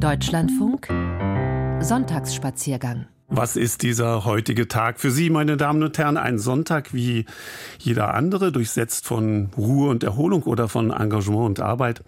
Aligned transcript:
Deutschlandfunk. 0.00 0.88
Sonntagsspaziergang 1.80 3.06
was 3.28 3.56
ist 3.56 3.82
dieser 3.82 4.24
heutige 4.24 4.68
Tag 4.68 5.00
für 5.00 5.10
Sie, 5.10 5.30
meine 5.30 5.56
Damen 5.56 5.82
und 5.82 5.98
Herren? 5.98 6.16
Ein 6.16 6.38
Sonntag 6.38 6.94
wie 6.94 7.26
jeder 7.76 8.14
andere, 8.14 8.52
durchsetzt 8.52 9.04
von 9.04 9.50
Ruhe 9.56 9.90
und 9.90 10.04
Erholung 10.04 10.44
oder 10.44 10.68
von 10.68 10.92
Engagement 10.92 11.46
und 11.46 11.60
Arbeit. 11.60 12.04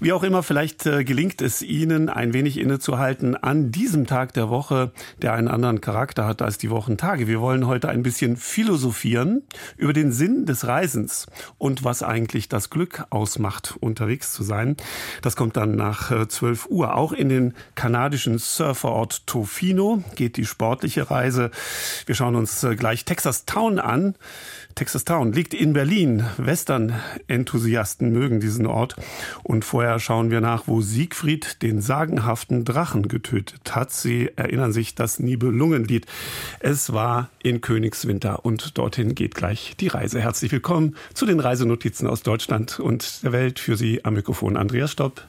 Wie 0.00 0.12
auch 0.12 0.24
immer, 0.24 0.42
vielleicht 0.42 0.84
äh, 0.84 1.04
gelingt 1.04 1.42
es 1.42 1.62
Ihnen, 1.62 2.08
ein 2.08 2.32
wenig 2.32 2.58
innezuhalten 2.58 3.36
an 3.36 3.70
diesem 3.70 4.06
Tag 4.06 4.32
der 4.32 4.50
Woche, 4.50 4.90
der 5.22 5.34
einen 5.34 5.46
anderen 5.46 5.80
Charakter 5.80 6.26
hat 6.26 6.42
als 6.42 6.58
die 6.58 6.70
Wochentage. 6.70 7.28
Wir 7.28 7.40
wollen 7.40 7.68
heute 7.68 7.88
ein 7.88 8.02
bisschen 8.02 8.36
philosophieren 8.36 9.42
über 9.76 9.92
den 9.92 10.10
Sinn 10.10 10.44
des 10.44 10.66
Reisens 10.66 11.26
und 11.58 11.84
was 11.84 12.02
eigentlich 12.02 12.48
das 12.48 12.68
Glück 12.68 13.04
ausmacht, 13.10 13.76
unterwegs 13.78 14.32
zu 14.32 14.42
sein. 14.42 14.76
Das 15.22 15.36
kommt 15.36 15.56
dann 15.56 15.76
nach 15.76 16.26
12 16.26 16.66
äh, 16.66 16.68
Uhr. 16.68 16.96
Auch 16.96 17.12
in 17.12 17.28
den 17.28 17.54
kanadischen 17.76 18.38
Surferort 18.38 19.24
Tofino 19.28 20.02
geht 20.16 20.36
die 20.36 20.47
sportliche 20.48 21.10
Reise. 21.10 21.50
Wir 22.06 22.14
schauen 22.14 22.34
uns 22.34 22.64
äh, 22.64 22.74
gleich 22.74 23.04
Texas 23.04 23.44
Town 23.44 23.78
an. 23.78 24.14
Texas 24.74 25.04
Town 25.04 25.32
liegt 25.32 25.54
in 25.54 25.72
Berlin. 25.72 26.24
Western-Enthusiasten 26.36 28.12
mögen 28.12 28.38
diesen 28.38 28.66
Ort. 28.66 28.94
Und 29.42 29.64
vorher 29.64 29.98
schauen 29.98 30.30
wir 30.30 30.40
nach, 30.40 30.68
wo 30.68 30.80
Siegfried 30.80 31.62
den 31.62 31.80
sagenhaften 31.80 32.64
Drachen 32.64 33.08
getötet 33.08 33.74
hat. 33.74 33.90
Sie 33.90 34.30
erinnern 34.36 34.72
sich 34.72 34.94
das 34.94 35.18
Nibelungenlied. 35.18 36.06
Es 36.60 36.92
war 36.92 37.28
in 37.42 37.60
Königswinter 37.60 38.44
und 38.44 38.78
dorthin 38.78 39.16
geht 39.16 39.34
gleich 39.34 39.74
die 39.80 39.88
Reise. 39.88 40.20
Herzlich 40.20 40.52
willkommen 40.52 40.96
zu 41.12 41.26
den 41.26 41.40
Reisenotizen 41.40 42.06
aus 42.06 42.22
Deutschland 42.22 42.78
und 42.78 43.24
der 43.24 43.32
Welt. 43.32 43.58
Für 43.58 43.76
Sie 43.76 44.04
am 44.04 44.14
Mikrofon 44.14 44.56
Andreas 44.56 44.92
Stopp. 44.92 45.26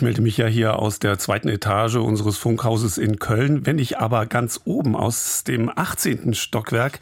Ich 0.00 0.02
melde 0.02 0.22
mich 0.22 0.38
ja 0.38 0.46
hier 0.46 0.78
aus 0.78 0.98
der 0.98 1.18
zweiten 1.18 1.50
Etage 1.50 1.96
unseres 1.96 2.38
Funkhauses 2.38 2.96
in 2.96 3.18
Köln. 3.18 3.66
Wenn 3.66 3.78
ich 3.78 3.98
aber 3.98 4.24
ganz 4.24 4.62
oben 4.64 4.96
aus 4.96 5.44
dem 5.44 5.68
18. 5.68 6.32
Stockwerk 6.32 7.00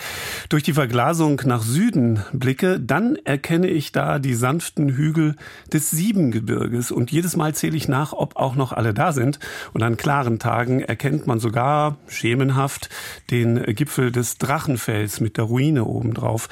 durch 0.48 0.64
die 0.64 0.72
Verglasung 0.72 1.40
nach 1.44 1.62
Süden 1.62 2.24
blicke, 2.32 2.80
dann 2.80 3.14
erkenne 3.14 3.68
ich 3.68 3.92
da 3.92 4.18
die 4.18 4.34
sanften 4.34 4.88
Hügel 4.88 5.36
des 5.72 5.92
Siebengebirges. 5.92 6.90
Und 6.90 7.12
jedes 7.12 7.36
Mal 7.36 7.54
zähle 7.54 7.76
ich 7.76 7.86
nach, 7.86 8.12
ob 8.12 8.34
auch 8.34 8.56
noch 8.56 8.72
alle 8.72 8.92
da 8.92 9.12
sind. 9.12 9.38
Und 9.72 9.84
an 9.84 9.96
klaren 9.96 10.40
Tagen 10.40 10.80
erkennt 10.80 11.24
man 11.28 11.38
sogar 11.38 11.98
schemenhaft 12.08 12.90
den 13.30 13.62
Gipfel 13.76 14.10
des 14.10 14.38
Drachenfells 14.38 15.20
mit 15.20 15.36
der 15.36 15.44
Ruine 15.44 15.84
obendrauf. 15.84 16.48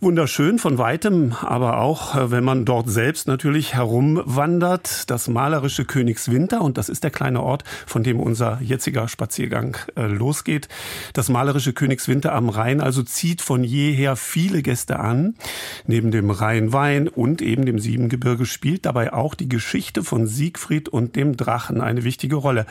Wunderschön 0.00 0.58
von 0.58 0.78
weitem, 0.78 1.32
aber 1.40 1.78
auch, 1.78 2.30
wenn 2.30 2.44
man 2.44 2.64
dort 2.64 2.88
selbst 2.88 3.28
natürlich 3.28 3.74
herumwandert, 3.74 5.10
das 5.10 5.28
malerische 5.28 5.56
malerische 5.56 5.84
Königswinter 5.84 6.60
und 6.60 6.78
das 6.78 6.88
ist 6.88 7.02
der 7.02 7.10
kleine 7.10 7.42
Ort, 7.42 7.64
von 7.86 8.02
dem 8.02 8.20
unser 8.20 8.60
jetziger 8.60 9.08
Spaziergang 9.08 9.76
äh, 9.96 10.06
losgeht. 10.06 10.68
Das 11.12 11.28
malerische 11.28 11.72
Königswinter 11.72 12.32
am 12.34 12.48
Rhein 12.48 12.80
also 12.80 13.02
zieht 13.02 13.42
von 13.42 13.64
jeher 13.64 14.16
viele 14.16 14.62
Gäste 14.62 15.00
an. 15.00 15.34
Neben 15.86 16.10
dem 16.10 16.30
Rheinwein 16.30 17.08
und 17.08 17.42
eben 17.42 17.66
dem 17.66 17.78
Siebengebirge 17.78 18.46
spielt 18.46 18.86
dabei 18.86 19.12
auch 19.12 19.34
die 19.34 19.48
Geschichte 19.48 20.04
von 20.04 20.26
Siegfried 20.26 20.88
und 20.88 21.16
dem 21.16 21.36
Drachen 21.36 21.80
eine 21.80 22.04
wichtige 22.04 22.36
Rolle. 22.36 22.66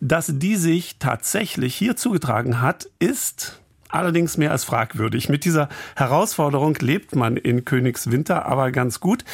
Dass 0.00 0.32
die 0.38 0.56
sich 0.56 0.98
tatsächlich 0.98 1.74
hier 1.74 1.96
zugetragen 1.96 2.60
hat, 2.60 2.88
ist 2.98 3.60
allerdings 3.88 4.36
mehr 4.36 4.50
als 4.50 4.64
fragwürdig. 4.64 5.28
Mit 5.28 5.44
dieser 5.44 5.68
Herausforderung 5.96 6.74
lebt 6.80 7.14
man 7.14 7.36
in 7.36 7.64
Königswinter 7.64 8.46
aber 8.46 8.70
ganz 8.72 9.00
gut. 9.00 9.24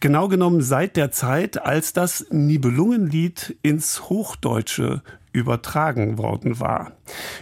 Genau 0.00 0.28
genommen 0.28 0.62
seit 0.62 0.96
der 0.96 1.10
Zeit, 1.10 1.64
als 1.64 1.92
das 1.92 2.26
Nibelungenlied 2.30 3.56
ins 3.62 4.08
Hochdeutsche 4.08 5.02
übertragen 5.32 6.18
worden 6.18 6.60
war. 6.60 6.92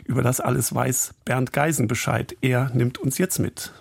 Über 0.05 0.23
das 0.23 0.41
alles 0.41 0.75
weiß 0.75 1.15
Bernd 1.25 1.53
Geisen 1.53 1.89
Bescheid. 1.89 2.37
Er 2.41 2.71
nimmt 2.73 2.99
uns 2.99 3.19
jetzt 3.19 3.39
mit. 3.39 3.73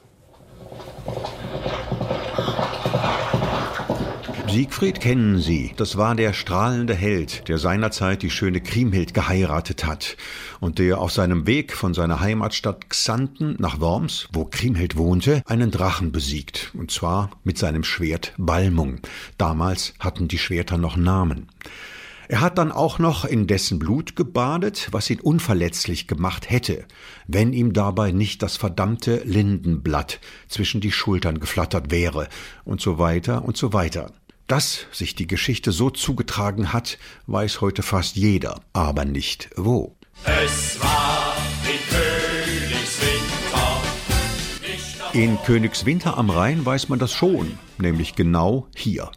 Siegfried 4.51 5.00
kennen 5.00 5.40
Sie. 5.40 5.74
Das 5.78 5.96
war 5.96 6.16
der 6.16 6.34
strahlende 6.34 6.96
Held, 6.96 7.48
der 7.48 7.60
seinerzeit 7.60 8.24
die 8.24 8.31
schöne 8.31 8.62
Kriemhild 8.62 9.13
geheiratet 9.13 9.86
hat 9.86 10.18
und 10.60 10.80
der 10.80 11.00
auf 11.00 11.12
seinem 11.12 11.46
Weg 11.46 11.74
von 11.74 11.94
seiner 11.94 12.19
Heimatstadt 12.19 12.90
Xanten 12.90 13.57
nach 13.60 13.80
Worms, 13.80 14.28
wo 14.34 14.46
Kriemhild 14.46 14.98
wohnte, 14.98 15.44
einen 15.46 15.69
Drachen 15.69 16.12
besiegt. 16.12 16.72
Und 16.74 16.90
zwar 16.90 17.30
mit 17.44 17.60
seinem 17.60 17.84
Schwert 17.84 18.34
Balmung. 18.38 19.01
Damals 19.38 19.94
hatten 20.00 20.28
die 20.28 20.40
Schwerter 20.40 20.80
noch 20.80 20.98
Namen. 20.98 21.48
Er 22.28 22.42
hat 22.42 22.57
dann 22.57 22.72
auch 22.72 22.98
noch 22.98 23.25
in 23.25 23.45
dessen 23.45 23.78
Blut 23.78 24.16
gebadet, 24.16 24.90
was 24.92 25.10
ihn 25.10 25.19
unverletzlich 25.19 26.07
gemacht 26.07 26.50
hätte, 26.50 26.86
wenn 27.28 27.54
ihm 27.54 27.74
dabei 27.74 28.12
nicht 28.12 28.42
das 28.42 28.57
verdammte 28.57 29.22
Lindenblatt 29.25 30.19
zwischen 30.48 30.81
die 30.81 30.92
Schultern 30.92 31.40
geflattert 31.40 31.92
wäre, 31.92 32.30
und 32.66 32.81
so 32.81 33.00
weiter 33.00 33.45
und 33.45 33.57
so 33.57 33.74
weiter. 33.74 34.12
Dass 34.50 34.88
sich 34.92 35.13
die 35.13 35.28
Geschichte 35.28 35.72
so 35.72 35.92
zugetragen 35.92 36.74
hat, 36.74 36.98
weiß 37.28 37.62
heute 37.62 37.84
fast 37.84 38.16
jeder, 38.16 38.62
aber 38.74 39.06
nicht 39.06 39.51
wo. 39.56 39.96
Es 40.25 40.81
war 40.81 41.38
in 41.68 41.78
Königswinter. 42.68 43.81
In 45.13 45.38
Königswinter 45.44 46.18
am 46.18 46.31
Rhein 46.31 46.66
weiß 46.66 46.90
man 46.90 46.98
das 46.98 47.13
schon, 47.13 47.60
nämlich 47.78 48.16
genau 48.16 48.66
hier. 48.75 49.12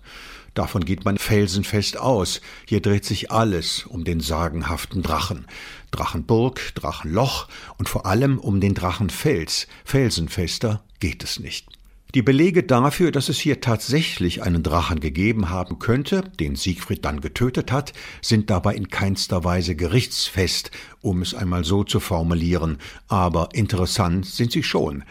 Davon 0.53 0.85
geht 0.85 1.07
man 1.07 1.17
felsenfest 1.17 1.97
aus. 1.97 2.43
Hier 2.67 2.83
dreht 2.83 3.07
sich 3.07 3.31
alles 3.31 3.87
um 3.87 4.05
den 4.05 4.21
sagenhaften 4.21 5.03
Drachen. 5.03 5.47
Drachenburg, 5.93 6.75
Drachenloch 6.75 7.49
und 7.79 7.89
vor 7.89 8.05
allem 8.05 8.39
um 8.39 8.61
den 8.61 8.75
Drachenfels. 8.75 9.67
Felsenfester 9.87 10.85
geht 11.01 11.25
es 11.25 11.41
nicht. 11.41 11.69
Die 12.15 12.21
Belege 12.21 12.63
dafür, 12.63 13.11
dass 13.11 13.31
es 13.31 13.39
hier 13.39 13.63
tatsächlich 13.63 14.43
einen 14.43 14.63
Drachen 14.63 15.01
gegeben 15.01 15.49
haben 15.49 15.79
könnte, 15.79 16.21
den 16.39 16.57
Siegfried 16.57 17.07
dann 17.07 17.23
getötet 17.23 17.73
hat, 17.73 17.95
sind 18.21 18.51
dabei 18.51 18.75
in 18.75 18.89
keinster 18.89 19.45
Weise 19.45 19.77
gerichtsfest, 19.77 20.71
um 21.01 21.23
es 21.23 21.33
einmal 21.35 21.65
so 21.65 21.85
zu 21.85 22.01
formulieren, 22.01 22.77
aber 23.09 23.49
interessant 23.55 24.27
sind 24.27 24.53
sie 24.53 24.63
schon. 24.63 25.05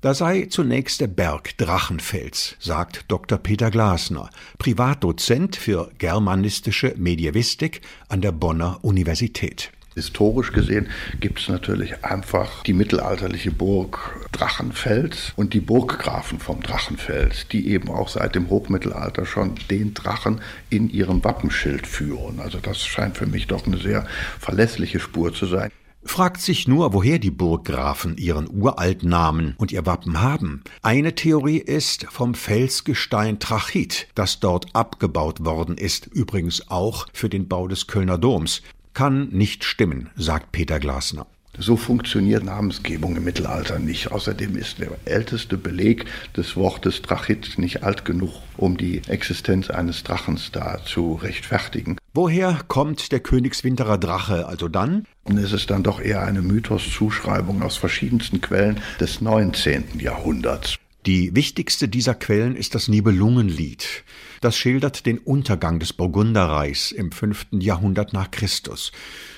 Da 0.00 0.14
sei 0.14 0.46
zunächst 0.50 1.00
der 1.00 1.06
Berg 1.06 1.56
Drachenfels, 1.58 2.56
sagt 2.58 3.04
Dr. 3.06 3.38
Peter 3.38 3.70
Glasner, 3.70 4.28
Privatdozent 4.58 5.54
für 5.54 5.92
germanistische 5.98 6.92
Medievistik 6.96 7.82
an 8.08 8.20
der 8.20 8.32
Bonner 8.32 8.80
Universität. 8.82 9.70
Historisch 9.98 10.52
gesehen 10.52 10.88
gibt 11.18 11.40
es 11.40 11.48
natürlich 11.48 12.04
einfach 12.04 12.62
die 12.62 12.72
mittelalterliche 12.72 13.50
Burg 13.50 14.28
Drachenfels 14.30 15.32
und 15.34 15.54
die 15.54 15.60
Burggrafen 15.60 16.38
vom 16.38 16.62
Drachenfels, 16.62 17.48
die 17.48 17.68
eben 17.68 17.88
auch 17.88 18.08
seit 18.08 18.36
dem 18.36 18.48
Hochmittelalter 18.48 19.26
schon 19.26 19.56
den 19.70 19.94
Drachen 19.94 20.40
in 20.70 20.88
ihrem 20.88 21.24
Wappenschild 21.24 21.86
führen. 21.86 22.38
Also 22.38 22.58
das 22.60 22.86
scheint 22.86 23.16
für 23.16 23.26
mich 23.26 23.48
doch 23.48 23.66
eine 23.66 23.78
sehr 23.78 24.06
verlässliche 24.38 25.00
Spur 25.00 25.34
zu 25.34 25.46
sein 25.46 25.70
fragt 26.04 26.40
sich 26.40 26.66
nur, 26.66 26.92
woher 26.92 27.18
die 27.18 27.30
Burggrafen 27.30 28.16
ihren 28.16 28.48
uralten 28.50 29.08
Namen 29.08 29.54
und 29.58 29.72
ihr 29.72 29.86
Wappen 29.86 30.20
haben. 30.20 30.62
Eine 30.82 31.14
Theorie 31.14 31.58
ist 31.58 32.06
vom 32.10 32.34
Felsgestein 32.34 33.38
Trachit, 33.38 34.08
das 34.14 34.40
dort 34.40 34.74
abgebaut 34.74 35.44
worden 35.44 35.76
ist, 35.76 36.06
übrigens 36.06 36.70
auch 36.70 37.06
für 37.12 37.28
den 37.28 37.48
Bau 37.48 37.68
des 37.68 37.86
Kölner 37.86 38.18
Doms 38.18 38.62
kann 38.98 39.28
nicht 39.28 39.62
stimmen, 39.62 40.10
sagt 40.16 40.50
Peter 40.50 40.80
Glasner. 40.80 41.24
So 41.56 41.76
funktioniert 41.76 42.42
Namensgebung 42.42 43.14
im 43.14 43.22
Mittelalter 43.22 43.78
nicht. 43.78 44.10
Außerdem 44.10 44.56
ist 44.56 44.80
der 44.80 44.90
älteste 45.04 45.56
Beleg 45.56 46.06
des 46.36 46.56
Wortes 46.56 47.00
Drachit 47.02 47.60
nicht 47.60 47.84
alt 47.84 48.04
genug, 48.04 48.32
um 48.56 48.76
die 48.76 49.02
Existenz 49.06 49.70
eines 49.70 50.02
Drachens 50.02 50.50
da 50.50 50.80
zu 50.84 51.14
rechtfertigen. 51.14 51.96
Woher 52.12 52.58
kommt 52.66 53.12
der 53.12 53.20
Königswinterer 53.20 53.98
Drache 53.98 54.48
also 54.48 54.66
dann? 54.66 55.06
Es 55.26 55.52
ist 55.52 55.70
dann 55.70 55.84
doch 55.84 56.00
eher 56.00 56.22
eine 56.22 56.42
Mythoszuschreibung 56.42 57.62
aus 57.62 57.76
verschiedensten 57.76 58.40
Quellen 58.40 58.80
des 58.98 59.20
19. 59.20 60.00
Jahrhunderts. 60.00 60.76
Die 61.06 61.34
wichtigste 61.34 61.88
dieser 61.88 62.14
Quellen 62.14 62.56
ist 62.56 62.74
das 62.74 62.88
Nibelungenlied. 62.88 64.04
Das 64.40 64.56
schildert 64.56 65.06
den 65.06 65.18
Untergang 65.18 65.78
des 65.78 65.92
Burgunderreichs 65.92 66.92
im 66.92 67.12
fünften 67.12 67.60
Jahrhundert 67.60 68.12
nach 68.12 68.30
Christus. 68.30 68.92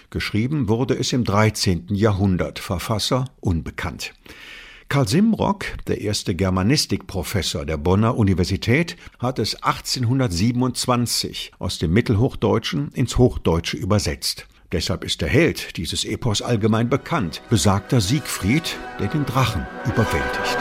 Geschrieben 0.09 0.69
wurde 0.69 0.95
es 0.95 1.13
im 1.13 1.25
13. 1.25 1.87
Jahrhundert, 1.91 2.59
Verfasser 2.59 3.27
unbekannt. 3.41 4.13
Karl 4.89 5.07
Simrock, 5.07 5.67
der 5.87 6.01
erste 6.01 6.35
Germanistikprofessor 6.35 7.65
der 7.65 7.77
Bonner 7.77 8.17
Universität, 8.17 8.97
hat 9.21 9.39
es 9.39 9.63
1827 9.63 11.53
aus 11.61 11.79
dem 11.79 11.93
Mittelhochdeutschen 11.93 12.91
ins 12.93 13.17
Hochdeutsche 13.17 13.77
übersetzt. 13.77 14.49
Deshalb 14.73 15.05
ist 15.05 15.21
der 15.21 15.29
Held 15.29 15.77
dieses 15.77 16.05
Epos 16.05 16.43
allgemein 16.43 16.89
bekannt, 16.89 17.43
besagter 17.51 18.01
Siegfried, 18.01 18.77
der 18.99 19.07
den 19.07 19.27
Drachen 19.27 19.65
überwältigt. 19.85 20.59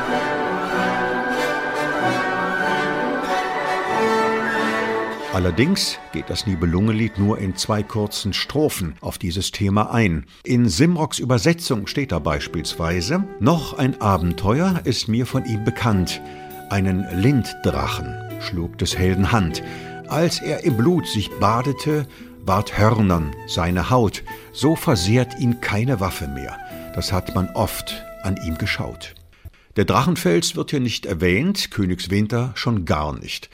Allerdings 5.32 6.00
geht 6.12 6.32
das 6.32 6.48
Nibelungenlied 6.48 7.20
nur 7.20 7.38
in 7.38 7.56
zwei 7.56 7.84
kurzen 7.84 8.34
Strophen 8.34 8.96
auf 9.00 9.20
dieses 9.20 9.52
Thema 9.52 9.94
ein. 9.94 10.26
In 10.44 10.68
Simrocks 10.68 11.20
Übersetzung 11.20 11.86
steht 11.86 12.12
da 12.12 12.18
beispielsweise: 12.18 13.24
Noch 13.40 13.78
ein 13.78 14.02
Abenteuer 14.02 14.82
ist 14.86 15.08
mir 15.08 15.28
von 15.28 15.46
ihm 15.46 15.64
bekannt. 15.64 16.20
Einen 16.72 17.06
Linddrachen 17.22 18.16
schlug 18.42 18.80
des 18.80 18.98
Helden 18.98 19.32
Hand. 19.32 19.62
Als 20.08 20.42
er 20.42 20.64
im 20.64 20.78
Blut 20.78 21.08
sich 21.08 21.30
badete, 21.40 22.08
ward 22.44 22.80
hörnern 22.80 23.32
seine 23.46 23.92
Haut. 23.92 24.24
So 24.52 24.76
versehrt 24.76 25.40
ihn 25.40 25.62
keine 25.62 26.00
Waffe 26.00 26.28
mehr. 26.28 26.58
Das 26.96 27.14
hat 27.14 27.36
man 27.36 27.50
oft 27.54 28.04
an 28.24 28.36
ihm 28.44 28.58
geschaut. 28.58 29.14
Der 29.76 29.86
Drachenfels 29.86 30.56
wird 30.56 30.72
hier 30.72 30.80
nicht 30.80 31.06
erwähnt, 31.06 31.70
Königswinter 31.70 32.52
schon 32.56 32.86
gar 32.86 33.14
nicht. 33.18 33.52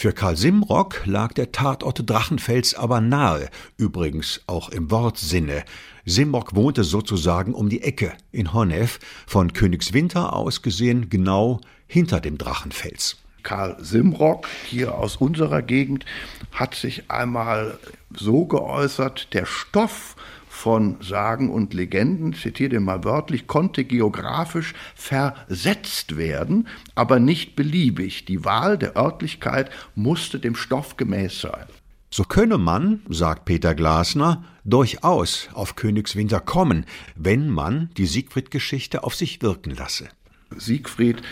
Für 0.00 0.12
Karl 0.12 0.36
Simrock 0.36 1.02
lag 1.06 1.32
der 1.32 1.50
Tatort 1.50 2.08
Drachenfels 2.08 2.76
aber 2.76 3.00
nahe, 3.00 3.48
übrigens 3.76 4.42
auch 4.46 4.68
im 4.68 4.92
Wortsinne. 4.92 5.64
Simrock 6.04 6.54
wohnte 6.54 6.84
sozusagen 6.84 7.52
um 7.52 7.68
die 7.68 7.82
Ecke 7.82 8.12
in 8.30 8.52
Honnef, 8.52 9.00
von 9.26 9.52
Königswinter 9.52 10.34
aus 10.34 10.62
gesehen 10.62 11.10
genau 11.10 11.60
hinter 11.88 12.20
dem 12.20 12.38
Drachenfels. 12.38 13.16
Karl 13.42 13.76
Simrock 13.80 14.46
hier 14.66 14.94
aus 14.94 15.16
unserer 15.16 15.62
Gegend 15.62 16.04
hat 16.52 16.76
sich 16.76 17.10
einmal 17.10 17.76
so 18.14 18.44
geäußert, 18.44 19.34
der 19.34 19.46
Stoff 19.46 20.14
von 20.58 20.96
Sagen 21.00 21.50
und 21.50 21.72
Legenden, 21.72 22.32
zitiere 22.32 22.70
den 22.70 22.82
mal 22.82 23.04
wörtlich, 23.04 23.46
konnte 23.46 23.84
geografisch 23.84 24.74
versetzt 24.96 26.16
werden, 26.16 26.66
aber 26.96 27.20
nicht 27.20 27.54
beliebig. 27.54 28.24
Die 28.24 28.44
Wahl 28.44 28.76
der 28.76 28.96
Örtlichkeit 28.96 29.70
musste 29.94 30.40
dem 30.40 30.56
Stoff 30.56 30.96
gemäß 30.96 31.40
sein. 31.40 31.66
So 32.10 32.24
könne 32.24 32.58
man, 32.58 33.02
sagt 33.08 33.44
Peter 33.44 33.76
Glasner, 33.76 34.42
durchaus 34.64 35.48
auf 35.52 35.76
Königswinter 35.76 36.40
kommen, 36.40 36.86
wenn 37.14 37.48
man 37.50 37.90
die 37.96 38.06
Siegfried-Geschichte 38.06 39.04
auf 39.04 39.14
sich 39.14 39.40
wirken 39.42 39.70
lasse. 39.76 40.08
Siegfried 40.56 41.22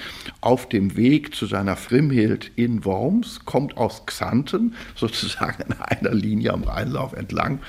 auf 0.41 0.69
dem 0.69 0.97
Weg 0.97 1.35
zu 1.35 1.47
seiner 1.47 1.77
Frimhild 1.77 2.53
in 2.55 2.85
Worms, 2.85 3.41
kommt 3.45 3.77
aus 3.77 4.07
Xanten, 4.07 4.75
sozusagen 4.95 5.63
in 5.63 5.73
einer 5.73 6.15
Linie 6.15 6.53
am 6.53 6.63
Rheinlauf 6.63 7.13
entlang, 7.13 7.61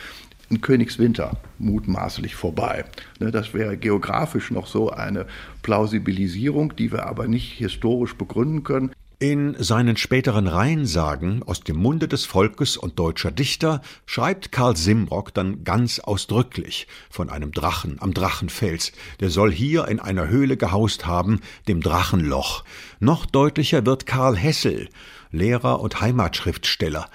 in 0.50 0.62
Königswinter 0.62 1.38
mutmaßlich 1.60 2.36
vorbei. 2.36 2.86
Ne, 3.20 3.32
das 3.32 3.54
wäre 3.54 3.78
geografisch 3.78 4.52
noch 4.52 4.68
so 4.68 4.90
eine 4.92 5.26
Plausibilisierung, 5.64 6.76
die 6.76 6.92
wir 6.92 7.06
aber 7.06 7.28
nicht 7.28 7.54
historisch 7.54 8.16
begründen 8.16 8.64
können. 8.64 8.92
In 9.20 9.56
seinen 9.58 9.98
späteren 9.98 10.46
Rheinsagen 10.46 11.42
aus 11.42 11.62
dem 11.62 11.78
Munde 11.78 12.08
des 12.08 12.26
Volkes 12.26 12.78
und 12.78 13.00
deutscher 13.00 13.32
Dichter 13.32 13.82
schreibt 14.06 14.52
Karl 14.52 14.78
Simbrock 14.78 15.34
dann 15.34 15.64
ganz 15.64 15.98
ausdrücklich 15.98 16.88
von 17.10 17.32
einem 17.32 17.52
Drachen 17.52 17.98
am 18.00 18.14
Drachenfels, 18.14 18.92
der 19.20 19.32
soll 19.32 19.52
hier 19.52 19.88
in 19.88 20.00
einer 20.00 20.28
Höhle 20.28 20.56
gehaust 20.56 21.08
haben, 21.08 21.42
dem 21.68 21.82
Drachenloch. 21.82 22.64
Noch 23.00 23.26
deutlicher 23.26 23.88
wird 23.88 24.06
Karl 24.06 24.38
Hessel, 24.38 24.88
Lehrer 25.32 25.80
und 25.80 26.00
Heimatschriftsteller. 26.00 27.10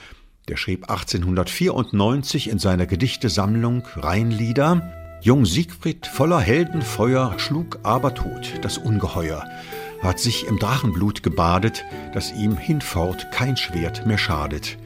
Der 0.49 0.57
schrieb 0.57 0.91
1894 0.91 2.51
in 2.51 2.59
seiner 2.59 2.87
Gedichtesammlung 2.87 3.85
Rheinlieder 3.97 5.21
Jung 5.23 5.47
Siegfried 5.47 6.07
voller 6.07 6.41
Heldenfeuer 6.41 7.39
schlug 7.39 7.79
aber 7.83 8.15
tot 8.15 8.55
das 8.63 8.79
Ungeheuer 8.79 9.45
hat 10.03 10.19
sich 10.19 10.47
im 10.47 10.59
Drachenblut 10.59 11.23
gebadet, 11.23 11.85
das 12.13 12.33
ihm 12.33 12.57
hinfort 12.57 13.31
kein 13.31 13.57
Schwert 13.57 14.05
mehr 14.05 14.19
schadet. 14.19 14.77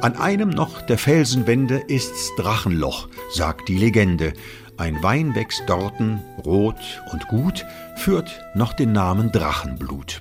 An 0.00 0.16
einem 0.16 0.50
noch 0.50 0.82
der 0.82 0.98
Felsenwände 0.98 1.82
ist's 1.88 2.30
Drachenloch, 2.36 3.08
sagt 3.32 3.68
die 3.68 3.78
Legende. 3.78 4.32
Ein 4.76 5.02
Wein 5.02 5.34
wächst 5.34 5.64
dorten, 5.66 6.20
rot 6.44 7.02
und 7.10 7.26
gut, 7.28 7.66
führt 7.96 8.40
noch 8.54 8.74
den 8.74 8.92
Namen 8.92 9.32
Drachenblut. 9.32 10.20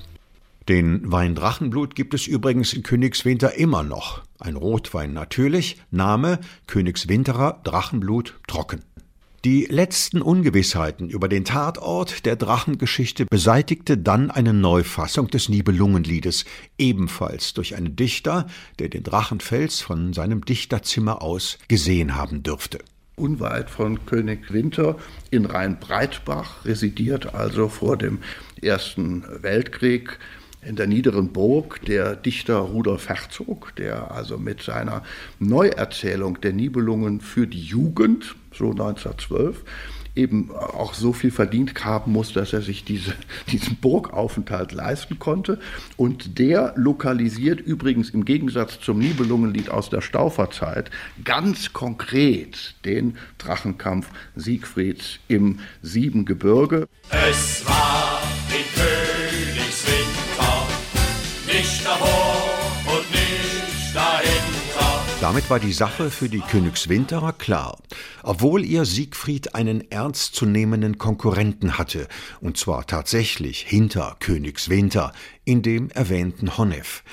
Den 0.69 1.09
Wein 1.09 1.33
Drachenblut 1.33 1.95
gibt 1.95 2.13
es 2.13 2.27
übrigens 2.27 2.73
in 2.73 2.83
Königswinter 2.83 3.53
immer 3.55 3.83
noch. 3.83 4.23
Ein 4.37 4.57
Rotwein 4.57 5.13
natürlich, 5.13 5.77
Name 5.91 6.39
Königswinterer 6.67 7.61
Drachenblut 7.63 8.37
trocken. 8.47 8.81
Die 9.45 9.63
letzten 9.63 10.21
Ungewissheiten 10.21 11.09
über 11.09 11.29
den 11.29 11.45
Tatort 11.45 12.25
der 12.25 12.35
Drachengeschichte 12.35 13.25
beseitigte 13.27 13.97
dann 13.97 14.29
eine 14.29 14.51
Neufassung 14.51 15.29
des 15.29 15.47
Nibelungenliedes, 15.47 16.43
ebenfalls 16.77 17.53
durch 17.53 17.77
einen 17.77 17.95
Dichter, 17.95 18.47
der 18.79 18.89
den 18.89 19.03
Drachenfels 19.03 19.79
von 19.79 20.11
seinem 20.11 20.43
Dichterzimmer 20.43 21.21
aus 21.21 21.59
gesehen 21.69 22.15
haben 22.15 22.43
dürfte. 22.43 22.79
Unweit 23.15 23.69
von 23.69 24.05
König 24.05 24.51
Winter 24.51 24.97
in 25.31 25.45
Rheinbreitbach 25.45 26.65
residiert 26.65 27.33
also 27.33 27.69
vor 27.69 27.97
dem 27.97 28.19
Ersten 28.61 29.23
Weltkrieg 29.41 30.19
in 30.61 30.75
der 30.75 30.87
niederen 30.87 31.29
Burg 31.29 31.81
der 31.85 32.15
Dichter 32.15 32.57
Rudolf 32.57 33.09
Herzog, 33.09 33.73
der 33.77 34.11
also 34.11 34.37
mit 34.37 34.61
seiner 34.61 35.03
Neuerzählung 35.39 36.41
der 36.41 36.53
Nibelungen 36.53 37.21
für 37.21 37.47
die 37.47 37.61
Jugend 37.61 38.35
so 38.51 38.71
1912, 38.71 39.63
eben 40.17 40.51
auch 40.51 40.93
so 40.93 41.13
viel 41.13 41.31
verdient 41.31 41.85
haben 41.85 42.11
muss, 42.11 42.33
dass 42.33 42.51
er 42.51 42.61
sich 42.61 42.83
diese, 42.83 43.13
diesen 43.51 43.77
Burgaufenthalt 43.77 44.71
leisten 44.71 45.19
konnte. 45.19 45.59
Und 45.95 46.39
der 46.39 46.73
lokalisiert 46.75 47.61
übrigens 47.61 48.09
im 48.09 48.25
Gegensatz 48.25 48.79
zum 48.81 48.99
Nibelungenlied 48.99 49.69
aus 49.69 49.89
der 49.89 50.01
Stauferzeit 50.01 50.89
ganz 51.23 51.71
konkret 51.71 52.75
den 52.83 53.17
Drachenkampf 53.37 54.09
Siegfrieds 54.35 55.19
im 55.27 55.59
Siebengebirge. 55.81 56.87
Es 57.11 57.65
war 57.65 58.21
in 58.49 58.65
Königswinter, 58.73 59.06
Damit 65.19 65.49
war 65.49 65.59
die 65.59 65.73
Sache 65.73 66.11
für 66.11 66.29
die 66.29 66.41
Königswinterer 66.41 67.33
klar, 67.33 67.79
obwohl 68.21 68.63
ihr 68.63 68.85
Siegfried 68.85 69.55
einen 69.55 69.89
ernstzunehmenden 69.89 70.99
Konkurrenten 70.99 71.79
hatte, 71.79 72.07
und 72.39 72.57
zwar 72.57 72.85
tatsächlich 72.85 73.61
hinter 73.61 74.15
Königswinter, 74.19 75.13
in 75.43 75.63
dem 75.63 75.89
erwähnten 75.89 76.59
Honnef. 76.59 77.03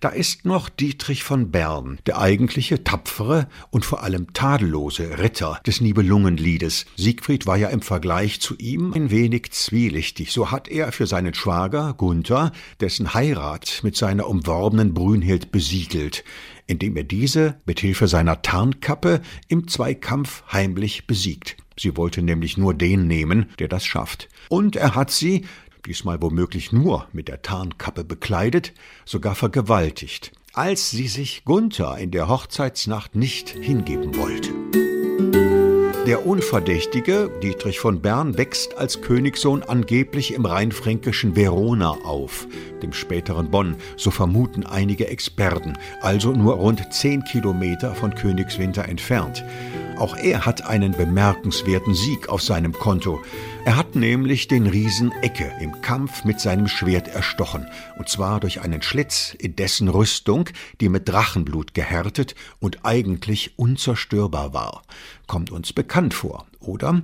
Da 0.00 0.10
ist 0.10 0.44
noch 0.44 0.68
Dietrich 0.68 1.22
von 1.22 1.50
Bern, 1.50 1.98
der 2.04 2.18
eigentliche 2.18 2.84
tapfere 2.84 3.48
und 3.70 3.86
vor 3.86 4.02
allem 4.02 4.34
tadellose 4.34 5.18
Ritter 5.18 5.60
des 5.66 5.80
Nibelungenliedes. 5.80 6.84
Siegfried 6.96 7.46
war 7.46 7.56
ja 7.56 7.68
im 7.68 7.80
Vergleich 7.80 8.38
zu 8.38 8.54
ihm 8.58 8.92
ein 8.92 9.10
wenig 9.10 9.52
zwielichtig. 9.52 10.30
So 10.30 10.50
hat 10.50 10.68
er 10.68 10.92
für 10.92 11.06
seinen 11.06 11.32
Schwager 11.32 11.94
Gunther 11.96 12.52
dessen 12.80 13.14
Heirat 13.14 13.80
mit 13.82 13.96
seiner 13.96 14.28
umworbenen 14.28 14.92
Brünnhild 14.92 15.52
besiegelt 15.52 16.22
indem 16.66 16.96
er 16.96 17.04
diese 17.04 17.60
mit 17.66 17.80
Hilfe 17.80 18.08
seiner 18.08 18.42
Tarnkappe 18.42 19.20
im 19.48 19.68
Zweikampf 19.68 20.44
heimlich 20.52 21.06
besiegt. 21.06 21.56
Sie 21.78 21.96
wollte 21.96 22.22
nämlich 22.22 22.56
nur 22.56 22.74
den 22.74 23.06
nehmen, 23.06 23.46
der 23.58 23.68
das 23.68 23.84
schafft. 23.84 24.28
Und 24.48 24.76
er 24.76 24.94
hat 24.94 25.10
sie, 25.10 25.44
diesmal 25.86 26.22
womöglich 26.22 26.72
nur 26.72 27.08
mit 27.12 27.28
der 27.28 27.42
Tarnkappe 27.42 28.04
bekleidet, 28.04 28.72
sogar 29.04 29.34
vergewaltigt, 29.34 30.32
als 30.52 30.90
sie 30.90 31.08
sich 31.08 31.44
Gunther 31.44 31.98
in 31.98 32.10
der 32.10 32.28
Hochzeitsnacht 32.28 33.16
nicht 33.16 33.50
hingeben 33.50 34.16
wollte. 34.16 35.03
Der 36.06 36.26
Unverdächtige, 36.26 37.30
Dietrich 37.42 37.80
von 37.80 38.02
Bern, 38.02 38.36
wächst 38.36 38.76
als 38.76 39.00
Königssohn 39.00 39.62
angeblich 39.62 40.34
im 40.34 40.44
rheinfränkischen 40.44 41.34
Verona 41.34 41.92
auf, 42.04 42.46
dem 42.82 42.92
späteren 42.92 43.50
Bonn, 43.50 43.76
so 43.96 44.10
vermuten 44.10 44.66
einige 44.66 45.08
Experten, 45.08 45.78
also 46.02 46.32
nur 46.32 46.56
rund 46.56 46.92
zehn 46.92 47.24
Kilometer 47.24 47.94
von 47.94 48.14
Königswinter 48.14 48.86
entfernt. 48.86 49.42
Auch 49.98 50.16
er 50.16 50.44
hat 50.44 50.66
einen 50.66 50.92
bemerkenswerten 50.92 51.94
Sieg 51.94 52.28
auf 52.28 52.42
seinem 52.42 52.72
Konto. 52.72 53.22
Er 53.64 53.76
hat 53.76 53.94
nämlich 53.94 54.48
den 54.48 54.66
Riesen 54.66 55.12
Ecke 55.22 55.52
im 55.60 55.80
Kampf 55.82 56.24
mit 56.24 56.40
seinem 56.40 56.66
Schwert 56.66 57.06
erstochen, 57.06 57.66
und 57.96 58.08
zwar 58.08 58.40
durch 58.40 58.60
einen 58.60 58.82
Schlitz 58.82 59.34
in 59.38 59.54
dessen 59.54 59.88
Rüstung, 59.88 60.48
die 60.80 60.88
mit 60.88 61.08
Drachenblut 61.08 61.74
gehärtet 61.74 62.34
und 62.58 62.84
eigentlich 62.84 63.56
unzerstörbar 63.56 64.52
war. 64.52 64.82
Kommt 65.28 65.52
uns 65.52 65.72
bekannt 65.72 66.12
vor, 66.12 66.46
oder? 66.58 67.02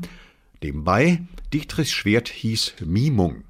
Nebenbei, 0.60 1.22
Dietrichs 1.52 1.92
Schwert 1.92 2.28
hieß 2.28 2.74
Mimung. 2.84 3.44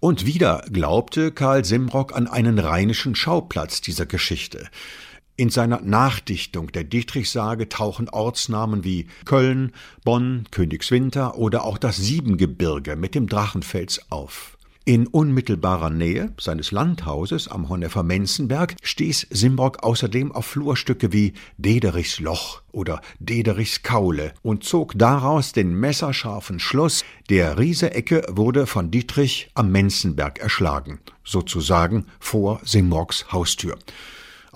Und 0.00 0.24
wieder 0.24 0.64
glaubte 0.72 1.32
Karl 1.32 1.64
Simrock 1.64 2.14
an 2.14 2.28
einen 2.28 2.58
rheinischen 2.58 3.14
Schauplatz 3.14 3.82
dieser 3.82 4.06
Geschichte. 4.06 4.68
In 5.38 5.50
seiner 5.50 5.82
Nachdichtung 5.82 6.72
der 6.72 6.84
Dietrichsage 6.84 7.68
tauchen 7.68 8.08
Ortsnamen 8.08 8.84
wie 8.84 9.06
Köln, 9.26 9.72
Bonn, 10.02 10.44
Königswinter 10.50 11.36
oder 11.36 11.64
auch 11.64 11.76
das 11.76 11.98
Siebengebirge 11.98 12.96
mit 12.96 13.14
dem 13.14 13.28
Drachenfels 13.28 14.10
auf. 14.10 14.56
In 14.86 15.06
unmittelbarer 15.08 15.90
Nähe 15.90 16.32
seines 16.40 16.70
Landhauses 16.70 17.48
am 17.48 17.68
Honnefer 17.68 18.02
Menzenberg 18.02 18.76
stieß 18.82 19.26
Simbrock 19.28 19.82
außerdem 19.82 20.32
auf 20.32 20.46
Flurstücke 20.46 21.12
wie 21.12 21.34
Dederichs 21.58 22.18
Loch 22.18 22.62
oder 22.72 23.02
Dederichs 23.18 23.82
Kaule 23.82 24.32
und 24.42 24.64
zog 24.64 24.96
daraus 24.96 25.52
den 25.52 25.74
messerscharfen 25.74 26.60
Schluss, 26.60 27.04
der 27.28 27.58
Riese 27.58 27.90
Ecke 27.92 28.24
wurde 28.30 28.66
von 28.66 28.90
Dietrich 28.90 29.50
am 29.54 29.70
Menzenberg 29.70 30.38
erschlagen, 30.38 31.00
sozusagen 31.24 32.06
vor 32.20 32.60
Simbrocks 32.64 33.32
Haustür. 33.32 33.76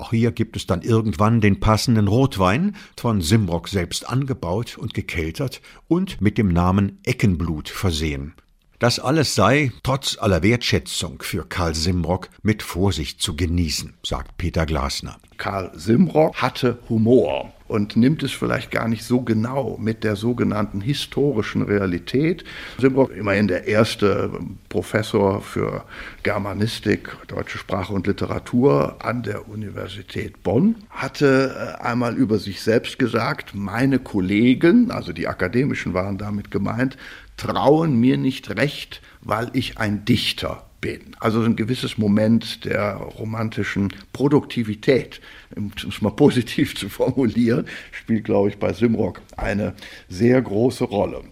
Auch 0.01 0.13
hier 0.13 0.33
gibt 0.33 0.57
es 0.57 0.67
dann 0.67 0.81
irgendwann 0.81 1.43
den 1.43 1.61
passenden 1.61 2.09
Rotwein, 2.09 2.75
von 2.97 3.21
Simbrock 3.21 3.69
selbst 3.69 4.09
angebaut 4.09 4.79
und 4.79 4.95
gekeltert 4.95 5.61
und 5.89 6.23
mit 6.23 6.39
dem 6.39 6.49
Namen 6.49 7.01
Eckenblut 7.05 7.69
versehen. 7.69 8.33
Das 8.79 8.99
alles 8.99 9.35
sei, 9.35 9.73
trotz 9.83 10.17
aller 10.19 10.43
Wertschätzung 10.43 11.21
für 11.21 11.47
Karl 11.47 11.75
Simrock, 11.75 12.31
mit 12.43 12.63
Vorsicht 12.63 13.21
zu 13.21 13.37
genießen, 13.37 13.93
sagt 14.03 14.39
Peter 14.39 14.65
Glasner. 14.65 15.19
Karl 15.37 15.71
Simrock 15.75 16.41
hatte 16.41 16.79
Humor 16.89 17.53
und 17.71 17.97
nimmt 17.97 18.23
es 18.23 18.33
vielleicht 18.33 18.71
gar 18.71 18.89
nicht 18.89 19.05
so 19.05 19.21
genau 19.21 19.79
mit 19.81 20.03
der 20.03 20.17
sogenannten 20.17 20.81
historischen 20.81 21.63
Realität. 21.63 22.45
Simrock, 22.79 23.15
immerhin 23.15 23.47
der 23.47 23.69
erste 23.69 24.31
Professor 24.69 25.41
für 25.41 25.85
Germanistik, 26.25 27.11
deutsche 27.29 27.59
Sprache 27.59 27.93
und 27.93 28.07
Literatur 28.07 28.97
an 28.99 29.23
der 29.23 29.49
Universität 29.49 30.43
Bonn, 30.43 30.77
hatte 30.91 31.77
äh, 31.81 31.83
einmal 31.83 32.17
über 32.17 32.39
sich 32.39 32.61
selbst 32.61 32.99
gesagt, 32.99 33.55
meine 33.55 34.01
Kollegen, 34.01 34.91
also 34.91 35.13
die 35.13 35.29
Akademischen 35.29 35.95
waren 35.95 36.19
damit 36.19 36.51
gemeint, 36.51 36.97
trauen 37.37 37.99
mir 37.99 38.19
nicht 38.19 38.51
recht, 38.57 39.01
weil 39.23 39.51
ich 39.53 39.79
ein 39.79 40.05
Dichter 40.05 40.70
bin. 40.81 41.17
Also 41.21 41.43
ein 41.43 41.57
gewisses 41.57 41.99
Moment 41.99 42.65
der 42.65 42.95
romantischen 42.95 43.93
Produktivität, 44.13 45.21
um 45.57 45.73
es 45.77 46.01
mal 46.01 46.11
positiv 46.11 46.75
zu 46.77 46.89
formulieren, 46.89 47.67
spielt, 47.93 48.25
glaube 48.25 48.51
ich, 48.51 48.59
bei 48.59 48.73
Simrock 48.73 49.21
eine 49.37 49.75
sehr 50.09 50.41
große 50.41 50.85
Rolle. 50.85 51.23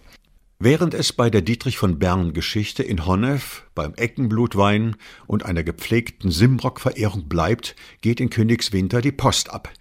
Während 0.61 0.93
es 0.93 1.13
bei 1.13 1.29
der 1.29 1.41
Dietrich 1.41 1.77
von 1.77 1.99
Bern 1.99 2.33
Geschichte 2.33 2.83
in 2.83 3.05
Honnef, 3.05 3.63
beim 3.75 3.93
Eckenblutwein 3.93 4.97
und 5.25 5.45
einer 5.45 5.63
gepflegten 5.63 6.31
Simbrock-Verehrung 6.31 7.29
bleibt, 7.29 7.77
geht 8.01 8.19
in 8.19 8.29
Königswinter 8.29 8.99
die 8.99 9.13
Post 9.13 9.51
ab. 9.51 9.71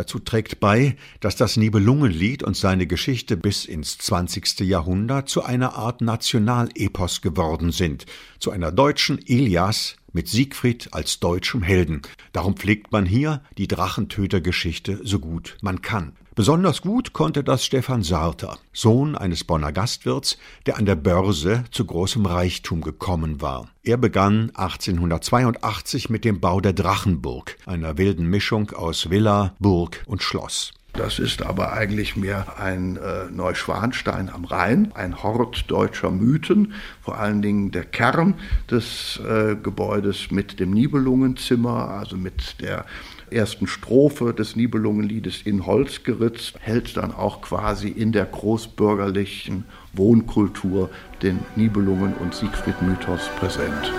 Dazu 0.00 0.18
trägt 0.18 0.60
bei, 0.60 0.96
dass 1.20 1.36
das 1.36 1.58
Nibelungenlied 1.58 2.42
und 2.42 2.56
seine 2.56 2.86
Geschichte 2.86 3.36
bis 3.36 3.66
ins 3.66 3.98
20. 3.98 4.60
Jahrhundert 4.60 5.28
zu 5.28 5.42
einer 5.42 5.74
Art 5.74 6.00
Nationalepos 6.00 7.20
geworden 7.20 7.70
sind, 7.70 8.06
zu 8.38 8.50
einer 8.50 8.72
deutschen 8.72 9.18
Ilias 9.18 9.96
mit 10.12 10.28
Siegfried 10.28 10.88
als 10.92 11.20
deutschem 11.20 11.62
Helden. 11.62 12.02
Darum 12.32 12.56
pflegt 12.56 12.92
man 12.92 13.06
hier 13.06 13.42
die 13.58 13.68
Drachentötergeschichte 13.68 15.00
so 15.02 15.18
gut 15.18 15.56
man 15.62 15.82
kann. 15.82 16.12
Besonders 16.34 16.80
gut 16.80 17.12
konnte 17.12 17.44
das 17.44 17.64
Stefan 17.64 18.02
Sarter, 18.02 18.58
Sohn 18.72 19.16
eines 19.16 19.44
Bonner 19.44 19.72
Gastwirts, 19.72 20.38
der 20.64 20.78
an 20.78 20.86
der 20.86 20.94
Börse 20.94 21.64
zu 21.70 21.84
großem 21.84 22.24
Reichtum 22.24 22.80
gekommen 22.80 23.40
war. 23.40 23.68
Er 23.82 23.96
begann 23.96 24.50
1882 24.54 26.08
mit 26.08 26.24
dem 26.24 26.40
Bau 26.40 26.60
der 26.60 26.72
Drachenburg, 26.72 27.56
einer 27.66 27.98
wilden 27.98 28.26
Mischung 28.26 28.70
aus 28.70 29.10
Villa, 29.10 29.54
Burg 29.58 30.02
und 30.06 30.22
Schloss. 30.22 30.72
Das 30.94 31.18
ist 31.18 31.42
aber 31.42 31.72
eigentlich 31.72 32.16
mehr 32.16 32.58
ein 32.58 32.96
äh, 32.96 33.30
Neuschwanstein 33.30 34.28
am 34.28 34.44
Rhein, 34.44 34.90
ein 34.94 35.22
Hort 35.22 35.70
deutscher 35.70 36.10
Mythen, 36.10 36.74
vor 37.00 37.18
allen 37.18 37.42
Dingen 37.42 37.70
der 37.70 37.84
Kern 37.84 38.34
des 38.70 39.20
äh, 39.26 39.56
Gebäudes 39.56 40.30
mit 40.30 40.58
dem 40.58 40.72
Nibelungenzimmer, 40.72 41.88
also 41.88 42.16
mit 42.16 42.60
der 42.60 42.84
ersten 43.30 43.68
Strophe 43.68 44.34
des 44.34 44.56
Nibelungenliedes 44.56 45.42
in 45.42 45.64
Holz 45.64 46.02
geritzt, 46.02 46.54
hält 46.60 46.96
dann 46.96 47.14
auch 47.14 47.42
quasi 47.42 47.88
in 47.88 48.10
der 48.10 48.26
großbürgerlichen 48.26 49.64
Wohnkultur 49.92 50.90
den 51.22 51.38
Nibelungen- 51.54 52.14
und 52.14 52.34
Siegfried-Mythos 52.34 53.30
präsent. 53.38 53.92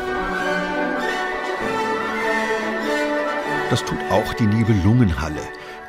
Das 3.69 3.85
tut 3.85 3.99
auch 4.09 4.33
die 4.33 4.47
Nibelungenhalle. 4.47 5.39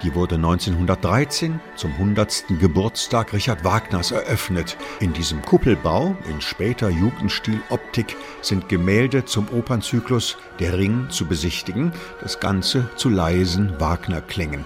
Die 0.02 0.16
wurde 0.16 0.34
1913 0.34 1.60
zum 1.76 1.92
100. 1.92 2.44
Geburtstag 2.58 3.32
Richard 3.32 3.62
Wagners 3.62 4.10
eröffnet. 4.10 4.76
In 4.98 5.12
diesem 5.12 5.42
Kuppelbau 5.42 6.16
in 6.28 6.40
später 6.40 6.90
Jugendstil-Optik 6.90 8.16
sind 8.40 8.68
Gemälde 8.68 9.24
zum 9.24 9.46
Opernzyklus 9.50 10.38
Der 10.58 10.76
Ring 10.76 11.06
zu 11.10 11.26
besichtigen, 11.26 11.92
das 12.20 12.40
Ganze 12.40 12.90
zu 12.96 13.10
leisen 13.10 13.78
Wagner-Klängen. 13.78 14.64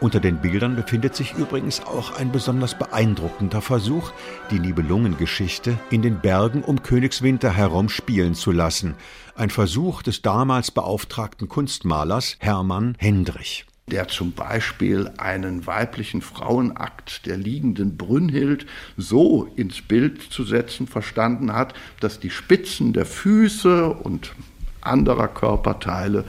Unter 0.00 0.20
den 0.20 0.38
Bildern 0.38 0.76
befindet 0.76 1.14
sich 1.14 1.34
übrigens 1.34 1.80
auch 1.86 2.16
ein 2.16 2.30
besonders 2.30 2.78
beeindruckender 2.78 3.62
Versuch, 3.62 4.12
die 4.50 4.58
Nibelungengeschichte 4.58 5.78
in 5.90 6.02
den 6.02 6.20
Bergen 6.20 6.62
um 6.62 6.82
Königswinter 6.82 7.52
herum 7.52 7.88
spielen 7.88 8.34
zu 8.34 8.50
lassen. 8.50 8.94
Ein 9.34 9.50
Versuch 9.50 10.02
des 10.02 10.20
damals 10.20 10.70
beauftragten 10.70 11.48
Kunstmalers 11.48 12.36
Hermann 12.40 12.94
Hendrich 12.98 13.66
der 13.90 14.08
zum 14.08 14.32
Beispiel 14.32 15.10
einen 15.18 15.66
weiblichen 15.66 16.22
Frauenakt 16.22 17.26
der 17.26 17.36
liegenden 17.36 17.96
Brünnhild 17.98 18.64
so 18.96 19.52
ins 19.56 19.82
Bild 19.82 20.22
zu 20.22 20.44
setzen 20.44 20.86
verstanden 20.86 21.52
hat, 21.52 21.74
dass 22.00 22.18
die 22.18 22.30
Spitzen 22.30 22.94
der 22.94 23.04
Füße 23.04 23.90
und 23.90 24.32
anderer 24.80 25.28
Körperteile 25.28 26.24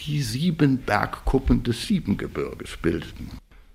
die 0.00 0.22
sieben 0.22 0.78
Bergkuppen 0.78 1.62
des 1.62 1.86
Siebengebirges 1.86 2.76
bildeten. 2.78 3.30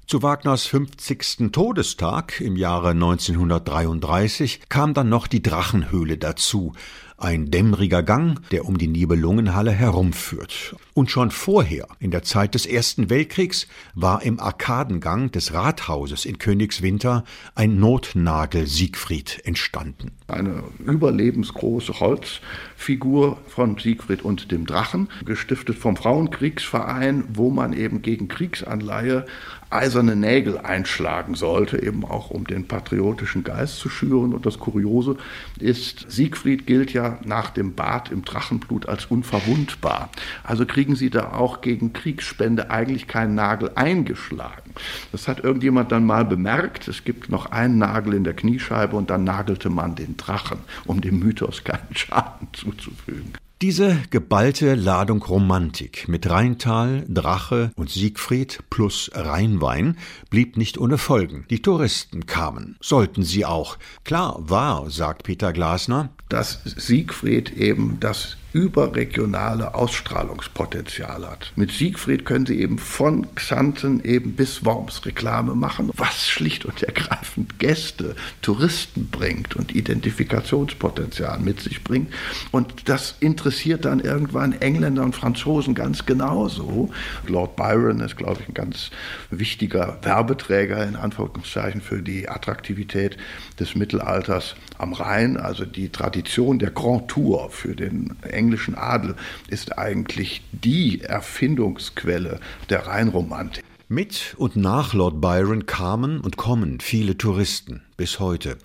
Zu 0.07 0.23
Wagners 0.23 0.65
50. 0.67 1.51
Todestag 1.51 2.39
im 2.39 2.55
Jahre 2.55 2.91
1933 2.91 4.61
kam 4.69 4.93
dann 4.93 5.09
noch 5.09 5.27
die 5.27 5.41
Drachenhöhle 5.41 6.17
dazu, 6.17 6.71
ein 7.17 7.49
dämmeriger 7.49 8.03
Gang, 8.03 8.39
der 8.51 8.65
um 8.65 8.77
die 8.77 8.87
Nibelungenhalle 8.87 9.71
herumführt. 9.71 10.75
Und 10.93 11.09
schon 11.11 11.31
vorher, 11.31 11.87
in 11.99 12.11
der 12.11 12.23
Zeit 12.23 12.53
des 12.53 12.65
Ersten 12.65 13.09
Weltkriegs, 13.09 13.67
war 13.95 14.21
im 14.21 14.39
Arkadengang 14.39 15.31
des 15.31 15.53
Rathauses 15.53 16.25
in 16.25 16.37
Königswinter 16.37 17.23
ein 17.55 17.79
Notnagel 17.79 18.67
Siegfried 18.67 19.41
entstanden. 19.45 20.11
Eine 20.27 20.63
überlebensgroße 20.85 21.99
Holzfigur 21.99 23.37
von 23.47 23.77
Siegfried 23.77 24.21
und 24.21 24.51
dem 24.51 24.65
Drachen, 24.65 25.09
gestiftet 25.25 25.77
vom 25.77 25.95
Frauenkriegsverein, 25.95 27.23
wo 27.33 27.49
man 27.49 27.73
eben 27.73 28.01
gegen 28.01 28.27
Kriegsanleihe 28.27 29.25
eiserne 29.69 30.15
Nägel 30.15 30.57
einschlagen 30.57 31.35
sollte, 31.35 31.81
eben 31.81 32.05
auch 32.05 32.29
um 32.29 32.45
den 32.47 32.67
patriotischen 32.67 33.43
Geist 33.43 33.77
zu 33.77 33.89
schüren. 33.89 34.33
Und 34.33 34.45
das 34.45 34.59
Kuriose 34.59 35.17
ist, 35.59 36.09
Siegfried 36.09 36.65
gilt 36.65 36.93
ja 36.93 37.19
nach 37.23 37.49
dem 37.49 37.73
Bad 37.73 38.11
im 38.11 38.23
Drachenblut 38.23 38.87
als 38.87 39.05
unverwundbar. 39.05 40.09
Also 40.43 40.65
kriegen 40.65 40.95
sie 40.95 41.09
da 41.09 41.33
auch 41.33 41.61
gegen 41.61 41.93
Kriegsspende 41.93 42.71
eigentlich 42.71 43.07
keinen 43.07 43.35
Nagel 43.35 43.71
eingeschlagen. 43.75 44.73
Das 45.11 45.27
hat 45.27 45.43
irgendjemand 45.43 45.91
dann 45.91 46.05
mal 46.05 46.25
bemerkt. 46.25 46.87
Es 46.87 47.03
gibt 47.03 47.29
noch 47.29 47.47
einen 47.47 47.77
Nagel 47.77 48.13
in 48.13 48.23
der 48.23 48.33
Kniescheibe 48.33 48.95
und 48.95 49.09
dann 49.09 49.23
nagelte 49.23 49.69
man 49.69 49.95
den 49.95 50.17
Drachen, 50.17 50.59
um 50.85 51.01
dem 51.01 51.19
Mythos 51.19 51.63
keinen 51.63 51.95
Schaden 51.95 52.47
zuzufügen. 52.53 53.33
Diese 53.63 53.97
geballte 54.11 54.75
Ladung 54.75 55.23
Romantik 55.23 56.07
mit 56.07 56.29
Rheintal, 56.29 57.03
Drache 57.07 57.71
und 57.75 57.89
Siegfried 57.89 58.59
plus 58.69 59.09
Rheinwein 59.15 59.97
blieb 60.29 60.57
nicht 60.57 60.77
ohne 60.77 60.99
Folgen. 60.99 61.43
Die 61.49 61.63
Touristen 61.63 62.27
kamen, 62.27 62.77
sollten 62.81 63.23
sie 63.23 63.45
auch. 63.45 63.79
Klar 64.03 64.37
war, 64.41 64.91
sagt 64.91 65.23
Peter 65.23 65.53
Glasner, 65.53 66.09
dass 66.29 66.61
Siegfried 66.65 67.57
eben 67.57 67.97
das 67.99 68.37
überregionale 68.57 69.75
Ausstrahlungspotenzial 69.75 71.29
hat. 71.29 71.53
Mit 71.55 71.71
Siegfried 71.71 72.25
können 72.25 72.47
Sie 72.47 72.59
eben 72.59 72.79
von 72.79 73.27
Xanten 73.35 74.03
eben 74.03 74.33
bis 74.33 74.65
Worms 74.65 75.05
Reklame 75.05 75.53
machen, 75.53 75.91
was 75.95 76.27
schlicht 76.27 76.65
und 76.65 76.81
ergreifend 76.81 77.59
Gäste, 77.59 78.15
Touristen 78.41 79.09
bringt 79.11 79.55
und 79.55 79.75
Identifikationspotenzial 79.75 81.39
mit 81.39 81.59
sich 81.59 81.83
bringt. 81.83 82.11
Und 82.49 82.89
das 82.89 83.15
interessiert 83.19 83.85
dann 83.85 83.99
irgendwann 83.99 84.53
Engländer 84.53 85.03
und 85.03 85.15
Franzosen 85.15 85.75
ganz 85.75 86.07
genauso. 86.07 86.89
Lord 87.27 87.55
Byron 87.57 87.99
ist, 87.99 88.17
glaube 88.17 88.41
ich, 88.41 88.47
ein 88.47 88.55
ganz 88.55 88.89
wichtiger 89.29 89.99
Werbeträger 90.01 90.83
in 90.87 90.95
Anführungszeichen 90.95 91.81
für 91.81 92.01
die 92.01 92.27
Attraktivität 92.27 93.17
des 93.59 93.75
Mittelalters 93.75 94.55
am 94.79 94.93
Rhein, 94.93 95.37
also 95.37 95.63
die 95.63 95.89
Tradition 95.89 96.57
der 96.57 96.71
Grand 96.71 97.07
Tour 97.07 97.51
für 97.51 97.75
den 97.75 98.15
englischen 98.47 98.75
Adel 98.75 99.15
ist 99.49 99.77
eigentlich 99.77 100.41
die 100.53 101.01
Erfindungsquelle 101.01 102.39
der 102.69 102.87
Rheinromantik. 102.87 103.61
Mit 103.89 104.35
und 104.37 104.55
nach 104.55 104.93
Lord 104.93 105.19
Byron 105.19 105.65
kamen 105.65 106.21
und 106.21 106.37
kommen 106.37 106.79
viele 106.79 107.17
Touristen 107.17 107.81
bis 107.97 108.21
heute. 108.21 108.57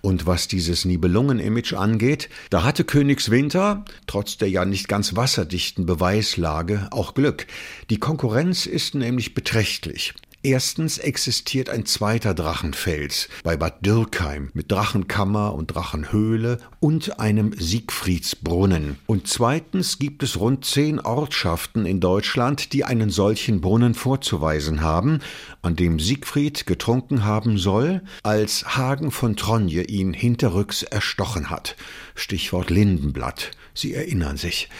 Und 0.00 0.26
was 0.26 0.48
dieses 0.48 0.84
Nibelungen-Image 0.84 1.74
angeht, 1.74 2.28
da 2.50 2.64
hatte 2.64 2.82
Königswinter, 2.82 3.84
trotz 4.08 4.36
der 4.36 4.50
ja 4.50 4.64
nicht 4.64 4.88
ganz 4.88 5.14
wasserdichten 5.14 5.86
Beweislage, 5.86 6.88
auch 6.90 7.14
Glück. 7.14 7.46
Die 7.88 7.98
Konkurrenz 7.98 8.66
ist 8.66 8.96
nämlich 8.96 9.34
beträchtlich. 9.34 10.14
Erstens 10.42 10.96
existiert 10.96 11.68
ein 11.68 11.84
zweiter 11.84 12.32
Drachenfels 12.32 13.28
bei 13.42 13.58
Bad 13.58 13.84
Dürkheim 13.84 14.48
mit 14.54 14.72
Drachenkammer 14.72 15.52
und 15.52 15.66
Drachenhöhle 15.66 16.56
und 16.80 17.20
einem 17.20 17.52
Siegfriedsbrunnen. 17.52 18.96
Und 19.04 19.28
zweitens 19.28 19.98
gibt 19.98 20.22
es 20.22 20.40
rund 20.40 20.64
zehn 20.64 20.98
Ortschaften 20.98 21.84
in 21.84 22.00
Deutschland, 22.00 22.72
die 22.72 22.84
einen 22.84 23.10
solchen 23.10 23.60
Brunnen 23.60 23.92
vorzuweisen 23.92 24.80
haben, 24.80 25.18
an 25.60 25.76
dem 25.76 26.00
Siegfried 26.00 26.66
getrunken 26.66 27.24
haben 27.24 27.58
soll, 27.58 28.00
als 28.22 28.78
Hagen 28.78 29.10
von 29.10 29.36
Tronje 29.36 29.82
ihn 29.82 30.14
hinterrücks 30.14 30.82
erstochen 30.82 31.50
hat. 31.50 31.76
Stichwort 32.14 32.70
Lindenblatt. 32.70 33.50
Sie 33.74 33.92
erinnern 33.92 34.38
sich. 34.38 34.70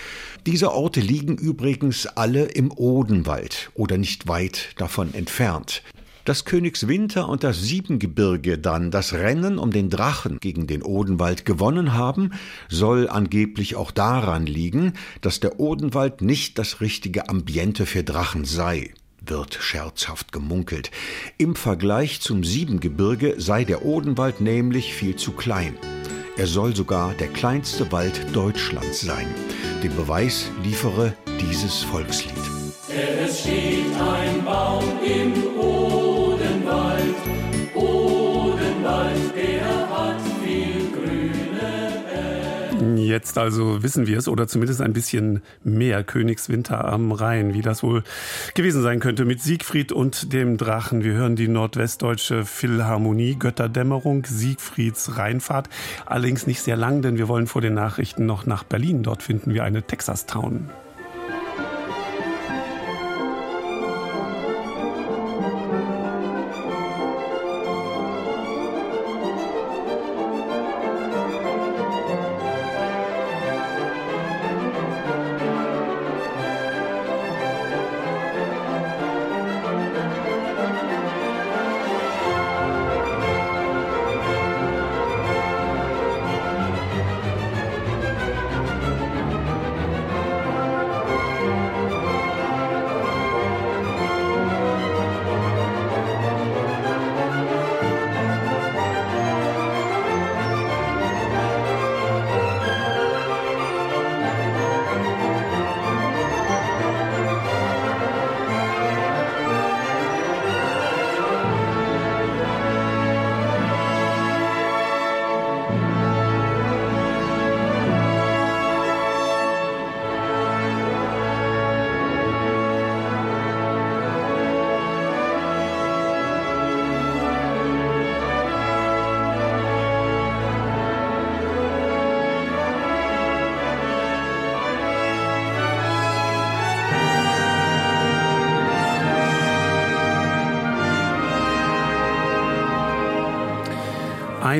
Diese 0.46 0.72
Orte 0.72 1.00
liegen 1.00 1.36
übrigens 1.36 2.06
alle 2.06 2.44
im 2.44 2.72
Odenwald 2.72 3.70
oder 3.74 3.98
nicht 3.98 4.26
weit 4.26 4.70
davon 4.78 5.12
entfernt. 5.12 5.82
Dass 6.24 6.44
Königswinter 6.44 7.28
und 7.28 7.44
das 7.44 7.62
Siebengebirge 7.62 8.58
dann 8.58 8.90
das 8.90 9.12
Rennen 9.12 9.58
um 9.58 9.70
den 9.70 9.90
Drachen 9.90 10.38
gegen 10.38 10.66
den 10.66 10.82
Odenwald 10.82 11.44
gewonnen 11.44 11.94
haben, 11.94 12.32
soll 12.68 13.08
angeblich 13.08 13.74
auch 13.76 13.90
daran 13.90 14.46
liegen, 14.46 14.94
dass 15.20 15.40
der 15.40 15.60
Odenwald 15.60 16.22
nicht 16.22 16.58
das 16.58 16.80
richtige 16.80 17.28
Ambiente 17.28 17.84
für 17.84 18.04
Drachen 18.04 18.44
sei 18.44 18.92
wird 19.26 19.54
scherzhaft 19.60 20.32
gemunkelt. 20.32 20.90
Im 21.36 21.54
Vergleich 21.54 22.20
zum 22.20 22.42
Siebengebirge 22.42 23.34
sei 23.38 23.64
der 23.64 23.84
Odenwald 23.84 24.40
nämlich 24.40 24.94
viel 24.94 25.16
zu 25.16 25.32
klein. 25.32 25.76
Er 26.36 26.46
soll 26.46 26.74
sogar 26.74 27.14
der 27.14 27.28
kleinste 27.28 27.90
Wald 27.92 28.18
Deutschlands 28.34 29.00
sein. 29.00 29.26
Den 29.82 29.94
Beweis 29.94 30.50
liefere 30.62 31.14
dieses 31.40 31.82
Volkslied. 31.82 32.32
Es 32.88 33.40
steht 33.40 33.94
ein 33.94 34.44
Baum 34.44 34.84
im 35.04 35.29
Jetzt 42.96 43.38
also 43.38 43.82
wissen 43.82 44.06
wir 44.06 44.18
es 44.18 44.28
oder 44.28 44.46
zumindest 44.46 44.80
ein 44.80 44.92
bisschen 44.92 45.42
mehr 45.64 46.04
Königswinter 46.04 46.84
am 46.84 47.12
Rhein, 47.12 47.54
wie 47.54 47.62
das 47.62 47.82
wohl 47.82 48.02
gewesen 48.54 48.82
sein 48.82 49.00
könnte 49.00 49.24
mit 49.24 49.42
Siegfried 49.42 49.92
und 49.92 50.32
dem 50.32 50.56
Drachen. 50.56 51.04
Wir 51.04 51.12
hören 51.12 51.36
die 51.36 51.48
nordwestdeutsche 51.48 52.44
Philharmonie 52.44 53.36
Götterdämmerung 53.38 54.24
Siegfrieds 54.26 55.16
Rheinfahrt. 55.16 55.68
Allerdings 56.06 56.46
nicht 56.46 56.60
sehr 56.62 56.76
lang, 56.76 57.02
denn 57.02 57.18
wir 57.18 57.28
wollen 57.28 57.46
vor 57.46 57.62
den 57.62 57.74
Nachrichten 57.74 58.26
noch 58.26 58.46
nach 58.46 58.64
Berlin. 58.64 59.02
Dort 59.02 59.22
finden 59.22 59.54
wir 59.54 59.64
eine 59.64 59.82
Texas 59.82 60.26
Town. 60.26 60.70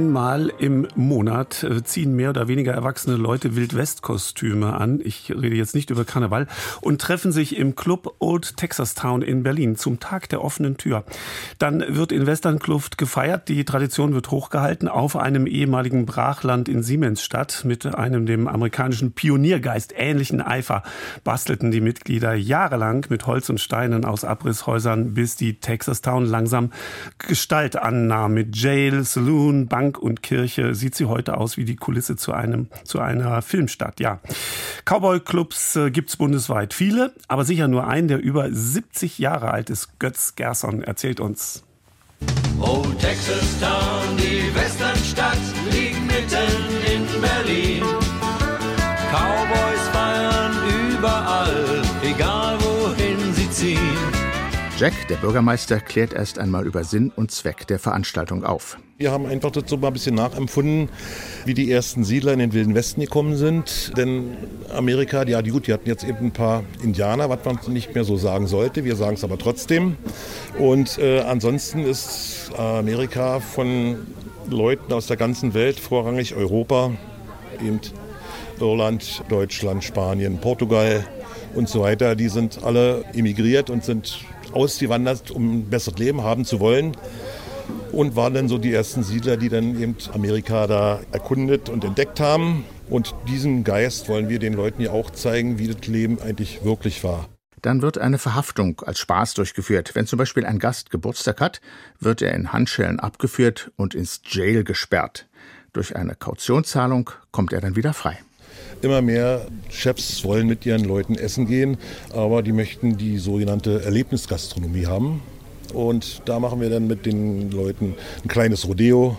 Einmal 0.01 0.51
im 0.57 0.89
Monat 0.95 1.63
äh, 1.63 1.85
ziehen 1.85 2.17
mehr 2.17 2.31
oder 2.31 2.49
weniger 2.49 2.73
erwachsene 2.73 3.17
Leute 3.17 3.55
Wildwest-Kostüme 3.55 4.73
an. 4.73 4.99
Ich 5.05 5.31
rede 5.31 5.57
jetzt 5.57 5.75
nicht 5.75 5.91
über 5.91 6.07
Karneval 6.07 6.47
und 6.81 7.03
treffen 7.03 7.33
sich 7.33 7.55
im 7.55 7.77
Club 7.77 8.15
Old 8.19 8.57
Texas 8.57 8.95
Town 8.95 9.21
in 9.21 9.43
Berlin 9.43 9.77
zum 9.77 10.01
Tag 10.01 10.31
der 10.31 10.43
offenen 10.43 10.79
Tür. 10.79 11.05
Dann 11.59 11.85
wird 11.87 12.13
in 12.13 12.27
Westernkluft 12.27 12.97
gefeiert. 12.97 13.51
Die 13.51 13.67
Tradition 13.67 14.15
wird 14.15 14.31
hochgehalten 14.31 14.89
auf 14.89 15.17
einem 15.17 15.47
ehemaligen 15.47 16.07
Brachland 16.07 16.71
in 16.71 16.83
Siemensstadt 16.83 17.67
mit 17.67 17.95
einem 17.95 18.25
dem 18.25 18.49
amerikanischen 18.49 19.13
Pioniergeist 19.13 19.93
ähnlichen 19.95 20.41
Eifer 20.41 20.83
bastelten 21.25 21.73
die 21.73 21.83
Mitglieder 21.83 22.33
jahrelang 22.33 23.05
mit 23.11 23.27
Holz 23.27 23.51
und 23.51 23.61
Steinen 23.61 24.07
aus 24.07 24.25
Abrisshäusern, 24.25 25.13
bis 25.13 25.37
die 25.37 25.61
Texas 25.61 26.01
Town 26.01 26.25
langsam 26.25 26.73
Gestalt 27.19 27.77
annahm 27.77 28.33
mit 28.33 28.57
Jail, 28.57 29.05
Saloon, 29.05 29.67
Bank 29.67 29.90
Bank 29.91 29.99
und 29.99 30.23
Kirche 30.23 30.75
sieht 30.75 30.95
sie 30.95 31.07
heute 31.07 31.37
aus 31.37 31.57
wie 31.57 31.65
die 31.65 31.75
Kulisse 31.75 32.15
zu 32.15 32.33
einem 32.33 32.69
zu 32.85 33.01
einer 33.01 33.43
Filmstadt. 33.43 33.99
Ja, 33.99 34.21
Cowboy-Clubs 34.85 35.77
äh, 35.77 35.91
gibt's 35.91 36.17
bundesweit 36.17 36.75
viele, 36.75 37.13
aber 37.27 37.45
sicher 37.45 37.67
nur 37.67 37.89
einen, 37.89 38.07
der 38.07 38.21
über 38.21 38.49
70 38.51 39.19
Jahre 39.19 39.51
alt 39.51 39.69
ist. 39.69 39.99
Götz 39.99 40.37
Gerson 40.37 40.83
erzählt 40.83 41.19
uns. 41.19 41.65
Oh 42.61 42.85
Texas 43.01 43.59
Town, 43.61 44.17
die 44.17 44.55
Westernstadt 44.55 45.30
Jack, 54.81 55.09
der 55.09 55.17
Bürgermeister, 55.17 55.79
klärt 55.79 56.15
erst 56.15 56.39
einmal 56.39 56.67
über 56.67 56.85
Sinn 56.85 57.13
und 57.15 57.31
Zweck 57.31 57.67
der 57.67 57.79
Veranstaltung 57.79 58.45
auf. 58.45 58.79
Wir 58.97 59.13
haben 59.13 59.27
einfach 59.27 59.51
dazu 59.51 59.77
mal 59.77 59.89
ein 59.89 59.93
bisschen 59.93 60.15
nachempfunden, 60.15 60.89
wie 61.45 61.53
die 61.53 61.71
ersten 61.71 62.03
Siedler 62.03 62.33
in 62.33 62.39
den 62.39 62.55
Wilden 62.55 62.75
Westen 62.75 63.03
gekommen 63.03 63.37
sind. 63.37 63.93
Denn 63.99 64.39
Amerika, 64.75 65.23
ja 65.25 65.43
gut, 65.43 65.67
die 65.67 65.75
hatten 65.75 65.87
jetzt 65.87 66.03
eben 66.03 66.29
ein 66.29 66.31
paar 66.31 66.65
Indianer, 66.83 67.29
was 67.29 67.45
man 67.45 67.59
nicht 67.69 67.95
mehr 67.95 68.05
so 68.05 68.17
sagen 68.17 68.47
sollte. 68.47 68.83
Wir 68.87 68.97
sagen 68.97 69.17
es 69.17 69.23
aber 69.23 69.37
trotzdem. 69.37 69.99
Und 70.59 70.97
äh, 70.97 71.21
ansonsten 71.21 71.85
ist 71.85 72.51
Amerika 72.57 73.41
von 73.41 73.99
Leuten 74.49 74.95
aus 74.95 75.09
der 75.09 75.19
ganzen 75.19 75.53
Welt, 75.53 75.79
vorrangig 75.79 76.35
Europa, 76.35 76.93
eben 77.63 77.81
Irland, 78.59 79.25
Deutschland, 79.29 79.85
Spanien, 79.85 80.39
Portugal 80.39 81.05
und 81.55 81.69
so 81.69 81.83
weiter, 81.83 82.17
die 82.17 82.29
sind 82.29 82.63
alle 82.63 83.05
emigriert 83.13 83.69
und 83.69 83.85
sind 83.85 84.25
ausgewandert, 84.53 85.31
um 85.31 85.59
ein 85.59 85.71
besseres 85.71 85.99
Leben 85.99 86.23
haben 86.23 86.45
zu 86.45 86.61
wollen 86.61 86.97
und 87.93 88.17
waren 88.17 88.35
dann 88.35 88.49
so 88.49 88.59
die 88.59 88.73
ersten 88.73 89.03
Siedler, 89.03 89.37
die 89.37 89.49
dann 89.49 89.81
eben 89.81 89.97
Amerika 90.13 90.67
da 90.67 91.01
erkundet 91.13 91.69
und 91.69 91.85
entdeckt 91.85 92.21
haben. 92.21 92.65
Und 92.89 93.15
diesen 93.29 93.65
Geist 93.65 94.09
wollen 94.09 94.29
wir 94.29 94.39
den 94.39 94.55
Leuten 94.55 94.83
ja 94.83 94.91
auch 94.91 95.11
zeigen, 95.11 95.59
wie 95.59 95.69
das 95.69 95.87
Leben 95.87 96.21
eigentlich 96.21 96.65
wirklich 96.65 97.05
war. 97.05 97.29
Dann 97.63 97.83
wird 97.83 97.99
eine 97.99 98.19
Verhaftung 98.19 98.81
als 98.87 98.99
Spaß 99.01 99.35
durchgeführt. 99.35 99.95
Wenn 99.95 100.07
zum 100.07 100.19
Beispiel 100.19 100.47
ein 100.47 100.59
Gast 100.59 100.91
Geburtstag 100.91 101.41
hat, 101.41 101.61
wird 101.99 102.23
er 102.23 102.35
in 102.35 102.53
Handschellen 102.53 102.99
abgeführt 102.99 103.71
und 103.77 103.95
ins 103.95 104.23
Jail 104.25 104.65
gesperrt. 104.65 105.29
Durch 105.73 105.95
eine 105.95 106.15
Kautionszahlung 106.15 107.11
kommt 107.31 107.53
er 107.53 107.61
dann 107.61 107.77
wieder 107.77 107.93
frei. 107.93 108.19
Immer 108.83 109.03
mehr 109.03 109.47
Chefs 109.69 110.25
wollen 110.25 110.47
mit 110.47 110.65
ihren 110.65 110.85
Leuten 110.85 111.15
essen 111.15 111.47
gehen, 111.47 111.77
aber 112.15 112.43
die 112.43 112.53
möchten 112.53 112.97
die 112.97 113.19
sogenannte 113.19 113.83
Erlebnisgastronomie 113.85 114.87
haben. 114.87 115.23
Und 115.75 116.23
da 116.25 116.41
machen 116.41 116.61
wir 116.61 116.71
dann 116.71 116.87
mit 116.87 117.07
den 117.07 117.51
Leuten 117.51 117.95
ein 118.25 118.29
kleines 118.29 118.67
Rodeo. 118.67 119.17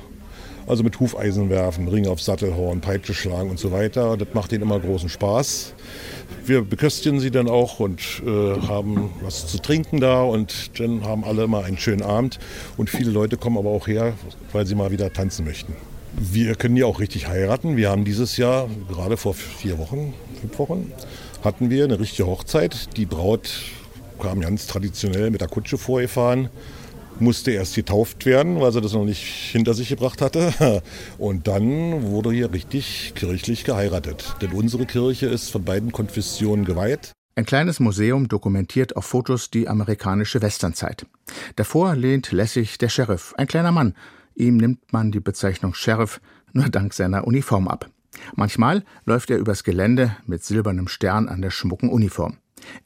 Also 0.67 0.83
mit 0.83 0.99
Hufeisen 0.99 1.49
werfen, 1.49 1.87
Ring 1.87 2.07
auf 2.07 2.21
Sattelhorn, 2.21 2.81
Peitsche 2.81 3.13
schlagen 3.13 3.49
und 3.49 3.59
so 3.59 3.71
weiter. 3.71 4.15
Das 4.15 4.29
macht 4.33 4.51
ihnen 4.51 4.61
immer 4.61 4.79
großen 4.79 5.09
Spaß. 5.09 5.73
Wir 6.45 6.61
beköstigen 6.61 7.19
sie 7.19 7.31
dann 7.31 7.47
auch 7.47 7.79
und 7.79 8.01
äh, 8.25 8.59
haben 8.67 9.09
was 9.21 9.47
zu 9.47 9.59
trinken 9.59 9.99
da 9.99 10.21
und 10.21 10.79
dann 10.79 11.03
haben 11.03 11.23
alle 11.23 11.43
immer 11.43 11.63
einen 11.63 11.77
schönen 11.77 12.03
Abend. 12.03 12.39
Und 12.77 12.89
viele 12.89 13.11
Leute 13.11 13.37
kommen 13.37 13.57
aber 13.57 13.69
auch 13.69 13.87
her, 13.87 14.13
weil 14.53 14.65
sie 14.65 14.75
mal 14.75 14.91
wieder 14.91 15.11
tanzen 15.11 15.45
möchten. 15.45 15.75
Wir 16.13 16.55
können 16.55 16.77
ja 16.77 16.85
auch 16.85 16.99
richtig 16.99 17.27
heiraten. 17.27 17.77
Wir 17.77 17.89
haben 17.89 18.05
dieses 18.05 18.37
Jahr, 18.37 18.69
gerade 18.89 19.17
vor 19.17 19.33
vier 19.33 19.77
Wochen, 19.77 20.13
fünf 20.39 20.59
Wochen, 20.59 20.91
hatten 21.43 21.69
wir 21.69 21.85
eine 21.85 21.99
richtige 21.99 22.27
Hochzeit. 22.27 22.97
Die 22.97 23.05
Braut 23.05 23.51
kam 24.19 24.41
ganz 24.41 24.67
traditionell 24.67 25.31
mit 25.31 25.41
der 25.41 25.47
Kutsche 25.47 25.77
vorgefahren, 25.77 26.49
musste 27.19 27.51
erst 27.51 27.75
getauft 27.75 28.25
werden, 28.25 28.59
weil 28.59 28.71
sie 28.71 28.81
das 28.81 28.93
noch 28.93 29.05
nicht 29.05 29.23
hinter 29.51 29.73
sich 29.73 29.89
gebracht 29.89 30.21
hatte. 30.21 30.83
Und 31.17 31.47
dann 31.47 32.03
wurde 32.03 32.31
hier 32.31 32.51
richtig 32.51 33.13
kirchlich 33.15 33.63
geheiratet. 33.63 34.35
Denn 34.41 34.51
unsere 34.51 34.85
Kirche 34.85 35.27
ist 35.27 35.49
von 35.49 35.63
beiden 35.63 35.91
Konfessionen 35.91 36.65
geweiht. 36.65 37.13
Ein 37.35 37.45
kleines 37.45 37.79
Museum 37.79 38.27
dokumentiert 38.27 38.97
auf 38.97 39.05
Fotos 39.05 39.49
die 39.49 39.69
amerikanische 39.69 40.41
Westernzeit. 40.41 41.05
Davor 41.55 41.95
lehnt 41.95 42.33
lässig 42.33 42.77
der 42.77 42.89
Sheriff, 42.89 43.33
ein 43.37 43.47
kleiner 43.47 43.71
Mann. 43.71 43.95
Ihm 44.35 44.57
nimmt 44.57 44.91
man 44.93 45.11
die 45.11 45.19
Bezeichnung 45.19 45.73
Sheriff 45.73 46.21
nur 46.53 46.69
dank 46.69 46.93
seiner 46.93 47.25
Uniform 47.25 47.67
ab. 47.67 47.89
Manchmal 48.35 48.83
läuft 49.05 49.29
er 49.29 49.37
übers 49.37 49.63
Gelände 49.63 50.15
mit 50.25 50.43
silbernem 50.43 50.87
Stern 50.87 51.29
an 51.29 51.41
der 51.41 51.51
schmucken 51.51 51.89
Uniform. 51.89 52.37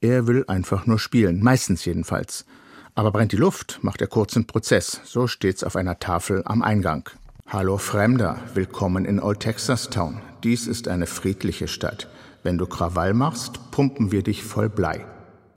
Er 0.01 0.27
will 0.27 0.45
einfach 0.47 0.85
nur 0.85 0.99
spielen, 0.99 1.41
meistens 1.43 1.85
jedenfalls. 1.85 2.45
Aber 2.93 3.11
brennt 3.11 3.31
die 3.33 3.37
Luft, 3.37 3.79
macht 3.81 4.01
er 4.01 4.07
kurzen 4.07 4.47
Prozess. 4.47 5.01
So 5.03 5.27
steht's 5.27 5.63
auf 5.63 5.75
einer 5.75 5.99
Tafel 5.99 6.43
am 6.45 6.61
Eingang. 6.61 7.09
Hallo 7.47 7.77
Fremder, 7.77 8.39
willkommen 8.53 9.05
in 9.05 9.19
Old 9.19 9.41
Texas 9.41 9.89
Town. 9.89 10.21
Dies 10.43 10.67
ist 10.67 10.87
eine 10.87 11.05
friedliche 11.05 11.67
Stadt. 11.67 12.07
Wenn 12.41 12.57
du 12.57 12.65
Krawall 12.65 13.13
machst, 13.13 13.71
pumpen 13.71 14.11
wir 14.11 14.23
dich 14.23 14.43
voll 14.43 14.69
Blei. 14.69 15.05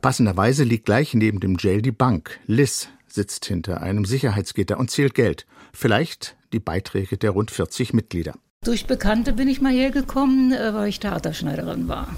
Passenderweise 0.02 0.64
liegt 0.64 0.86
gleich 0.86 1.14
neben 1.14 1.40
dem 1.40 1.56
Jail 1.58 1.82
die 1.82 1.92
Bank. 1.92 2.38
Liz 2.46 2.88
sitzt 3.06 3.46
hinter 3.46 3.82
einem 3.82 4.04
Sicherheitsgitter 4.04 4.78
und 4.78 4.90
zählt 4.90 5.14
Geld. 5.14 5.46
Vielleicht 5.80 6.34
die 6.52 6.58
Beiträge 6.58 7.18
der 7.18 7.30
rund 7.30 7.52
40 7.52 7.92
Mitglieder. 7.94 8.34
Durch 8.64 8.86
Bekannte 8.86 9.32
bin 9.32 9.46
ich 9.46 9.60
mal 9.60 9.72
hergekommen, 9.72 10.52
äh, 10.52 10.74
weil 10.74 10.88
ich 10.88 10.98
Theaterschneiderin 10.98 11.86
war. 11.86 12.08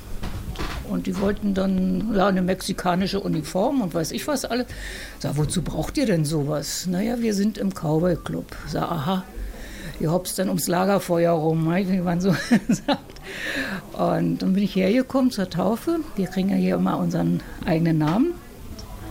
Und 0.89 1.07
die 1.07 1.21
wollten 1.21 1.53
dann 1.53 2.15
ja, 2.15 2.29
eine 2.29 2.41
mexikanische 2.41 3.21
Uniform 3.21 3.83
und 3.83 3.93
weiß 3.93 4.13
ich 4.13 4.27
was 4.27 4.47
alles. 4.47 4.67
Sag, 5.19 5.37
wozu 5.37 5.61
braucht 5.61 5.99
ihr 5.99 6.07
denn 6.07 6.25
sowas? 6.25 6.87
Naja, 6.87 7.21
wir 7.21 7.35
sind 7.35 7.59
im 7.59 7.75
Cowboy 7.75 8.17
Club. 8.17 8.47
Sag, 8.67 8.91
aha, 8.91 9.25
ihr 10.01 10.11
hopst 10.11 10.39
dann 10.39 10.49
ums 10.49 10.67
Lagerfeuer 10.67 11.33
rum, 11.33 11.71
wie 11.71 12.01
man 12.01 12.23
so 12.23 12.31
sagt. 12.69 13.21
Und 13.93 14.39
dann 14.39 14.55
bin 14.55 14.63
ich 14.63 14.75
hergekommen 14.75 15.31
zur 15.33 15.51
Taufe. 15.51 16.01
Wir 16.17 16.29
kriegen 16.29 16.49
ja 16.49 16.57
hier 16.57 16.77
immer 16.77 16.97
unseren 16.97 17.43
eigenen 17.67 17.99
Namen. 17.99 18.33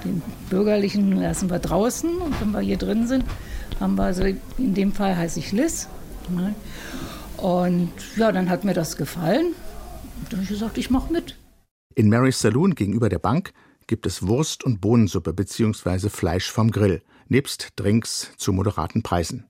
Den 0.04 0.24
bürgerlichen 0.50 1.22
lassen 1.22 1.52
wir 1.52 1.60
draußen 1.60 2.18
und 2.18 2.42
wenn 2.42 2.50
wir 2.50 2.62
hier 2.62 2.78
drin 2.78 3.06
sind, 3.06 3.26
haben 3.80 3.96
wir, 3.96 4.04
also 4.04 4.24
in 4.24 4.74
dem 4.74 4.92
Fall 4.92 5.16
heiße 5.16 5.40
ich 5.40 5.52
Liz. 5.52 5.88
Ne? 6.30 6.56
Und 7.38 7.92
ja, 8.16 8.32
dann 8.32 8.50
hat 8.50 8.64
mir 8.64 8.74
das 8.74 8.98
gefallen. 8.98 9.48
Und 9.48 10.32
dann 10.32 10.40
habe 10.40 10.44
ich 10.44 10.50
gesagt, 10.50 10.78
ich 10.78 10.90
mache 10.90 11.12
mit. 11.12 11.38
In 11.96 12.10
Mary's 12.10 12.40
Saloon 12.40 12.76
gegenüber 12.76 13.10
der 13.10 13.20
Bank 13.20 13.54
gibt 13.88 14.06
es 14.06 14.28
Wurst- 14.28 14.64
und 14.64 14.82
Bohnensuppe 14.82 15.34
bzw. 15.34 16.10
Fleisch 16.10 16.52
vom 16.52 16.70
Grill, 16.72 17.02
nebst 17.28 17.70
Drinks 17.76 18.32
zu 18.38 18.54
moderaten 18.54 19.02
Preisen. 19.02 19.46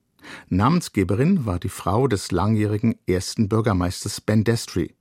Namensgeberin 0.48 1.46
war 1.46 1.58
die 1.58 1.68
Frau 1.68 2.08
des 2.08 2.30
langjährigen 2.30 2.94
ersten 3.06 3.48
Bürgermeisters 3.48 4.20
Ben 4.20 4.44
Destry. 4.44 4.94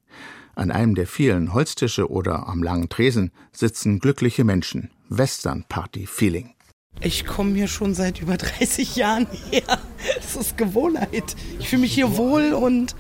An 0.56 0.72
einem 0.72 0.96
der 0.96 1.08
vielen 1.08 1.54
Holztische 1.54 2.10
oder 2.10 2.48
am 2.48 2.64
langen 2.64 2.90
Tresen 2.90 3.32
sitzen 3.54 4.00
glückliche 4.00 4.44
Menschen. 4.44 4.92
Western 5.08 5.64
Party 5.70 6.06
Feeling. 6.06 6.54
Ich 7.02 7.26
komme 7.26 7.56
hier 7.56 7.68
schon 7.68 7.94
seit 7.94 8.22
über 8.22 8.38
30 8.60 8.96
Jahren 8.96 9.28
her. 9.52 9.80
Das 10.18 10.36
ist 10.36 10.58
Gewohnheit. 10.58 11.36
Ich 11.60 11.70
fühle 11.70 11.82
mich 11.84 11.94
hier 11.94 12.18
wohl 12.18 12.54
und 12.54 12.96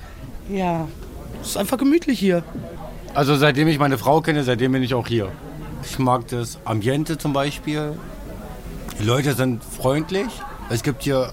ja, 0.50 0.88
es 1.42 1.50
ist 1.50 1.58
einfach 1.58 1.78
gemütlich 1.78 2.20
hier. 2.20 2.44
Also 3.14 3.36
seitdem 3.36 3.68
ich 3.68 3.80
meine 3.80 3.98
Frau 3.98 4.22
kenne, 4.22 4.44
seitdem 4.44 4.72
bin 4.72 4.84
ich 4.84 4.94
auch 4.94 5.08
hier. 5.08 5.32
Ich 5.84 6.00
mag 6.00 6.28
das 6.28 6.60
Ambiente 6.66 7.18
zum 7.18 7.34
Beispiel. 7.34 7.94
Die 9.00 9.04
Leute 9.04 9.34
sind 9.34 9.64
freundlich. 9.64 10.28
Es 10.70 10.84
gibt 10.84 11.04
hier 11.04 11.32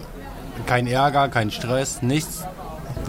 keinen 0.67 0.87
Ärger, 0.87 1.29
keinen 1.29 1.51
Stress, 1.51 2.03
nichts. 2.03 2.45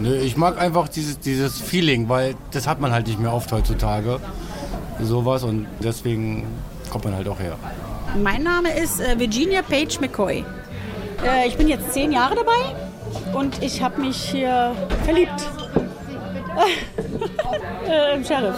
Nö, 0.00 0.16
ich 0.16 0.36
mag 0.36 0.60
einfach 0.60 0.88
dieses, 0.88 1.18
dieses 1.18 1.60
Feeling, 1.60 2.08
weil 2.08 2.34
das 2.50 2.66
hat 2.66 2.80
man 2.80 2.92
halt 2.92 3.06
nicht 3.06 3.18
mehr 3.18 3.32
oft 3.32 3.50
heutzutage. 3.52 4.20
Sowas 5.00 5.42
und 5.44 5.66
deswegen 5.82 6.44
kommt 6.90 7.04
man 7.04 7.14
halt 7.14 7.28
auch 7.28 7.40
her. 7.40 7.56
Mein 8.16 8.42
Name 8.42 8.76
ist 8.76 9.00
äh, 9.00 9.18
Virginia 9.18 9.62
Page 9.62 10.00
McCoy. 10.00 10.44
Äh, 11.24 11.48
ich 11.48 11.56
bin 11.56 11.68
jetzt 11.68 11.92
zehn 11.92 12.10
Jahre 12.10 12.36
dabei 12.36 13.38
und 13.38 13.62
ich 13.62 13.82
habe 13.82 14.00
mich 14.00 14.16
hier 14.16 14.74
verliebt. 15.04 15.30
äh, 17.86 18.16
Im 18.16 18.24
Sheriff. 18.24 18.56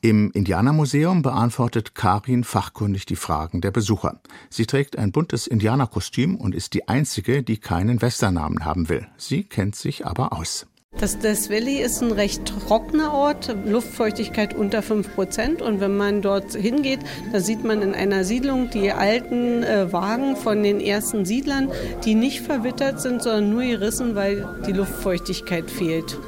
Im 0.00 0.32
Indianermuseum 0.32 1.22
beantwortet 1.22 1.94
Karin 1.94 2.42
fachkundig 2.42 3.06
die 3.06 3.14
Fragen 3.14 3.60
der 3.60 3.70
Besucher. 3.70 4.20
Sie 4.50 4.66
trägt 4.66 4.98
ein 4.98 5.12
buntes 5.12 5.46
Indianerkostüm 5.46 6.34
und 6.34 6.54
ist 6.54 6.74
die 6.74 6.88
einzige, 6.88 7.44
die 7.44 7.58
keinen 7.58 8.02
Westernamen 8.02 8.64
haben 8.64 8.88
will. 8.88 9.06
Sie 9.16 9.44
kennt 9.44 9.76
sich 9.76 10.04
aber 10.04 10.32
aus. 10.32 10.66
Das 10.98 11.18
Death 11.18 11.50
Valley 11.50 11.82
ist 11.82 12.00
ein 12.00 12.12
recht 12.12 12.44
trockener 12.46 13.12
Ort, 13.12 13.54
Luftfeuchtigkeit 13.64 14.54
unter 14.54 14.82
5 14.82 15.14
Prozent. 15.14 15.60
Und 15.60 15.80
wenn 15.80 15.96
man 15.96 16.22
dort 16.22 16.52
hingeht, 16.54 17.00
da 17.32 17.40
sieht 17.40 17.64
man 17.64 17.82
in 17.82 17.94
einer 17.94 18.22
Siedlung 18.24 18.70
die 18.70 18.92
alten 18.92 19.64
äh, 19.64 19.92
Wagen 19.92 20.36
von 20.36 20.62
den 20.62 20.80
ersten 20.80 21.24
Siedlern, 21.24 21.72
die 22.04 22.14
nicht 22.14 22.42
verwittert 22.42 23.00
sind, 23.00 23.22
sondern 23.22 23.50
nur 23.50 23.62
gerissen, 23.62 24.14
weil 24.14 24.46
die 24.66 24.72
Luftfeuchtigkeit 24.72 25.70
fehlt. 25.70 26.18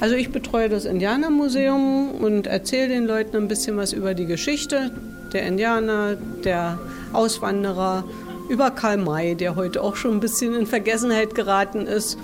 Also 0.00 0.16
ich 0.16 0.32
betreue 0.32 0.68
das 0.68 0.84
Indianermuseum 0.84 2.12
und 2.14 2.46
erzähle 2.46 2.88
den 2.88 3.06
Leuten 3.06 3.36
ein 3.36 3.48
bisschen 3.48 3.76
was 3.76 3.92
über 3.92 4.14
die 4.14 4.26
Geschichte 4.26 4.90
der 5.32 5.42
Indianer, 5.42 6.16
der 6.44 6.78
Auswanderer, 7.12 8.04
über 8.48 8.72
Karl 8.72 8.96
May, 8.96 9.36
der 9.36 9.54
heute 9.54 9.82
auch 9.82 9.94
schon 9.94 10.14
ein 10.14 10.20
bisschen 10.20 10.54
in 10.54 10.66
Vergessenheit 10.66 11.36
geraten 11.36 11.86
ist. 11.86 12.18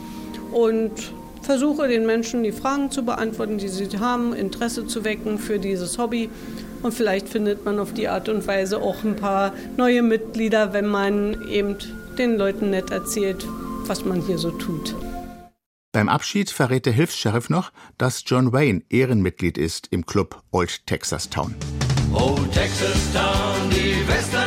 Und 0.50 1.12
versuche 1.46 1.88
den 1.88 2.04
Menschen 2.04 2.42
die 2.42 2.52
Fragen 2.52 2.90
zu 2.90 3.04
beantworten, 3.04 3.56
die 3.56 3.68
sie 3.68 3.88
haben, 3.98 4.34
Interesse 4.34 4.86
zu 4.86 5.04
wecken 5.04 5.38
für 5.38 5.58
dieses 5.58 5.96
Hobby. 5.96 6.28
Und 6.82 6.92
vielleicht 6.92 7.28
findet 7.28 7.64
man 7.64 7.78
auf 7.78 7.94
die 7.94 8.08
Art 8.08 8.28
und 8.28 8.46
Weise 8.46 8.82
auch 8.82 9.02
ein 9.04 9.16
paar 9.16 9.54
neue 9.76 10.02
Mitglieder, 10.02 10.72
wenn 10.72 10.86
man 10.86 11.48
eben 11.48 11.76
den 12.18 12.36
Leuten 12.36 12.70
nett 12.70 12.90
erzählt, 12.90 13.46
was 13.86 14.04
man 14.04 14.20
hier 14.20 14.38
so 14.38 14.50
tut. 14.50 14.94
Beim 15.92 16.08
Abschied 16.08 16.50
verrät 16.50 16.84
der 16.84 16.92
Hilfs-Sheriff 16.92 17.48
noch, 17.48 17.70
dass 17.96 18.24
John 18.26 18.52
Wayne 18.52 18.82
Ehrenmitglied 18.90 19.56
ist 19.56 19.86
im 19.90 20.04
Club 20.04 20.42
Old 20.50 20.86
Texas 20.86 21.30
Town. 21.30 21.54
Old 22.12 22.52
Texas 22.52 23.12
Town, 23.14 23.70
die 23.70 24.06
Westernstadt, 24.08 24.45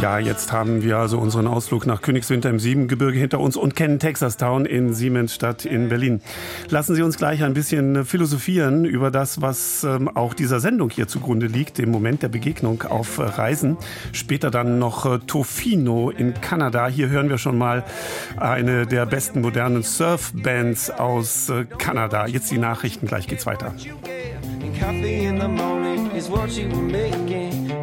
Ja, 0.00 0.18
jetzt 0.18 0.50
haben 0.50 0.82
wir 0.82 0.96
also 0.96 1.18
unseren 1.18 1.46
Ausflug 1.46 1.84
nach 1.84 2.00
Königswinter 2.00 2.48
im 2.48 2.58
Siebengebirge 2.58 3.18
hinter 3.18 3.38
uns 3.38 3.54
und 3.54 3.76
kennen 3.76 3.98
Texas 3.98 4.38
Town 4.38 4.64
in 4.64 4.94
Siemensstadt 4.94 5.66
in 5.66 5.90
Berlin. 5.90 6.22
Lassen 6.70 6.94
Sie 6.94 7.02
uns 7.02 7.18
gleich 7.18 7.44
ein 7.44 7.52
bisschen 7.52 8.06
philosophieren 8.06 8.86
über 8.86 9.10
das, 9.10 9.42
was 9.42 9.84
ähm, 9.84 10.08
auch 10.08 10.32
dieser 10.32 10.58
Sendung 10.58 10.88
hier 10.88 11.06
zugrunde 11.06 11.48
liegt, 11.48 11.76
dem 11.76 11.90
Moment 11.90 12.22
der 12.22 12.28
Begegnung 12.28 12.82
auf 12.84 13.18
äh, 13.18 13.24
Reisen. 13.24 13.76
Später 14.12 14.50
dann 14.50 14.78
noch 14.78 15.04
äh, 15.04 15.18
Tofino 15.18 16.08
in 16.08 16.32
Kanada. 16.32 16.88
Hier 16.88 17.10
hören 17.10 17.28
wir 17.28 17.36
schon 17.36 17.58
mal 17.58 17.84
eine 18.38 18.86
der 18.86 19.04
besten 19.04 19.42
modernen 19.42 19.82
Surfbands 19.82 20.88
aus 20.88 21.50
äh, 21.50 21.66
Kanada. 21.76 22.26
Jetzt 22.26 22.50
die 22.50 22.58
Nachrichten, 22.58 23.06
gleich 23.06 23.26
geht's 23.26 23.44
weiter. 23.44 23.74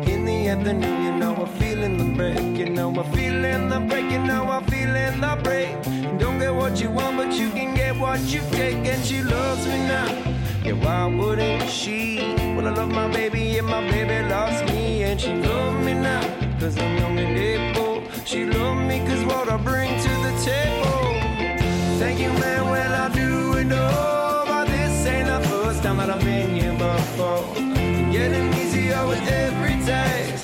In 0.08 1.07
You 2.36 2.70
know 2.70 2.90
I'm 2.90 3.12
feeling 3.14 3.70
the 3.70 3.80
break. 3.80 4.12
You 4.12 4.20
know 4.20 4.44
I'm 4.44 4.64
feeling 4.66 5.22
the 5.22 5.40
break. 5.44 5.70
You 5.86 6.18
don't 6.18 6.40
get 6.40 6.54
what 6.54 6.80
you 6.82 6.90
want, 6.90 7.18
but 7.18 7.32
you 7.34 7.50
can 7.52 7.76
get 7.76 7.98
what 7.98 8.20
you 8.22 8.42
take. 8.52 8.76
And 8.86 9.04
she 9.06 9.22
loves 9.22 9.66
me 9.66 9.78
now. 9.88 10.08
Yeah, 10.64 10.74
why 10.74 11.06
wouldn't 11.06 11.70
she? 11.70 12.34
Well, 12.56 12.68
I 12.68 12.74
love 12.74 12.90
my 12.90 13.08
baby, 13.08 13.58
and 13.58 13.68
my 13.68 13.82
baby 13.90 14.28
loves 14.28 14.62
me. 14.72 15.04
And 15.04 15.20
she 15.22 15.34
loves 15.34 15.86
me 15.86 15.94
now, 15.94 16.22
cause 16.60 16.78
I'm 16.78 16.98
young 16.98 17.18
and 17.18 17.38
able. 17.38 18.04
She 18.26 18.46
loves 18.46 18.82
me 18.82 19.00
cause 19.08 19.24
what 19.26 19.50
I 19.50 19.58
bring 19.58 19.90
to 19.90 20.10
the 20.26 20.34
table. 20.44 21.14
Thank 22.00 22.20
you, 22.20 22.32
man, 22.42 22.66
well, 22.66 22.94
I 22.94 23.08
do 23.14 23.58
it 23.58 23.72
all. 23.72 24.46
But 24.46 24.66
this 24.68 25.06
ain't 25.06 25.28
the 25.28 25.48
first 25.48 25.84
time 25.84 25.98
that 25.98 26.10
I've 26.10 26.20
been 26.20 26.56
here 26.56 26.74
before. 26.74 27.46
Getting 28.12 28.54
easier 28.56 29.08
with 29.08 29.26
every 29.28 29.78
taste. 29.86 30.37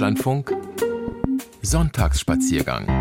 Deutschlandfunk 0.00 0.56
Sonntagsspaziergang 1.60 2.99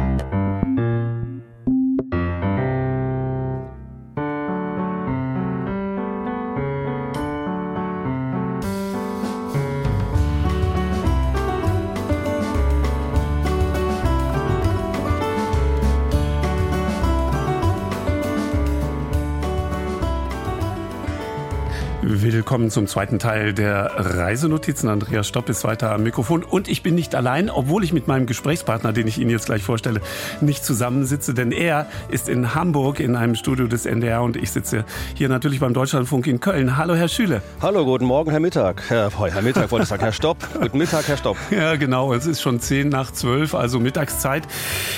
Willkommen 22.49 22.71
zum 22.71 22.87
zweiten 22.87 23.19
Teil 23.19 23.53
der 23.53 23.91
Reisenotizen. 23.95 24.89
Andreas 24.89 25.27
Stopp 25.27 25.49
ist 25.49 25.63
weiter 25.65 25.91
am 25.91 26.01
Mikrofon. 26.01 26.43
Und 26.43 26.67
ich 26.67 26.81
bin 26.81 26.95
nicht 26.95 27.13
allein, 27.13 27.51
obwohl 27.51 27.83
ich 27.83 27.93
mit 27.93 28.07
meinem 28.07 28.25
Gesprächspartner, 28.25 28.91
den 28.91 29.05
ich 29.05 29.19
Ihnen 29.19 29.29
jetzt 29.29 29.45
gleich 29.45 29.61
vorstelle, 29.61 30.01
nicht 30.41 30.65
zusammensitze. 30.65 31.35
Denn 31.35 31.51
er 31.51 31.85
ist 32.09 32.27
in 32.27 32.55
Hamburg 32.55 33.01
in 33.01 33.15
einem 33.15 33.35
Studio 33.35 33.67
des 33.67 33.85
NDR 33.85 34.23
und 34.23 34.35
ich 34.35 34.49
sitze 34.49 34.83
hier 35.13 35.29
natürlich 35.29 35.59
beim 35.59 35.75
Deutschlandfunk 35.75 36.25
in 36.25 36.39
Köln. 36.39 36.75
Hallo, 36.75 36.95
Herr 36.95 37.07
Schüle. 37.07 37.43
Hallo, 37.61 37.85
guten 37.85 38.05
Morgen, 38.05 38.31
Herr 38.31 38.39
Mittag. 38.39 38.81
Herr, 38.87 39.11
Herr 39.15 39.43
Mittag 39.43 39.69
wollte 39.69 39.83
ich 39.83 39.89
sagen, 39.89 40.01
Herr 40.01 40.11
Stopp. 40.11 40.37
guten 40.59 40.79
Mittag, 40.79 41.07
Herr 41.07 41.17
Stopp. 41.17 41.37
Ja, 41.51 41.75
genau. 41.75 42.15
Es 42.15 42.25
ist 42.25 42.41
schon 42.41 42.59
zehn 42.59 42.89
nach 42.89 43.11
zwölf, 43.11 43.53
also 43.53 43.79
Mittagszeit. 43.79 44.47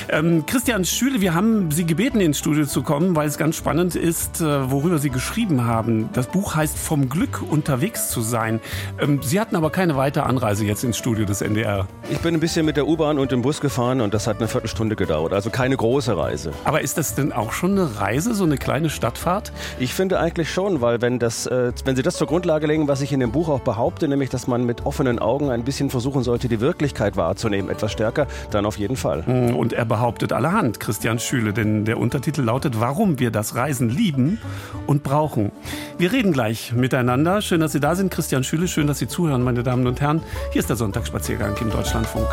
Ähm, 0.07 0.45
Christian 0.45 0.85
Schüle, 0.85 1.19
wir 1.19 1.33
haben 1.33 1.69
Sie 1.69 1.85
gebeten, 1.85 2.21
ins 2.21 2.39
Studio 2.39 2.65
zu 2.65 2.81
kommen, 2.81 3.13
weil 3.13 3.27
es 3.27 3.37
ganz 3.37 3.57
spannend 3.57 3.95
ist, 3.95 4.39
äh, 4.39 4.71
worüber 4.71 4.99
Sie 4.99 5.09
geschrieben 5.09 5.65
haben. 5.65 6.07
Das 6.13 6.27
Buch 6.27 6.55
heißt 6.55 6.77
vom 6.77 7.09
Glück 7.09 7.40
unterwegs 7.43 8.09
zu 8.09 8.21
sein. 8.21 8.59
Ähm, 8.99 9.19
Sie 9.21 9.39
hatten 9.39 9.55
aber 9.55 9.69
keine 9.69 9.95
weitere 9.95 10.23
Anreise 10.23 10.65
jetzt 10.65 10.83
ins 10.83 10.97
Studio 10.97 11.25
des 11.25 11.41
NDR. 11.41 11.87
Ich 12.09 12.19
bin 12.19 12.33
ein 12.33 12.39
bisschen 12.39 12.65
mit 12.65 12.77
der 12.77 12.87
U-Bahn 12.87 13.19
und 13.19 13.31
dem 13.31 13.41
Bus 13.41 13.61
gefahren 13.61 14.01
und 14.01 14.13
das 14.13 14.27
hat 14.27 14.37
eine 14.37 14.47
Viertelstunde 14.47 14.95
gedauert. 14.95 15.33
Also 15.33 15.49
keine 15.49 15.77
große 15.77 16.17
Reise. 16.17 16.51
Aber 16.63 16.81
ist 16.81 16.97
das 16.97 17.15
denn 17.15 17.31
auch 17.31 17.51
schon 17.51 17.71
eine 17.71 17.99
Reise, 17.99 18.33
so 18.33 18.43
eine 18.43 18.57
kleine 18.57 18.89
Stadtfahrt? 18.89 19.51
Ich 19.79 19.93
finde 19.93 20.19
eigentlich 20.19 20.51
schon, 20.51 20.81
weil 20.81 21.01
wenn, 21.01 21.19
das, 21.19 21.47
äh, 21.47 21.71
wenn 21.85 21.95
Sie 21.95 22.03
das 22.03 22.15
zur 22.17 22.27
Grundlage 22.27 22.67
legen, 22.67 22.87
was 22.87 23.01
ich 23.01 23.13
in 23.13 23.19
dem 23.19 23.31
Buch 23.31 23.49
auch 23.49 23.61
behaupte, 23.61 24.07
nämlich, 24.07 24.29
dass 24.29 24.47
man 24.47 24.65
mit 24.65 24.85
offenen 24.85 25.19
Augen 25.19 25.49
ein 25.49 25.63
bisschen 25.63 25.89
versuchen 25.89 26.23
sollte, 26.23 26.47
die 26.47 26.59
Wirklichkeit 26.59 27.17
wahrzunehmen, 27.17 27.69
etwas 27.69 27.91
stärker, 27.91 28.27
dann 28.51 28.65
auf 28.65 28.77
jeden 28.77 28.95
Fall. 28.95 29.25
Hm, 29.25 29.55
und 29.55 29.73
er 29.73 29.85
behauptet 29.85 30.33
allerhand, 30.33 30.79
Christian 30.79 31.19
Schüle, 31.19 31.53
denn 31.53 31.85
der 31.85 31.97
Untertitel 31.97 32.41
lautet, 32.41 32.79
warum 32.79 33.19
wir 33.19 33.31
das 33.31 33.55
Reisen 33.55 33.89
lieben 33.89 34.39
und 34.87 35.03
brauchen. 35.03 35.51
Wir 35.97 36.11
reden 36.11 36.33
gleich 36.33 36.73
mit 36.73 36.93
miteinander. 37.31 37.41
Schön, 37.41 37.61
dass 37.61 37.71
Sie 37.71 37.79
da 37.79 37.95
sind. 37.95 38.11
Christian 38.11 38.43
Schüle, 38.43 38.67
schön, 38.67 38.87
dass 38.87 38.99
Sie 38.99 39.07
zuhören, 39.07 39.43
meine 39.43 39.63
Damen 39.63 39.87
und 39.87 40.01
Herren. 40.01 40.21
Hier 40.51 40.59
ist 40.59 40.69
der 40.69 40.75
Sonntagsspaziergang 40.75 41.55
im 41.57 41.69
Deutschlandfunk. 41.69 42.27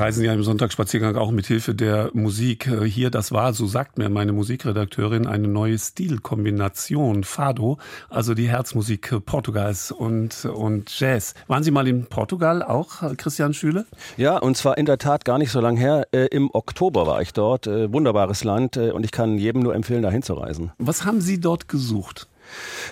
Reisen 0.00 0.24
ja 0.24 0.32
im 0.32 0.42
Sonntagsspaziergang 0.42 1.16
auch 1.16 1.30
mit 1.30 1.46
Hilfe 1.46 1.74
der 1.74 2.10
Musik. 2.14 2.66
Äh, 2.66 2.86
hier, 2.86 3.10
das 3.10 3.32
war, 3.32 3.52
so 3.52 3.66
sagt 3.66 3.98
mir 3.98 4.08
meine 4.08 4.32
Musikredakteurin, 4.32 5.26
eine 5.26 5.46
neue 5.46 5.78
Stilkombination. 5.78 7.22
Fado, 7.22 7.78
also 8.08 8.34
die 8.34 8.48
Herzmusik 8.48 9.14
Portugals 9.26 9.92
und, 9.92 10.46
und 10.46 10.98
Jazz. 10.98 11.34
Waren 11.46 11.62
Sie 11.62 11.70
mal 11.70 11.86
in 11.86 12.06
Portugal 12.06 12.62
auch, 12.62 13.16
Christian 13.18 13.52
Schüle? 13.52 13.86
Ja, 14.16 14.38
und 14.38 14.56
zwar 14.56 14.78
in 14.78 14.86
der 14.86 14.98
Tat 14.98 15.24
gar 15.24 15.38
nicht 15.38 15.52
so 15.52 15.60
lange 15.60 15.78
her. 15.78 16.06
Äh, 16.12 16.26
Im 16.26 16.50
Oktober 16.52 17.06
war 17.06 17.20
ich 17.20 17.34
dort. 17.34 17.66
Äh, 17.66 17.92
wunderbares 17.92 18.42
Land 18.42 18.78
äh, 18.78 18.90
und 18.92 19.04
ich 19.04 19.12
kann 19.12 19.36
jedem 19.36 19.62
nur 19.62 19.74
empfehlen, 19.74 20.02
dahin 20.02 20.22
zu 20.22 20.32
reisen. 20.32 20.72
Was 20.78 21.04
haben 21.04 21.20
Sie 21.20 21.40
dort 21.40 21.68
gesucht? 21.68 22.29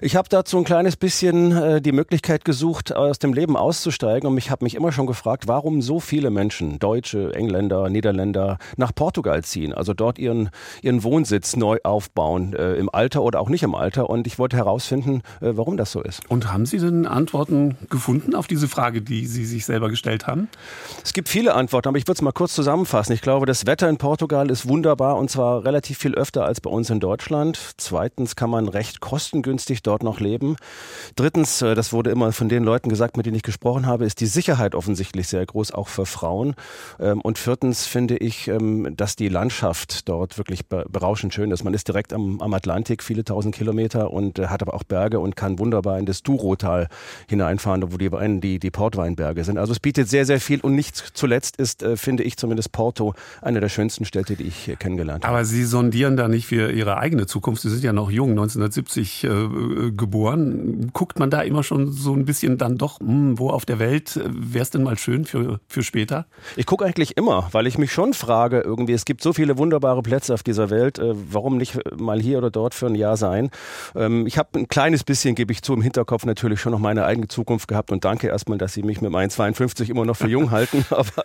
Ich 0.00 0.16
habe 0.16 0.28
dazu 0.28 0.58
ein 0.58 0.64
kleines 0.64 0.96
bisschen 0.96 1.52
äh, 1.52 1.80
die 1.80 1.92
Möglichkeit 1.92 2.44
gesucht, 2.44 2.94
aus 2.94 3.18
dem 3.18 3.32
Leben 3.32 3.56
auszusteigen. 3.56 4.28
Und 4.28 4.38
ich 4.38 4.50
habe 4.50 4.64
mich 4.64 4.74
immer 4.74 4.92
schon 4.92 5.06
gefragt, 5.06 5.48
warum 5.48 5.82
so 5.82 6.00
viele 6.00 6.30
Menschen, 6.30 6.78
Deutsche, 6.78 7.34
Engländer, 7.34 7.88
Niederländer, 7.88 8.58
nach 8.76 8.94
Portugal 8.94 9.42
ziehen, 9.44 9.72
also 9.72 9.94
dort 9.94 10.18
ihren, 10.18 10.50
ihren 10.82 11.02
Wohnsitz 11.02 11.56
neu 11.56 11.78
aufbauen, 11.82 12.54
äh, 12.54 12.74
im 12.74 12.88
Alter 12.92 13.22
oder 13.22 13.40
auch 13.40 13.48
nicht 13.48 13.62
im 13.62 13.74
Alter. 13.74 14.08
Und 14.08 14.26
ich 14.26 14.38
wollte 14.38 14.56
herausfinden, 14.56 15.22
äh, 15.40 15.52
warum 15.54 15.76
das 15.76 15.92
so 15.92 16.02
ist. 16.02 16.28
Und 16.30 16.52
haben 16.52 16.66
Sie 16.66 16.78
denn 16.78 17.06
Antworten 17.06 17.76
gefunden 17.90 18.34
auf 18.34 18.46
diese 18.46 18.68
Frage, 18.68 19.02
die 19.02 19.26
Sie 19.26 19.44
sich 19.44 19.66
selber 19.66 19.90
gestellt 19.90 20.26
haben? 20.26 20.48
Es 21.02 21.12
gibt 21.12 21.28
viele 21.28 21.54
Antworten, 21.54 21.88
aber 21.88 21.98
ich 21.98 22.04
würde 22.04 22.18
es 22.18 22.22
mal 22.22 22.32
kurz 22.32 22.54
zusammenfassen. 22.54 23.12
Ich 23.12 23.22
glaube, 23.22 23.46
das 23.46 23.66
Wetter 23.66 23.88
in 23.88 23.98
Portugal 23.98 24.50
ist 24.50 24.68
wunderbar 24.68 25.16
und 25.16 25.30
zwar 25.30 25.64
relativ 25.64 25.98
viel 25.98 26.14
öfter 26.14 26.44
als 26.44 26.60
bei 26.60 26.70
uns 26.70 26.90
in 26.90 27.00
Deutschland. 27.00 27.58
Zweitens 27.76 28.36
kann 28.36 28.50
man 28.50 28.68
recht 28.68 29.00
kostengünstig 29.00 29.47
dort 29.82 30.02
noch 30.02 30.20
leben. 30.20 30.56
Drittens, 31.16 31.62
äh, 31.62 31.74
das 31.74 31.92
wurde 31.92 32.10
immer 32.10 32.32
von 32.32 32.48
den 32.48 32.64
Leuten 32.64 32.88
gesagt, 32.88 33.16
mit 33.16 33.26
denen 33.26 33.36
ich 33.36 33.42
gesprochen 33.42 33.86
habe, 33.86 34.04
ist 34.04 34.20
die 34.20 34.26
Sicherheit 34.26 34.74
offensichtlich 34.74 35.28
sehr 35.28 35.44
groß, 35.44 35.72
auch 35.72 35.88
für 35.88 36.06
Frauen. 36.06 36.54
Ähm, 37.00 37.20
und 37.20 37.38
viertens 37.38 37.86
finde 37.86 38.16
ich, 38.16 38.48
ähm, 38.48 38.94
dass 38.96 39.16
die 39.16 39.28
Landschaft 39.28 40.08
dort 40.08 40.38
wirklich 40.38 40.66
berauschend 40.66 41.34
schön 41.34 41.50
ist. 41.50 41.64
Man 41.64 41.74
ist 41.74 41.88
direkt 41.88 42.12
am, 42.12 42.40
am 42.40 42.52
Atlantik, 42.54 43.02
viele 43.02 43.24
tausend 43.24 43.54
Kilometer 43.54 44.10
und 44.10 44.38
äh, 44.38 44.46
hat 44.48 44.62
aber 44.62 44.74
auch 44.74 44.84
Berge 44.84 45.20
und 45.20 45.36
kann 45.36 45.58
wunderbar 45.58 45.98
in 45.98 46.06
das 46.06 46.22
Douro-Tal 46.22 46.88
hineinfahren, 47.28 47.92
wo 47.92 47.96
die, 47.96 48.10
die, 48.40 48.58
die 48.58 48.70
Portweinberge 48.70 49.44
sind. 49.44 49.58
Also 49.58 49.72
es 49.72 49.80
bietet 49.80 50.08
sehr, 50.08 50.24
sehr 50.24 50.40
viel 50.40 50.60
und 50.60 50.74
nicht 50.74 50.96
zuletzt 50.96 51.56
ist, 51.56 51.82
äh, 51.82 51.96
finde 51.96 52.22
ich 52.22 52.36
zumindest 52.36 52.72
Porto, 52.72 53.14
eine 53.42 53.60
der 53.60 53.68
schönsten 53.68 54.04
Städte, 54.04 54.36
die 54.36 54.44
ich 54.44 54.76
kennengelernt 54.78 55.24
habe. 55.24 55.34
Aber 55.34 55.44
Sie 55.44 55.64
sondieren 55.64 56.16
da 56.16 56.28
nicht 56.28 56.46
für 56.46 56.70
Ihre 56.70 56.98
eigene 56.98 57.26
Zukunft. 57.26 57.62
Sie 57.62 57.70
sind 57.70 57.84
ja 57.84 57.92
noch 57.92 58.10
jung, 58.10 58.30
1970 58.30 59.24
äh, 59.44 59.92
geboren. 59.92 60.90
Guckt 60.92 61.18
man 61.18 61.30
da 61.30 61.42
immer 61.42 61.62
schon 61.62 61.92
so 61.92 62.12
ein 62.14 62.24
bisschen 62.24 62.58
dann 62.58 62.78
doch, 62.78 63.00
mh, 63.00 63.08
hm, 63.08 63.38
wo 63.38 63.50
auf 63.50 63.64
der 63.64 63.78
Welt 63.78 64.16
äh, 64.16 64.24
wäre 64.28 64.62
es 64.62 64.70
denn 64.70 64.82
mal 64.82 64.98
schön 64.98 65.24
für, 65.24 65.60
für 65.68 65.82
später? 65.82 66.26
Ich 66.56 66.66
gucke 66.66 66.84
eigentlich 66.84 67.16
immer, 67.16 67.48
weil 67.52 67.66
ich 67.66 67.78
mich 67.78 67.92
schon 67.92 68.14
frage, 68.14 68.60
irgendwie, 68.60 68.92
es 68.92 69.04
gibt 69.04 69.22
so 69.22 69.32
viele 69.32 69.58
wunderbare 69.58 70.02
Plätze 70.02 70.34
auf 70.34 70.42
dieser 70.42 70.70
Welt, 70.70 70.98
äh, 70.98 71.14
warum 71.30 71.56
nicht 71.56 71.78
mal 71.98 72.20
hier 72.20 72.38
oder 72.38 72.50
dort 72.50 72.74
für 72.74 72.86
ein 72.86 72.94
Jahr 72.94 73.16
sein? 73.16 73.50
Ähm, 73.94 74.26
ich 74.26 74.38
habe 74.38 74.58
ein 74.58 74.68
kleines 74.68 75.04
bisschen, 75.04 75.34
gebe 75.34 75.52
ich 75.52 75.62
zu, 75.62 75.74
im 75.74 75.82
Hinterkopf 75.82 76.24
natürlich 76.24 76.60
schon 76.60 76.72
noch 76.72 76.78
meine 76.78 77.04
eigene 77.04 77.28
Zukunft 77.28 77.68
gehabt 77.68 77.92
und 77.92 78.04
danke 78.04 78.28
erstmal, 78.28 78.58
dass 78.58 78.72
Sie 78.72 78.82
mich 78.82 79.00
mit 79.00 79.10
meinen 79.10 79.30
52 79.30 79.90
immer 79.90 80.04
noch 80.04 80.16
für 80.16 80.28
jung 80.28 80.50
halten, 80.50 80.84
aber 80.90 81.22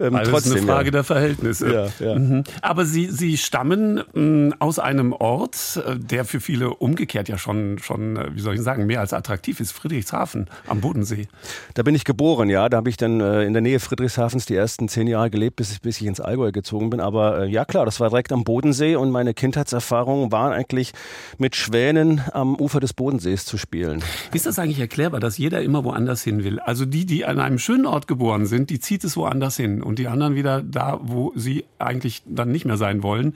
ähm, 0.00 0.14
also 0.14 0.30
trotzdem. 0.30 0.52
Das 0.52 0.60
ist 0.62 0.68
eine 0.68 0.72
Frage 0.72 0.86
ja. 0.86 0.92
der 0.92 1.04
Verhältnisse. 1.04 1.72
Ja, 1.72 2.06
ja. 2.06 2.18
Mhm. 2.18 2.44
Aber 2.62 2.84
Sie, 2.84 3.06
Sie 3.10 3.36
stammen 3.36 3.96
mh, 3.96 4.02
hm, 4.14 4.54
aus 4.58 4.78
einem 4.78 5.12
Ort, 5.12 5.82
äh, 5.86 5.96
der 5.96 6.24
für 6.24 6.40
viele 6.40 6.70
umgekehrt 6.70 7.28
ja 7.28 7.38
schon 7.38 7.47
schon, 7.48 7.78
schon, 7.78 8.16
äh, 8.16 8.28
wie 8.34 8.40
soll 8.40 8.54
ich 8.54 8.60
sagen, 8.60 8.86
mehr 8.86 9.00
als 9.00 9.12
attraktiv 9.12 9.60
ist. 9.60 9.72
Friedrichshafen 9.72 10.48
am 10.66 10.80
Bodensee. 10.80 11.28
Da 11.74 11.82
bin 11.82 11.94
ich 11.94 12.04
geboren, 12.04 12.50
ja. 12.50 12.68
Da 12.68 12.76
habe 12.76 12.90
ich 12.90 12.96
dann 12.96 13.20
äh, 13.20 13.44
in 13.44 13.54
der 13.54 13.62
Nähe 13.62 13.80
Friedrichshafens 13.80 14.44
die 14.46 14.54
ersten 14.54 14.88
zehn 14.88 15.06
Jahre 15.06 15.30
gelebt, 15.30 15.56
bis, 15.56 15.78
bis 15.78 16.00
ich 16.00 16.06
ins 16.06 16.20
Allgäu 16.20 16.52
gezogen 16.52 16.90
bin. 16.90 17.00
Aber 17.00 17.44
äh, 17.44 17.48
ja 17.48 17.64
klar, 17.64 17.86
das 17.86 18.00
war 18.00 18.10
direkt 18.10 18.32
am 18.32 18.44
Bodensee 18.44 18.96
und 18.96 19.10
meine 19.10 19.32
Kindheitserfahrungen 19.32 20.30
waren 20.30 20.52
eigentlich 20.52 20.92
mit 21.38 21.56
Schwänen 21.56 22.20
am 22.32 22.54
Ufer 22.54 22.80
des 22.80 22.92
Bodensees 22.92 23.46
zu 23.46 23.56
spielen. 23.56 24.02
Ist 24.34 24.46
das 24.46 24.58
eigentlich 24.58 24.80
erklärbar, 24.80 25.20
dass 25.20 25.38
jeder 25.38 25.62
immer 25.62 25.84
woanders 25.84 26.22
hin 26.22 26.44
will? 26.44 26.60
Also 26.60 26.84
die, 26.84 27.06
die 27.06 27.24
an 27.24 27.40
einem 27.40 27.58
schönen 27.58 27.86
Ort 27.86 28.06
geboren 28.06 28.46
sind, 28.46 28.68
die 28.70 28.80
zieht 28.80 29.04
es 29.04 29.16
woanders 29.16 29.56
hin 29.56 29.82
und 29.82 29.98
die 29.98 30.08
anderen 30.08 30.34
wieder 30.34 30.62
da, 30.62 31.00
wo 31.02 31.32
sie 31.34 31.64
eigentlich 31.78 32.22
dann 32.26 32.50
nicht 32.50 32.66
mehr 32.66 32.76
sein 32.76 33.02
wollen. 33.02 33.34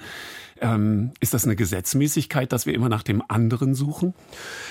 Ähm, 0.62 1.10
ist 1.18 1.34
das 1.34 1.44
eine 1.44 1.56
Gesetzmäßigkeit, 1.56 2.52
dass 2.52 2.66
wir 2.66 2.74
immer 2.74 2.88
nach 2.88 3.02
dem 3.02 3.20
anderen 3.26 3.74
suchen? 3.74 4.14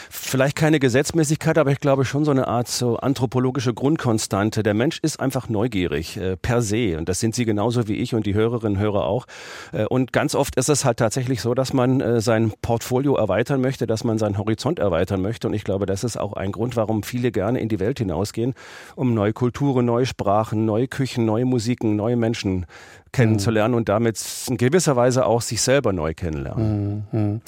Vielleicht 0.10 0.56
keine 0.56 0.80
Gesetzmäßigkeit, 0.80 1.58
aber 1.58 1.72
ich 1.72 1.82
glaube 1.82 2.06
schon 2.06 2.24
so 2.24 2.32
eine 2.32 2.48
Art 2.48 2.70
so 2.70 2.96
anthropologische 2.96 3.74
Grundkonstante. 3.74 4.64
Der 4.64 4.74
Mensch 4.74 5.00
ist 5.02 5.20
einfach 5.20 5.50
neugierig 5.50 6.16
äh, 6.16 6.38
per 6.38 6.62
se 6.62 6.98
und 6.98 7.10
das 7.10 7.20
sind 7.20 7.36
Sie 7.36 7.44
genauso 7.44 7.89
wie 7.89 7.96
ich 7.96 8.16
und 8.16 8.26
die 8.26 8.34
Hörerinnen 8.34 8.78
und 8.78 8.82
Hörer 8.82 9.06
auch. 9.06 9.26
Äh, 9.74 9.84
und 9.86 10.14
ganz 10.14 10.34
oft 10.34 10.56
ist 10.56 10.70
es 10.70 10.86
halt 10.86 10.98
tatsächlich 10.98 11.42
so, 11.42 11.54
dass 11.54 11.74
man 11.74 12.00
äh, 12.00 12.22
sein 12.22 12.54
Portfolio 12.62 13.18
erweitern 13.18 13.60
möchte, 13.60 13.86
dass 13.86 14.06
man 14.06 14.18
seinen 14.18 14.38
Horizont 14.38 14.80
erweitern 14.80 15.22
möchte 15.22 15.50
und 15.50 15.54
ich 15.54 15.66
glaube, 15.66 15.86
das 15.86 16.06
ist 16.06 16.16
auch 16.16 16.34
ein 16.34 16.54
Grund, 16.54 16.78
warum 16.78 17.04
viele 17.04 17.34
gerne 17.34 17.60
in 17.60 17.68
die 17.68 17.82
Welt 17.82 18.00
hinausgehen, 18.00 18.54
um 18.96 19.14
neue 19.14 19.34
Kulturen, 19.34 19.86
neue 19.86 20.06
Sprachen, 20.06 20.64
neue 20.64 20.88
Küchen, 20.88 21.26
neue 21.26 21.44
Musiken, 21.44 21.98
neue 21.98 22.16
Menschen 22.16 22.66
kennenzulernen 23.12 23.74
und 23.74 23.89
damit 23.89 24.24
in 24.47 24.57
gewisser 24.57 24.95
Weise 24.95 25.26
auch 25.26 25.41
sich 25.41 25.62
selber 25.62 25.93
neu 25.93 26.14
kennenlernen. 26.14 27.41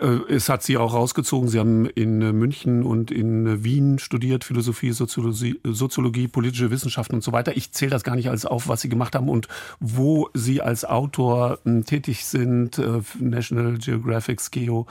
Äh, 0.00 0.32
es 0.32 0.48
hat 0.48 0.62
Sie 0.62 0.76
auch 0.76 0.94
rausgezogen. 0.94 1.48
Sie 1.48 1.58
haben 1.58 1.86
in 1.86 2.22
äh, 2.22 2.32
München 2.32 2.82
und 2.82 3.10
in 3.10 3.46
äh, 3.46 3.64
Wien 3.64 3.98
studiert, 3.98 4.44
Philosophie, 4.44 4.92
Soziologie, 4.92 5.60
Soziologie 5.64 6.28
politische 6.28 6.70
Wissenschaften 6.70 7.16
und 7.16 7.24
so 7.24 7.32
weiter. 7.32 7.56
Ich 7.56 7.72
zähle 7.72 7.90
das 7.90 8.04
gar 8.04 8.16
nicht 8.16 8.28
alles 8.28 8.46
auf, 8.46 8.68
was 8.68 8.80
Sie 8.80 8.88
gemacht 8.88 9.14
haben 9.14 9.28
und 9.28 9.48
wo 9.80 10.30
Sie 10.34 10.62
als 10.62 10.84
Autor 10.84 11.58
hm, 11.64 11.84
tätig 11.84 12.24
sind. 12.24 12.80
National 13.18 13.78
Geographic, 13.78 14.38
Geo, 14.50 14.86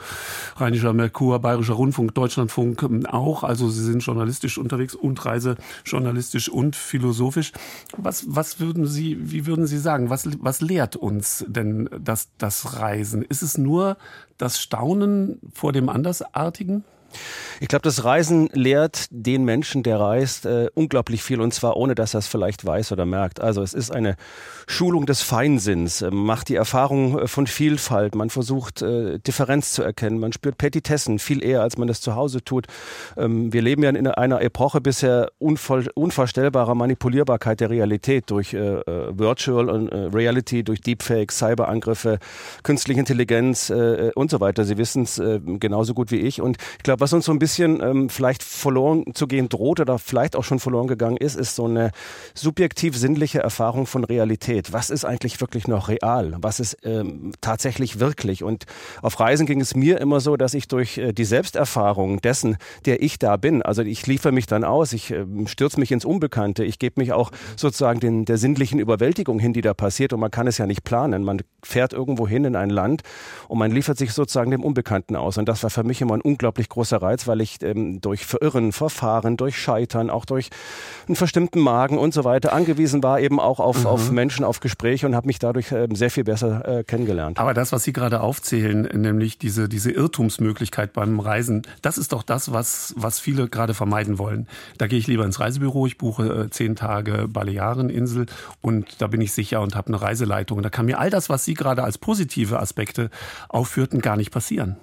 Rheinischer 0.56 0.92
Merkur, 0.92 1.38
Bayerischer 1.38 1.74
Rundfunk, 1.74 2.14
Deutschlandfunk 2.14 2.82
hm, 2.82 3.06
auch. 3.06 3.44
Also 3.44 3.70
Sie 3.70 3.84
sind 3.84 4.00
journalistisch 4.00 4.58
unterwegs 4.58 4.94
und 4.94 5.24
reisejournalistisch 5.24 6.48
und 6.48 6.76
philosophisch. 6.76 7.52
Was, 7.96 8.26
was 8.28 8.60
würden 8.60 8.86
Sie, 8.86 9.16
wie 9.20 9.46
würden 9.46 9.66
Sie 9.66 9.78
sagen, 9.78 10.07
was, 10.10 10.28
was 10.42 10.60
lehrt 10.60 10.96
uns 10.96 11.44
denn 11.48 11.88
das, 11.98 12.28
das 12.38 12.78
Reisen? 12.78 13.22
Ist 13.22 13.42
es 13.42 13.58
nur 13.58 13.96
das 14.36 14.60
Staunen 14.60 15.40
vor 15.52 15.72
dem 15.72 15.88
Andersartigen? 15.88 16.84
Ich 17.60 17.68
glaube, 17.68 17.82
das 17.82 18.04
Reisen 18.04 18.48
lehrt 18.52 19.06
den 19.10 19.44
Menschen, 19.44 19.82
der 19.82 19.98
reist, 19.98 20.46
äh, 20.46 20.68
unglaublich 20.74 21.22
viel 21.22 21.40
und 21.40 21.52
zwar 21.52 21.76
ohne, 21.76 21.94
dass 21.94 22.14
er 22.14 22.18
es 22.18 22.28
vielleicht 22.28 22.64
weiß 22.64 22.92
oder 22.92 23.06
merkt. 23.06 23.40
Also 23.40 23.62
es 23.62 23.74
ist 23.74 23.90
eine 23.90 24.16
Schulung 24.66 25.06
des 25.06 25.22
Feinsinns, 25.22 26.02
äh, 26.02 26.10
macht 26.10 26.48
die 26.50 26.54
Erfahrung 26.54 27.18
äh, 27.18 27.26
von 27.26 27.46
Vielfalt, 27.46 28.14
man 28.14 28.30
versucht 28.30 28.82
äh, 28.82 29.18
Differenz 29.18 29.72
zu 29.72 29.82
erkennen, 29.82 30.20
man 30.20 30.32
spürt 30.32 30.58
Petitessen 30.58 31.18
viel 31.18 31.42
eher, 31.42 31.62
als 31.62 31.78
man 31.78 31.88
das 31.88 32.00
zu 32.00 32.14
Hause 32.14 32.44
tut. 32.44 32.66
Ähm, 33.16 33.52
wir 33.52 33.62
leben 33.62 33.82
ja 33.82 33.90
in 33.90 34.06
einer 34.06 34.40
Epoche 34.42 34.80
bisher 34.80 35.30
unvoll, 35.38 35.88
unvorstellbarer 35.94 36.74
Manipulierbarkeit 36.74 37.60
der 37.60 37.70
Realität 37.70 38.30
durch 38.30 38.54
äh, 38.54 38.58
äh, 38.58 39.18
Virtual 39.18 39.68
und 39.68 39.88
Reality, 39.88 40.62
durch 40.62 40.80
Deepfakes, 40.80 41.38
Cyberangriffe, 41.38 42.18
künstliche 42.62 43.00
Intelligenz 43.00 43.70
und 43.70 44.30
so 44.30 44.40
weiter. 44.40 44.64
Sie 44.64 44.76
wissen 44.76 45.04
es 45.04 45.20
genauso 45.60 45.94
gut 45.94 46.10
wie 46.10 46.18
ich 46.18 46.40
und 46.40 46.56
ich 46.76 46.82
glaube, 46.82 46.97
was 46.98 47.12
uns 47.12 47.24
so 47.24 47.32
ein 47.32 47.38
bisschen 47.38 47.80
ähm, 47.82 48.08
vielleicht 48.08 48.42
verloren 48.42 49.04
zu 49.14 49.26
gehen 49.26 49.48
droht 49.48 49.80
oder 49.80 49.98
vielleicht 49.98 50.36
auch 50.36 50.44
schon 50.44 50.58
verloren 50.58 50.86
gegangen 50.86 51.16
ist, 51.16 51.36
ist 51.36 51.54
so 51.54 51.64
eine 51.66 51.90
subjektiv 52.34 52.96
sinnliche 52.96 53.40
Erfahrung 53.40 53.86
von 53.86 54.04
Realität. 54.04 54.72
Was 54.72 54.90
ist 54.90 55.04
eigentlich 55.04 55.40
wirklich 55.40 55.68
noch 55.68 55.88
real? 55.88 56.36
Was 56.40 56.60
ist 56.60 56.78
ähm, 56.84 57.32
tatsächlich 57.40 58.00
wirklich? 58.00 58.42
Und 58.42 58.64
auf 59.02 59.18
Reisen 59.20 59.46
ging 59.46 59.60
es 59.60 59.74
mir 59.74 60.00
immer 60.00 60.20
so, 60.20 60.36
dass 60.36 60.54
ich 60.54 60.68
durch 60.68 60.98
äh, 60.98 61.12
die 61.12 61.24
Selbsterfahrung 61.24 62.20
dessen, 62.20 62.56
der 62.86 63.02
ich 63.02 63.18
da 63.18 63.36
bin, 63.36 63.62
also 63.62 63.82
ich 63.82 64.06
liefere 64.06 64.32
mich 64.32 64.46
dann 64.46 64.64
aus, 64.64 64.92
ich 64.92 65.10
äh, 65.10 65.24
stürze 65.46 65.78
mich 65.80 65.92
ins 65.92 66.04
Unbekannte, 66.04 66.64
ich 66.64 66.78
gebe 66.78 67.00
mich 67.00 67.12
auch 67.12 67.30
sozusagen 67.56 68.00
den, 68.00 68.24
der 68.24 68.38
sinnlichen 68.38 68.78
Überwältigung 68.80 69.38
hin, 69.38 69.52
die 69.52 69.60
da 69.60 69.74
passiert 69.74 70.12
und 70.12 70.20
man 70.20 70.30
kann 70.30 70.46
es 70.46 70.58
ja 70.58 70.66
nicht 70.66 70.84
planen. 70.84 71.24
Man 71.24 71.42
fährt 71.62 71.92
irgendwo 71.92 72.26
hin 72.26 72.44
in 72.44 72.56
ein 72.56 72.70
Land 72.70 73.02
und 73.48 73.58
man 73.58 73.70
liefert 73.70 73.98
sich 73.98 74.12
sozusagen 74.12 74.50
dem 74.50 74.62
Unbekannten 74.62 75.16
aus. 75.16 75.38
Und 75.38 75.48
das 75.48 75.62
war 75.62 75.70
für 75.70 75.84
mich 75.84 76.00
immer 76.00 76.14
ein 76.14 76.20
unglaublich 76.20 76.68
großer 76.68 76.87
großer 76.88 77.02
Reiz, 77.02 77.26
weil 77.26 77.40
ich 77.40 77.62
ähm, 77.62 78.00
durch 78.00 78.24
Verirren, 78.24 78.72
Verfahren, 78.72 79.36
durch 79.36 79.58
Scheitern, 79.58 80.08
auch 80.10 80.24
durch 80.24 80.48
einen 81.06 81.16
verstimmten 81.16 81.60
Magen 81.60 81.98
und 81.98 82.14
so 82.14 82.24
weiter 82.24 82.52
angewiesen 82.52 83.02
war, 83.02 83.20
eben 83.20 83.40
auch 83.40 83.60
auf, 83.60 83.80
mhm. 83.80 83.86
auf 83.86 84.10
Menschen, 84.10 84.44
auf 84.44 84.60
Gespräche 84.60 85.06
und 85.06 85.14
habe 85.14 85.26
mich 85.26 85.38
dadurch 85.38 85.72
ähm, 85.72 85.94
sehr 85.94 86.10
viel 86.10 86.24
besser 86.24 86.78
äh, 86.78 86.84
kennengelernt. 86.84 87.38
Aber 87.38 87.54
das, 87.54 87.72
was 87.72 87.84
Sie 87.84 87.92
gerade 87.92 88.20
aufzählen, 88.20 88.82
nämlich 88.94 89.38
diese, 89.38 89.68
diese 89.68 89.90
Irrtumsmöglichkeit 89.90 90.92
beim 90.92 91.20
Reisen, 91.20 91.62
das 91.82 91.98
ist 91.98 92.12
doch 92.12 92.22
das, 92.22 92.52
was, 92.52 92.94
was 92.96 93.20
viele 93.20 93.48
gerade 93.48 93.74
vermeiden 93.74 94.18
wollen. 94.18 94.46
Da 94.78 94.86
gehe 94.86 94.98
ich 94.98 95.06
lieber 95.06 95.24
ins 95.24 95.40
Reisebüro, 95.40 95.86
ich 95.86 95.98
buche 95.98 96.44
äh, 96.46 96.50
zehn 96.50 96.74
Tage 96.74 97.28
Baleareninsel 97.28 98.26
und 98.62 99.00
da 99.02 99.08
bin 99.08 99.20
ich 99.20 99.32
sicher 99.32 99.60
und 99.60 99.76
habe 99.76 99.88
eine 99.88 100.00
Reiseleitung. 100.00 100.58
Und 100.58 100.62
da 100.64 100.70
kann 100.70 100.86
mir 100.86 100.98
all 100.98 101.10
das, 101.10 101.28
was 101.28 101.44
Sie 101.44 101.54
gerade 101.54 101.84
als 101.84 101.98
positive 101.98 102.58
Aspekte 102.60 103.10
aufführten, 103.48 104.00
gar 104.00 104.16
nicht 104.16 104.30
passieren. 104.30 104.76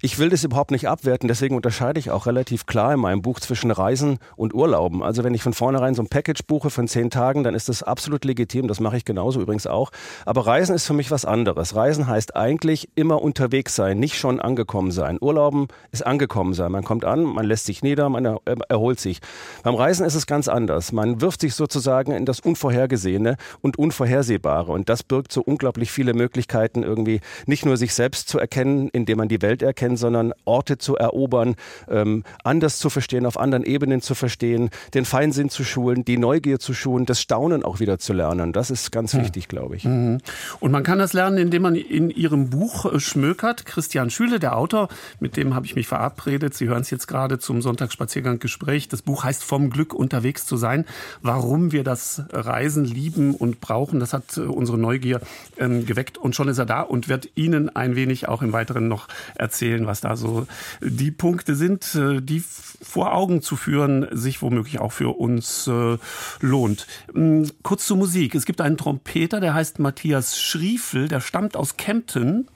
Ich 0.00 0.18
will 0.18 0.30
das 0.30 0.44
überhaupt 0.44 0.70
nicht 0.70 0.88
abwerten, 0.88 1.28
deswegen 1.28 1.49
deswegen 1.50 1.56
unterscheide 1.56 1.98
ich 1.98 2.10
auch 2.12 2.26
relativ 2.26 2.66
klar 2.66 2.94
in 2.94 3.00
meinem 3.00 3.22
Buch 3.22 3.40
zwischen 3.40 3.72
Reisen 3.72 4.18
und 4.36 4.54
Urlauben. 4.54 5.02
Also 5.02 5.24
wenn 5.24 5.34
ich 5.34 5.42
von 5.42 5.52
vornherein 5.52 5.94
so 5.94 6.02
ein 6.02 6.08
Package 6.08 6.44
buche 6.46 6.70
von 6.70 6.86
zehn 6.86 7.10
Tagen, 7.10 7.42
dann 7.42 7.54
ist 7.54 7.68
das 7.68 7.82
absolut 7.82 8.24
legitim. 8.24 8.68
Das 8.68 8.78
mache 8.78 8.96
ich 8.96 9.04
genauso 9.04 9.40
übrigens 9.40 9.66
auch. 9.66 9.90
Aber 10.26 10.46
Reisen 10.46 10.76
ist 10.76 10.86
für 10.86 10.92
mich 10.92 11.10
was 11.10 11.24
anderes. 11.24 11.74
Reisen 11.74 12.06
heißt 12.06 12.36
eigentlich 12.36 12.88
immer 12.94 13.20
unterwegs 13.20 13.74
sein, 13.74 13.98
nicht 13.98 14.16
schon 14.16 14.40
angekommen 14.40 14.92
sein. 14.92 15.18
Urlauben 15.20 15.66
ist 15.90 16.06
angekommen 16.06 16.54
sein. 16.54 16.70
Man 16.70 16.84
kommt 16.84 17.04
an, 17.04 17.24
man 17.24 17.44
lässt 17.44 17.66
sich 17.66 17.82
nieder, 17.82 18.08
man 18.08 18.38
erholt 18.68 19.00
sich. 19.00 19.20
Beim 19.64 19.74
Reisen 19.74 20.06
ist 20.06 20.14
es 20.14 20.26
ganz 20.26 20.46
anders. 20.46 20.92
Man 20.92 21.20
wirft 21.20 21.40
sich 21.40 21.56
sozusagen 21.56 22.12
in 22.12 22.26
das 22.26 22.38
Unvorhergesehene 22.38 23.36
und 23.60 23.76
Unvorhersehbare. 23.76 24.70
Und 24.70 24.88
das 24.88 25.02
birgt 25.02 25.32
so 25.32 25.42
unglaublich 25.42 25.90
viele 25.90 26.14
Möglichkeiten, 26.14 26.84
irgendwie 26.84 27.20
nicht 27.46 27.66
nur 27.66 27.76
sich 27.76 27.92
selbst 27.92 28.28
zu 28.28 28.38
erkennen, 28.38 28.88
indem 28.92 29.18
man 29.18 29.28
die 29.28 29.42
Welt 29.42 29.62
erkennt, 29.62 29.98
sondern 29.98 30.32
Orte 30.44 30.78
zu 30.78 30.94
erobern 30.96 31.39
erobern, 31.40 31.56
ähm, 31.88 32.24
anders 32.44 32.78
zu 32.78 32.90
verstehen, 32.90 33.26
auf 33.26 33.38
anderen 33.38 33.64
Ebenen 33.64 34.00
zu 34.00 34.14
verstehen, 34.14 34.70
den 34.94 35.04
Feinsinn 35.04 35.50
zu 35.50 35.64
schulen, 35.64 36.04
die 36.04 36.18
Neugier 36.18 36.58
zu 36.58 36.74
schulen, 36.74 37.06
das 37.06 37.20
Staunen 37.20 37.62
auch 37.62 37.80
wieder 37.80 37.98
zu 37.98 38.12
lernen. 38.12 38.52
Das 38.52 38.70
ist 38.70 38.92
ganz 38.92 39.12
hm. 39.12 39.22
wichtig, 39.22 39.48
glaube 39.48 39.76
ich. 39.76 39.84
Mhm. 39.84 40.18
Und 40.60 40.72
man 40.72 40.82
kann 40.82 40.98
das 40.98 41.12
lernen, 41.12 41.38
indem 41.38 41.62
man 41.62 41.74
in 41.74 42.10
Ihrem 42.10 42.50
Buch 42.50 42.92
äh, 42.92 43.00
schmökert. 43.00 43.66
Christian 43.66 44.10
Schüle, 44.10 44.38
der 44.38 44.56
Autor, 44.56 44.88
mit 45.18 45.36
dem 45.36 45.54
habe 45.54 45.66
ich 45.66 45.76
mich 45.76 45.86
verabredet. 45.86 46.54
Sie 46.54 46.68
hören 46.68 46.82
es 46.82 46.90
jetzt 46.90 47.06
gerade 47.06 47.38
zum 47.38 47.62
Sonntagsspaziergang-Gespräch. 47.62 48.88
Das 48.88 49.02
Buch 49.02 49.24
heißt 49.24 49.44
Vom 49.44 49.70
Glück 49.70 49.94
unterwegs 49.94 50.46
zu 50.46 50.56
sein. 50.56 50.84
Warum 51.22 51.72
wir 51.72 51.84
das 51.84 52.22
Reisen 52.30 52.84
lieben 52.84 53.34
und 53.34 53.60
brauchen, 53.60 54.00
das 54.00 54.12
hat 54.12 54.36
äh, 54.36 54.40
unsere 54.40 54.78
Neugier 54.78 55.20
ähm, 55.58 55.86
geweckt. 55.86 56.18
Und 56.18 56.34
schon 56.34 56.48
ist 56.48 56.58
er 56.58 56.66
da 56.66 56.82
und 56.82 57.08
wird 57.08 57.30
Ihnen 57.34 57.74
ein 57.74 57.96
wenig 57.96 58.28
auch 58.28 58.42
im 58.42 58.52
Weiteren 58.52 58.88
noch 58.88 59.08
erzählen, 59.34 59.86
was 59.86 60.00
da 60.00 60.16
so 60.16 60.46
die 60.80 61.10
Punkte 61.10 61.29
Punkte 61.30 61.54
sind, 61.54 61.94
äh, 61.94 62.20
die 62.20 62.42
vor 62.82 63.14
Augen 63.14 63.40
zu 63.40 63.54
führen, 63.54 64.04
sich 64.10 64.42
womöglich 64.42 64.80
auch 64.80 64.90
für 64.90 65.16
uns 65.16 65.68
äh, 65.68 65.96
lohnt. 66.40 66.88
Mm, 67.14 67.44
kurz 67.62 67.86
zur 67.86 67.96
Musik. 67.96 68.34
Es 68.34 68.46
gibt 68.46 68.60
einen 68.60 68.76
Trompeter, 68.76 69.38
der 69.38 69.54
heißt 69.54 69.78
Matthias 69.78 70.40
Schriefel, 70.40 71.06
der 71.06 71.20
stammt 71.20 71.56
aus 71.56 71.76
Kempten 71.76 72.48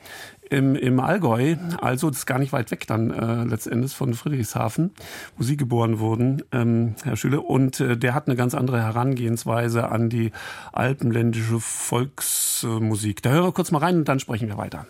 im, 0.51 0.75
im 0.75 0.99
Allgäu, 0.99 1.55
also 1.81 2.11
das 2.11 2.19
ist 2.21 2.27
gar 2.27 2.41
nicht 2.41 2.53
weit 2.53 2.73
weg 2.73 2.89
dann 2.89 3.13
äh, 3.13 3.45
letztendlich 3.45 3.95
von 3.95 4.13
Friedrichshafen, 4.13 4.91
wo 5.37 5.45
Sie 5.45 5.57
geboren 5.57 6.01
wurden, 6.01 6.43
ähm, 6.51 6.97
Herr 7.05 7.17
Schüle. 7.17 7.43
Und 7.43 7.79
äh, 7.79 7.97
der 7.97 8.13
hat 8.13 8.27
eine 8.27 8.35
ganz 8.35 8.57
andere 8.57 8.83
Herangehensweise 8.83 9.89
an 9.89 10.11
die 10.11 10.33
alpenländische 10.73 11.61
Volksmusik. 11.61 13.23
Da 13.23 13.31
hören 13.31 13.45
wir 13.45 13.53
kurz 13.53 13.71
mal 13.71 13.79
rein 13.79 13.99
und 13.99 14.09
dann 14.09 14.19
sprechen 14.19 14.49
wir 14.49 14.57
weiter. 14.57 14.85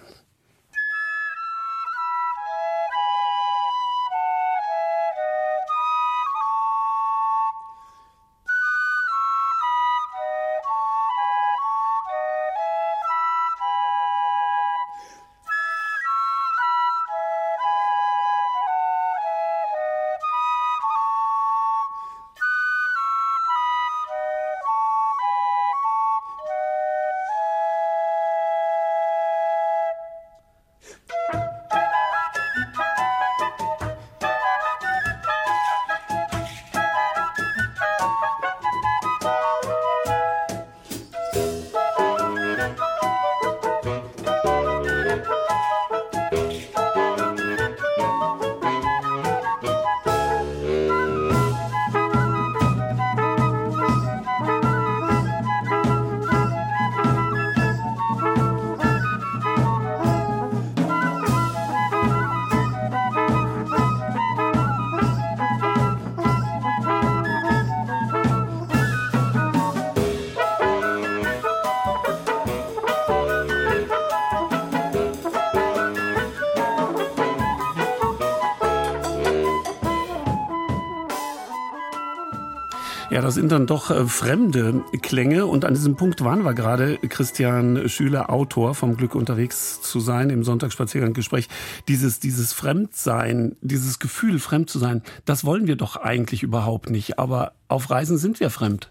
Das 83.24 83.36
sind 83.36 83.50
dann 83.50 83.66
doch 83.66 83.90
äh, 83.90 84.06
fremde 84.06 84.82
Klänge. 85.00 85.46
Und 85.46 85.64
an 85.64 85.72
diesem 85.72 85.96
Punkt 85.96 86.22
waren 86.22 86.42
wir 86.42 86.52
gerade. 86.52 86.98
Christian 87.08 87.88
Schüler, 87.88 88.28
Autor 88.28 88.74
vom 88.74 88.98
Glück 88.98 89.14
unterwegs 89.14 89.80
zu 89.80 89.98
sein 89.98 90.28
im 90.28 90.44
Sonntagsspaziergang-Gespräch. 90.44 91.48
Dieses, 91.88 92.20
dieses 92.20 92.52
Fremdsein, 92.52 93.56
dieses 93.62 93.98
Gefühl, 93.98 94.38
fremd 94.38 94.68
zu 94.68 94.78
sein, 94.78 95.02
das 95.24 95.44
wollen 95.44 95.66
wir 95.66 95.76
doch 95.76 95.96
eigentlich 95.96 96.42
überhaupt 96.42 96.90
nicht. 96.90 97.18
Aber 97.18 97.52
auf 97.68 97.90
Reisen 97.90 98.18
sind 98.18 98.40
wir 98.40 98.50
fremd 98.50 98.90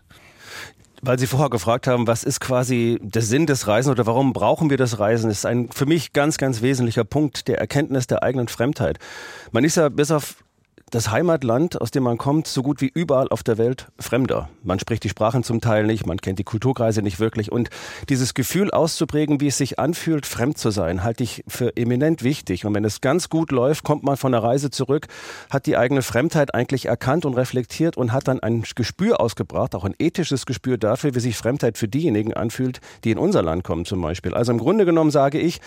weil 1.05 1.19
Sie 1.19 1.27
vorher 1.27 1.49
gefragt 1.49 1.85
haben, 1.85 2.07
was 2.07 2.23
ist 2.23 2.39
quasi 2.39 2.97
der 3.01 3.21
Sinn 3.21 3.45
des 3.45 3.67
Reisen 3.67 3.91
oder 3.91 4.05
warum 4.05 4.31
brauchen 4.31 4.69
wir 4.69 4.77
das 4.77 4.99
Reisen, 4.99 5.29
ist 5.29 5.45
ein 5.45 5.69
für 5.69 5.85
mich 5.85 6.13
ganz, 6.13 6.37
ganz 6.37 6.61
wesentlicher 6.61 7.03
Punkt 7.03 7.49
der 7.49 7.59
Erkenntnis 7.59 8.07
der 8.07 8.23
eigenen 8.23 8.47
Fremdheit. 8.47 8.99
Man 9.51 9.65
ist 9.65 9.75
ja 9.75 9.89
bis 9.89 10.11
auf 10.11 10.37
das 10.93 11.09
Heimatland, 11.09 11.81
aus 11.81 11.89
dem 11.89 12.03
man 12.03 12.19
kommt, 12.19 12.45
so 12.45 12.61
gut 12.61 12.79
wie 12.79 12.91
überall 12.93 13.27
auf 13.29 13.41
der 13.41 13.57
Welt 13.57 13.87
Fremder. 13.97 14.49
Man 14.61 14.77
spricht 14.77 15.03
die 15.03 15.09
Sprachen 15.09 15.43
zum 15.43 15.59
Teil 15.59 15.85
nicht, 15.85 16.05
man 16.05 16.17
kennt 16.17 16.37
die 16.37 16.43
Kulturkreise 16.43 17.01
nicht 17.01 17.19
wirklich. 17.19 17.51
Und 17.51 17.71
dieses 18.09 18.35
Gefühl 18.35 18.69
auszuprägen, 18.69 19.41
wie 19.41 19.47
es 19.47 19.57
sich 19.57 19.79
anfühlt, 19.79 20.27
fremd 20.27 20.59
zu 20.59 20.69
sein, 20.69 21.03
halte 21.03 21.23
ich 21.23 21.43
für 21.47 21.75
eminent 21.77 22.21
wichtig. 22.23 22.65
Und 22.65 22.75
wenn 22.75 22.85
es 22.85 23.01
ganz 23.01 23.29
gut 23.29 23.51
läuft, 23.51 23.83
kommt 23.83 24.03
man 24.03 24.17
von 24.17 24.33
der 24.33 24.43
Reise 24.43 24.69
zurück, 24.69 25.07
hat 25.49 25.65
die 25.65 25.77
eigene 25.77 26.03
Fremdheit 26.03 26.53
eigentlich 26.53 26.85
erkannt 26.85 27.25
und 27.25 27.33
reflektiert 27.33 27.97
und 27.97 28.11
hat 28.11 28.27
dann 28.27 28.41
ein 28.41 28.63
Gespür 28.75 29.19
ausgebracht, 29.19 29.73
auch 29.73 29.85
ein 29.85 29.95
ethisches 29.97 30.45
Gespür 30.45 30.77
dafür, 30.77 31.15
wie 31.15 31.19
sich 31.21 31.35
Fremdheit 31.35 31.79
für 31.79 31.87
diejenigen 31.87 32.35
anfühlt, 32.35 32.81
die 33.03 33.09
in 33.09 33.17
unser 33.17 33.41
Land 33.41 33.63
kommen 33.63 33.85
zum 33.85 33.99
Beispiel. 33.99 34.35
Also 34.35 34.51
im 34.51 34.59
Grunde 34.59 34.85
genommen 34.85 35.09
sage 35.09 35.39
ich, 35.39 35.59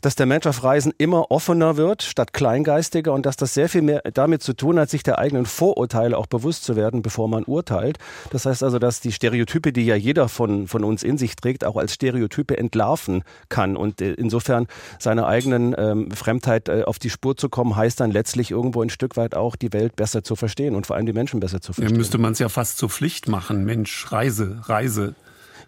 dass 0.00 0.16
der 0.16 0.26
Mensch 0.26 0.46
auf 0.46 0.64
Reisen 0.64 0.92
immer 0.98 1.30
offener 1.30 1.76
wird, 1.76 2.02
statt 2.02 2.32
kleingeistiger 2.32 3.12
und 3.12 3.26
dass 3.26 3.36
das 3.36 3.54
sehr 3.54 3.68
viel 3.68 3.82
mehr 3.82 4.02
damit 4.12 4.42
zu 4.42 4.54
tun 4.54 4.71
hat, 4.78 4.90
sich 4.90 5.02
der 5.02 5.18
eigenen 5.18 5.46
Vorurteile 5.46 6.16
auch 6.16 6.26
bewusst 6.26 6.64
zu 6.64 6.76
werden, 6.76 7.02
bevor 7.02 7.28
man 7.28 7.44
urteilt. 7.44 7.98
Das 8.30 8.46
heißt 8.46 8.62
also, 8.62 8.78
dass 8.78 9.00
die 9.00 9.12
Stereotype, 9.12 9.72
die 9.72 9.84
ja 9.84 9.96
jeder 9.96 10.28
von, 10.28 10.68
von 10.68 10.84
uns 10.84 11.02
in 11.02 11.18
sich 11.18 11.36
trägt, 11.36 11.64
auch 11.64 11.76
als 11.76 11.94
Stereotype 11.94 12.56
entlarven 12.56 13.24
kann. 13.48 13.76
Und 13.76 14.00
äh, 14.00 14.12
insofern 14.14 14.66
seiner 14.98 15.26
eigenen 15.26 15.74
ähm, 15.76 16.10
Fremdheit 16.10 16.68
äh, 16.68 16.84
auf 16.84 16.98
die 16.98 17.10
Spur 17.10 17.36
zu 17.36 17.48
kommen, 17.48 17.76
heißt 17.76 18.00
dann 18.00 18.10
letztlich 18.10 18.50
irgendwo 18.50 18.82
ein 18.82 18.90
Stück 18.90 19.16
weit 19.16 19.34
auch 19.34 19.56
die 19.56 19.72
Welt 19.72 19.96
besser 19.96 20.22
zu 20.22 20.36
verstehen 20.36 20.74
und 20.74 20.86
vor 20.86 20.96
allem 20.96 21.06
die 21.06 21.12
Menschen 21.12 21.40
besser 21.40 21.60
zu 21.60 21.72
verstehen. 21.72 21.94
Ja, 21.94 21.98
müsste 21.98 22.18
man 22.18 22.32
es 22.32 22.38
ja 22.38 22.48
fast 22.48 22.78
zur 22.78 22.90
Pflicht 22.90 23.28
machen. 23.28 23.64
Mensch, 23.64 24.10
Reise, 24.10 24.60
Reise. 24.64 25.14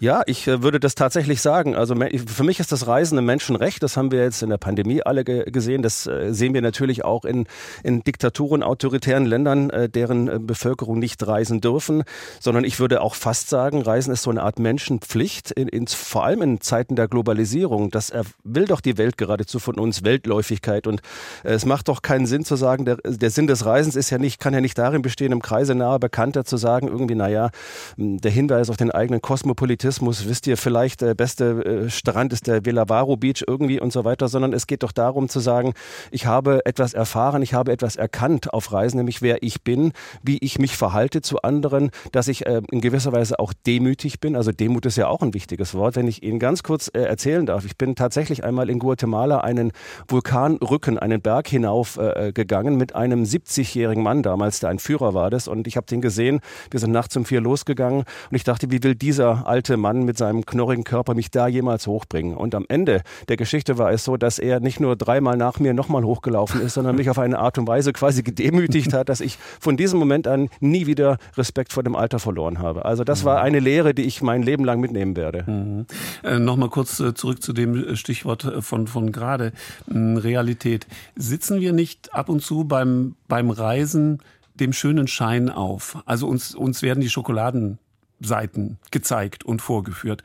Ja, 0.01 0.23
ich 0.27 0.47
äh, 0.49 0.63
würde 0.63 0.81
das 0.81 0.95
tatsächlich 0.95 1.41
sagen. 1.41 1.75
Also 1.75 1.95
für 1.95 2.45
mich 2.45 2.61
ist 2.61 2.73
das 2.73 2.87
Reisen 2.87 3.19
ein 3.19 3.25
Menschenrecht. 3.25 3.83
Das 3.83 3.97
haben 3.97 4.11
wir 4.11 4.23
jetzt 4.23 4.43
in 4.43 4.51
der 4.51 4.59
Pandemie 4.59 5.03
alle 5.03 5.25
gesehen. 5.25 5.83
Das 5.83 6.07
äh, 6.07 6.33
sehen 6.33 6.55
wir 6.55 6.63
natürlich 6.63 7.05
auch 7.05 7.25
in, 7.25 7.47
in 7.83 8.03
Diktaturen, 8.03 8.63
autoritären 8.63 9.27
Ländern, 9.27 9.71
äh, 9.71 9.89
deren 9.89 10.47
Bevölkerung 10.47 10.99
nicht 10.99 11.27
reisen 11.27 11.61
dürfen. 11.61 12.03
Sondern 12.41 12.65
ich 12.65 12.81
würde 12.81 13.01
auch 13.01 13.15
fast 13.15 13.49
sagen, 13.49 13.83
Reisen 13.83 14.13
ist 14.13 14.23
so 14.23 14.31
eine 14.31 14.43
Art 14.43 14.59
Menschenpflicht, 14.59 15.51
in, 15.53 15.69
in, 15.69 15.87
vor 15.87 16.25
allem 16.25 16.43
in 16.43 16.61
Zeiten 16.61 16.97
der 16.97 17.09
Globalisierung. 17.09 17.91
Das 17.91 18.13
will 18.43 18.67
doch 18.67 18.81
die 18.81 18.99
Welt 18.99 19.17
geradezu 19.17 19.59
von 19.59 19.79
uns, 19.79 20.05
Weltläufigkeit. 20.05 20.87
Und 20.87 21.01
es 21.43 21.65
macht 21.67 21.89
doch 21.89 22.03
keinen 22.03 22.27
Sinn 22.27 22.45
zu 22.45 22.57
sagen, 22.57 22.85
der, 22.85 22.97
der 23.05 23.31
Sinn 23.31 23.47
des 23.47 23.65
Reisens 23.65 23.97
ist 23.97 24.11
ja 24.11 24.19
nicht, 24.19 24.41
kann 24.41 24.55
ja 24.55 24.61
nicht 24.61 24.79
darin 24.79 25.03
bestehen, 25.03 25.33
im 25.33 25.43
Kreise 25.43 25.75
nahe 25.75 25.99
Bekannter 25.99 26.45
zu 26.45 26.57
sagen, 26.57 26.89
irgendwie, 26.89 27.15
naja, 27.15 27.51
der 27.97 28.31
Hinweis 28.31 28.71
auf 28.71 28.77
den 28.77 28.91
eigenen 28.91 29.23
Kosmopolitismus 29.23 29.94
Tourismus, 29.95 30.29
wisst 30.29 30.49
ihr 30.49 30.57
vielleicht, 30.57 31.03
der 31.03 31.15
beste 31.15 31.85
äh, 31.85 31.89
Strand 31.89 32.33
ist 32.33 32.49
der 32.49 32.65
Villavaro 32.65 33.17
Beach 33.17 33.45
irgendwie 33.47 33.79
und 33.79 33.93
so 33.93 34.05
weiter, 34.05 34.27
sondern 34.27 34.53
es 34.53 34.67
geht 34.67 34.83
doch 34.83 34.91
darum 34.91 35.29
zu 35.29 35.39
sagen, 35.39 35.73
ich 36.11 36.27
habe 36.27 36.67
etwas 36.67 36.95
erfahren, 36.95 37.43
ich 37.43 37.55
habe 37.55 37.71
etwas 37.71 37.95
erkannt 37.95 38.53
auf 38.53 38.73
Reisen, 38.73 38.97
nämlich 38.97 39.23
wer 39.23 39.45
ich 39.45 39.63
bin, 39.63 39.93
wie 40.21 40.39
ich 40.39 40.59
mich 40.59 40.77
verhalte 40.77 41.23
zu 41.23 41.43
anderen, 41.43 41.93
dass 42.11 42.27
ich 42.27 42.45
äh, 42.45 42.61
in 42.73 42.81
gewisser 42.81 43.13
Weise 43.13 43.39
auch 43.39 43.53
demütig 43.69 44.19
bin. 44.19 44.35
Also 44.35 44.51
Demut 44.51 44.85
ist 44.85 44.97
ja 44.97 45.07
auch 45.07 45.23
ein 45.23 45.33
wichtiges 45.33 45.75
Wort. 45.75 45.95
Wenn 45.95 46.09
ich 46.09 46.25
Ihnen 46.25 46.41
ganz 46.41 46.65
kurz 46.65 46.89
äh, 46.89 47.03
erzählen 47.03 47.47
darf, 47.47 47.65
ich 47.65 47.79
bin 47.79 47.95
tatsächlich 47.95 48.43
einmal 48.43 48.71
in 48.71 48.81
Guatemala 48.81 49.43
einen 49.43 49.71
Vulkanrücken, 50.09 50.99
einen 50.99 51.23
Berg 51.23 51.47
hinauf 51.47 51.99
äh, 51.99 52.33
gegangen 52.35 52.75
mit 52.75 52.97
einem 52.97 53.23
70-jährigen 53.23 54.03
Mann 54.03 54.25
damals, 54.25 54.59
der 54.59 54.71
ein 54.71 54.81
Führer 54.81 55.15
war 55.15 55.31
das 55.31 55.47
und 55.47 55.69
ich 55.69 55.77
habe 55.77 55.87
den 55.87 56.01
gesehen. 56.01 56.41
Wir 56.73 56.81
sind 56.81 56.91
nachts 56.91 57.17
um 57.17 57.25
vier 57.25 57.41
losgegangen 57.41 58.01
und 58.01 58.35
ich 58.37 58.43
dachte, 58.43 58.73
wie 58.73 58.83
will 58.83 58.97
dieser 58.97 59.47
alte 59.47 59.74
alte 59.75 59.77
Mann 59.77 60.05
mit 60.05 60.16
seinem 60.16 60.47
knorrigen 60.47 60.85
Körper 60.85 61.14
mich 61.14 61.33
da 61.33 61.49
jemals 61.49 61.89
hochbringen. 61.89 62.37
Und 62.37 62.55
am 62.55 62.64
Ende 62.68 63.03
der 63.29 63.37
Geschichte 63.37 63.77
war 63.77 63.91
es 63.91 64.05
so, 64.05 64.16
dass 64.16 64.39
er 64.39 64.61
nicht 64.61 64.79
nur 64.79 64.95
dreimal 64.95 65.37
nach 65.37 65.59
mir 65.59 65.75
nochmal 65.75 66.05
hochgelaufen 66.05 66.61
ist, 66.61 66.75
sondern 66.75 66.95
mich 66.95 67.11
auf 67.11 67.18
eine 67.18 67.41
Art 67.41 67.59
und 67.59 67.66
Weise 67.66 67.93
quasi 67.93 68.22
gedemütigt 68.22 68.93
hat, 68.93 69.09
dass 69.09 69.20
ich 69.20 69.37
von 69.61 69.77
diesem 69.77 69.99
Moment 69.99 70.29
an 70.29 70.49
nie 70.61 70.87
wieder 70.87 71.18
Respekt 71.37 71.72
vor 71.72 71.83
dem 71.83 71.97
Alter 71.97 72.20
verloren 72.20 72.61
habe. 72.61 72.85
Also 72.85 73.03
das 73.03 73.25
war 73.25 73.43
eine 73.43 73.59
Lehre, 73.59 73.95
die 73.95 74.03
ich 74.03 74.22
mein 74.22 74.43
Leben 74.43 74.64
lang 74.64 74.79
mitnehmen 74.81 75.16
werde. 75.16 75.45
Mhm. 75.51 75.87
Äh, 76.22 76.39
Nochmal 76.39 76.68
kurz 76.68 77.01
äh, 77.01 77.14
zurück 77.14 77.43
zu 77.43 77.53
dem 77.53 77.97
Stichwort 77.97 78.45
äh, 78.45 78.62
von, 78.62 78.87
von 78.87 79.11
gerade, 79.11 79.53
äh, 79.93 79.99
Realität. 79.99 80.87
Sitzen 81.16 81.61
wir 81.61 81.72
nicht 81.72 82.14
ab 82.14 82.29
und 82.29 82.43
zu 82.43 82.64
beim, 82.64 83.16
beim 83.27 83.51
Reisen 83.51 84.20
dem 84.55 84.72
schönen 84.72 85.09
Schein 85.09 85.51
auf? 85.51 85.99
Also 86.07 86.29
uns, 86.29 86.55
uns 86.55 86.83
werden 86.83 87.01
die 87.01 87.11
Schokoladen 87.11 87.79
Seiten 88.21 88.79
gezeigt 88.91 89.45
und 89.45 89.62
vorgeführt. 89.62 90.23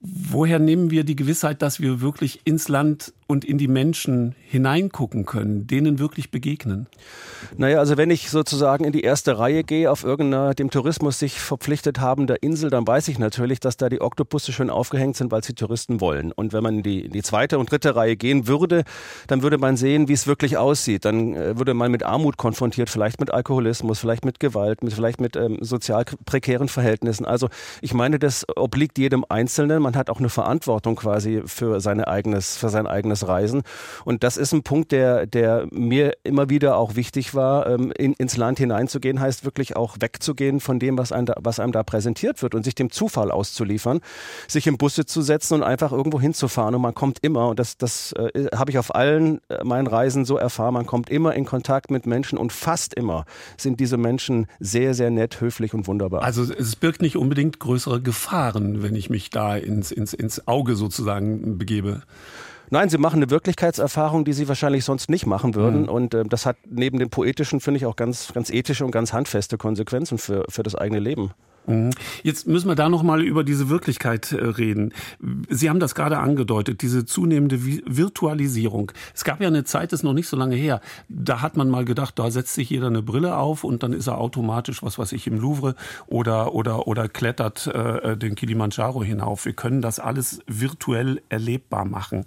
Woher 0.00 0.58
nehmen 0.58 0.90
wir 0.90 1.04
die 1.04 1.16
Gewissheit, 1.16 1.62
dass 1.62 1.80
wir 1.80 2.00
wirklich 2.00 2.40
ins 2.44 2.68
Land 2.68 3.12
und 3.32 3.46
in 3.46 3.56
die 3.56 3.66
Menschen 3.66 4.34
hineingucken 4.46 5.24
können, 5.24 5.66
denen 5.66 5.98
wirklich 5.98 6.30
begegnen? 6.30 6.86
Naja, 7.56 7.78
also 7.78 7.96
wenn 7.96 8.10
ich 8.10 8.28
sozusagen 8.28 8.84
in 8.84 8.92
die 8.92 9.00
erste 9.00 9.38
Reihe 9.38 9.64
gehe 9.64 9.90
auf 9.90 10.04
irgendeiner 10.04 10.52
dem 10.52 10.68
Tourismus 10.68 11.18
sich 11.18 11.40
verpflichtet 11.40 11.98
habender 11.98 12.42
Insel, 12.42 12.68
dann 12.68 12.86
weiß 12.86 13.08
ich 13.08 13.18
natürlich, 13.18 13.58
dass 13.58 13.78
da 13.78 13.88
die 13.88 14.02
Oktopusse 14.02 14.52
schön 14.52 14.68
aufgehängt 14.68 15.16
sind, 15.16 15.32
weil 15.32 15.42
sie 15.42 15.54
Touristen 15.54 16.02
wollen. 16.02 16.30
Und 16.30 16.52
wenn 16.52 16.62
man 16.62 16.76
in 16.76 16.82
die, 16.82 17.06
in 17.06 17.12
die 17.12 17.22
zweite 17.22 17.58
und 17.58 17.70
dritte 17.70 17.96
Reihe 17.96 18.16
gehen 18.16 18.48
würde, 18.48 18.84
dann 19.28 19.42
würde 19.42 19.56
man 19.56 19.78
sehen, 19.78 20.08
wie 20.08 20.12
es 20.12 20.26
wirklich 20.26 20.58
aussieht. 20.58 21.06
Dann 21.06 21.34
äh, 21.34 21.56
würde 21.56 21.72
man 21.72 21.90
mit 21.90 22.02
Armut 22.02 22.36
konfrontiert, 22.36 22.90
vielleicht 22.90 23.18
mit 23.18 23.32
Alkoholismus, 23.32 23.98
vielleicht 23.98 24.26
mit 24.26 24.40
Gewalt, 24.40 24.84
mit, 24.84 24.92
vielleicht 24.92 25.22
mit 25.22 25.36
ähm, 25.36 25.56
sozial 25.62 26.04
prekären 26.26 26.68
Verhältnissen. 26.68 27.24
Also 27.24 27.48
ich 27.80 27.94
meine, 27.94 28.18
das 28.18 28.44
obliegt 28.56 28.98
jedem 28.98 29.24
Einzelnen. 29.26 29.80
Man 29.80 29.96
hat 29.96 30.10
auch 30.10 30.18
eine 30.18 30.28
Verantwortung 30.28 30.96
quasi 30.96 31.40
für, 31.46 31.80
seine 31.80 32.08
eigenes, 32.08 32.58
für 32.58 32.68
sein 32.68 32.86
eigenes 32.86 33.21
Reisen. 33.26 33.62
Und 34.04 34.22
das 34.24 34.36
ist 34.36 34.52
ein 34.52 34.62
Punkt, 34.62 34.92
der, 34.92 35.26
der 35.26 35.66
mir 35.70 36.16
immer 36.24 36.50
wieder 36.50 36.76
auch 36.76 36.96
wichtig 36.96 37.34
war. 37.34 37.66
Ähm, 37.66 37.92
in, 37.96 38.14
ins 38.14 38.36
Land 38.36 38.58
hineinzugehen 38.58 39.20
heißt 39.20 39.44
wirklich 39.44 39.76
auch 39.76 39.96
wegzugehen 40.00 40.60
von 40.60 40.78
dem, 40.78 40.98
was 40.98 41.12
einem, 41.12 41.26
da, 41.26 41.34
was 41.40 41.60
einem 41.60 41.72
da 41.72 41.82
präsentiert 41.82 42.42
wird 42.42 42.54
und 42.54 42.64
sich 42.64 42.74
dem 42.74 42.90
Zufall 42.90 43.30
auszuliefern, 43.30 44.00
sich 44.48 44.66
im 44.66 44.78
Busse 44.78 45.06
zu 45.06 45.22
setzen 45.22 45.54
und 45.54 45.62
einfach 45.62 45.92
irgendwo 45.92 46.20
hinzufahren. 46.20 46.74
Und 46.74 46.82
man 46.82 46.94
kommt 46.94 47.18
immer, 47.22 47.48
und 47.48 47.58
das, 47.58 47.76
das 47.76 48.12
äh, 48.12 48.48
habe 48.54 48.70
ich 48.70 48.78
auf 48.78 48.94
allen 48.94 49.40
äh, 49.48 49.64
meinen 49.64 49.86
Reisen 49.86 50.24
so 50.24 50.36
erfahren, 50.36 50.74
man 50.74 50.86
kommt 50.86 51.10
immer 51.10 51.34
in 51.34 51.44
Kontakt 51.44 51.90
mit 51.90 52.06
Menschen 52.06 52.38
und 52.38 52.52
fast 52.52 52.94
immer 52.94 53.24
sind 53.56 53.80
diese 53.80 53.96
Menschen 53.96 54.46
sehr, 54.60 54.94
sehr 54.94 55.10
nett, 55.10 55.40
höflich 55.40 55.74
und 55.74 55.86
wunderbar. 55.86 56.22
Also 56.22 56.42
es 56.42 56.76
birgt 56.76 57.02
nicht 57.02 57.16
unbedingt 57.16 57.58
größere 57.58 58.00
Gefahren, 58.00 58.82
wenn 58.82 58.96
ich 58.96 59.10
mich 59.10 59.30
da 59.30 59.56
ins, 59.56 59.90
ins, 59.92 60.12
ins 60.12 60.46
Auge 60.46 60.76
sozusagen 60.76 61.58
begebe. 61.58 62.02
Nein, 62.72 62.88
sie 62.88 62.96
machen 62.96 63.16
eine 63.16 63.28
Wirklichkeitserfahrung, 63.28 64.24
die 64.24 64.32
sie 64.32 64.48
wahrscheinlich 64.48 64.86
sonst 64.86 65.10
nicht 65.10 65.26
machen 65.26 65.54
würden. 65.54 65.82
Mhm. 65.82 65.88
Und 65.90 66.14
äh, 66.14 66.24
das 66.24 66.46
hat 66.46 66.56
neben 66.64 66.98
dem 66.98 67.10
poetischen, 67.10 67.60
finde 67.60 67.76
ich, 67.76 67.84
auch 67.84 67.96
ganz, 67.96 68.32
ganz 68.32 68.48
ethische 68.48 68.86
und 68.86 68.92
ganz 68.92 69.12
handfeste 69.12 69.58
Konsequenzen 69.58 70.16
für, 70.16 70.46
für 70.48 70.62
das 70.62 70.74
eigene 70.74 70.98
Leben. 70.98 71.32
Mhm. 71.66 71.90
Jetzt 72.22 72.46
müssen 72.46 72.68
wir 72.68 72.74
da 72.74 72.88
noch 72.88 73.02
mal 73.02 73.22
über 73.22 73.44
diese 73.44 73.68
Wirklichkeit 73.68 74.32
äh, 74.32 74.44
reden. 74.44 74.92
Sie 75.48 75.70
haben 75.70 75.80
das 75.80 75.94
gerade 75.94 76.18
angedeutet, 76.18 76.82
diese 76.82 77.04
zunehmende 77.04 77.62
Virtualisierung. 77.62 78.92
Es 79.14 79.24
gab 79.24 79.40
ja 79.40 79.48
eine 79.48 79.64
Zeit, 79.64 79.92
das 79.92 80.00
ist 80.00 80.04
noch 80.04 80.12
nicht 80.12 80.28
so 80.28 80.36
lange 80.36 80.56
her, 80.56 80.80
da 81.08 81.40
hat 81.40 81.56
man 81.56 81.70
mal 81.70 81.84
gedacht, 81.84 82.18
da 82.18 82.30
setzt 82.30 82.54
sich 82.54 82.70
jeder 82.70 82.88
eine 82.88 83.02
Brille 83.02 83.36
auf 83.36 83.64
und 83.64 83.82
dann 83.82 83.92
ist 83.92 84.06
er 84.06 84.18
automatisch, 84.18 84.82
was 84.82 84.98
weiß 84.98 85.12
ich, 85.12 85.26
im 85.26 85.38
Louvre 85.38 85.74
oder 86.06 86.54
oder 86.54 86.86
oder 86.88 87.08
klettert 87.08 87.66
äh, 87.66 88.16
den 88.16 88.34
Kilimanjaro 88.34 89.02
hinauf. 89.02 89.44
Wir 89.44 89.52
können 89.52 89.82
das 89.82 89.98
alles 89.98 90.40
virtuell 90.46 91.22
erlebbar 91.28 91.84
machen. 91.84 92.24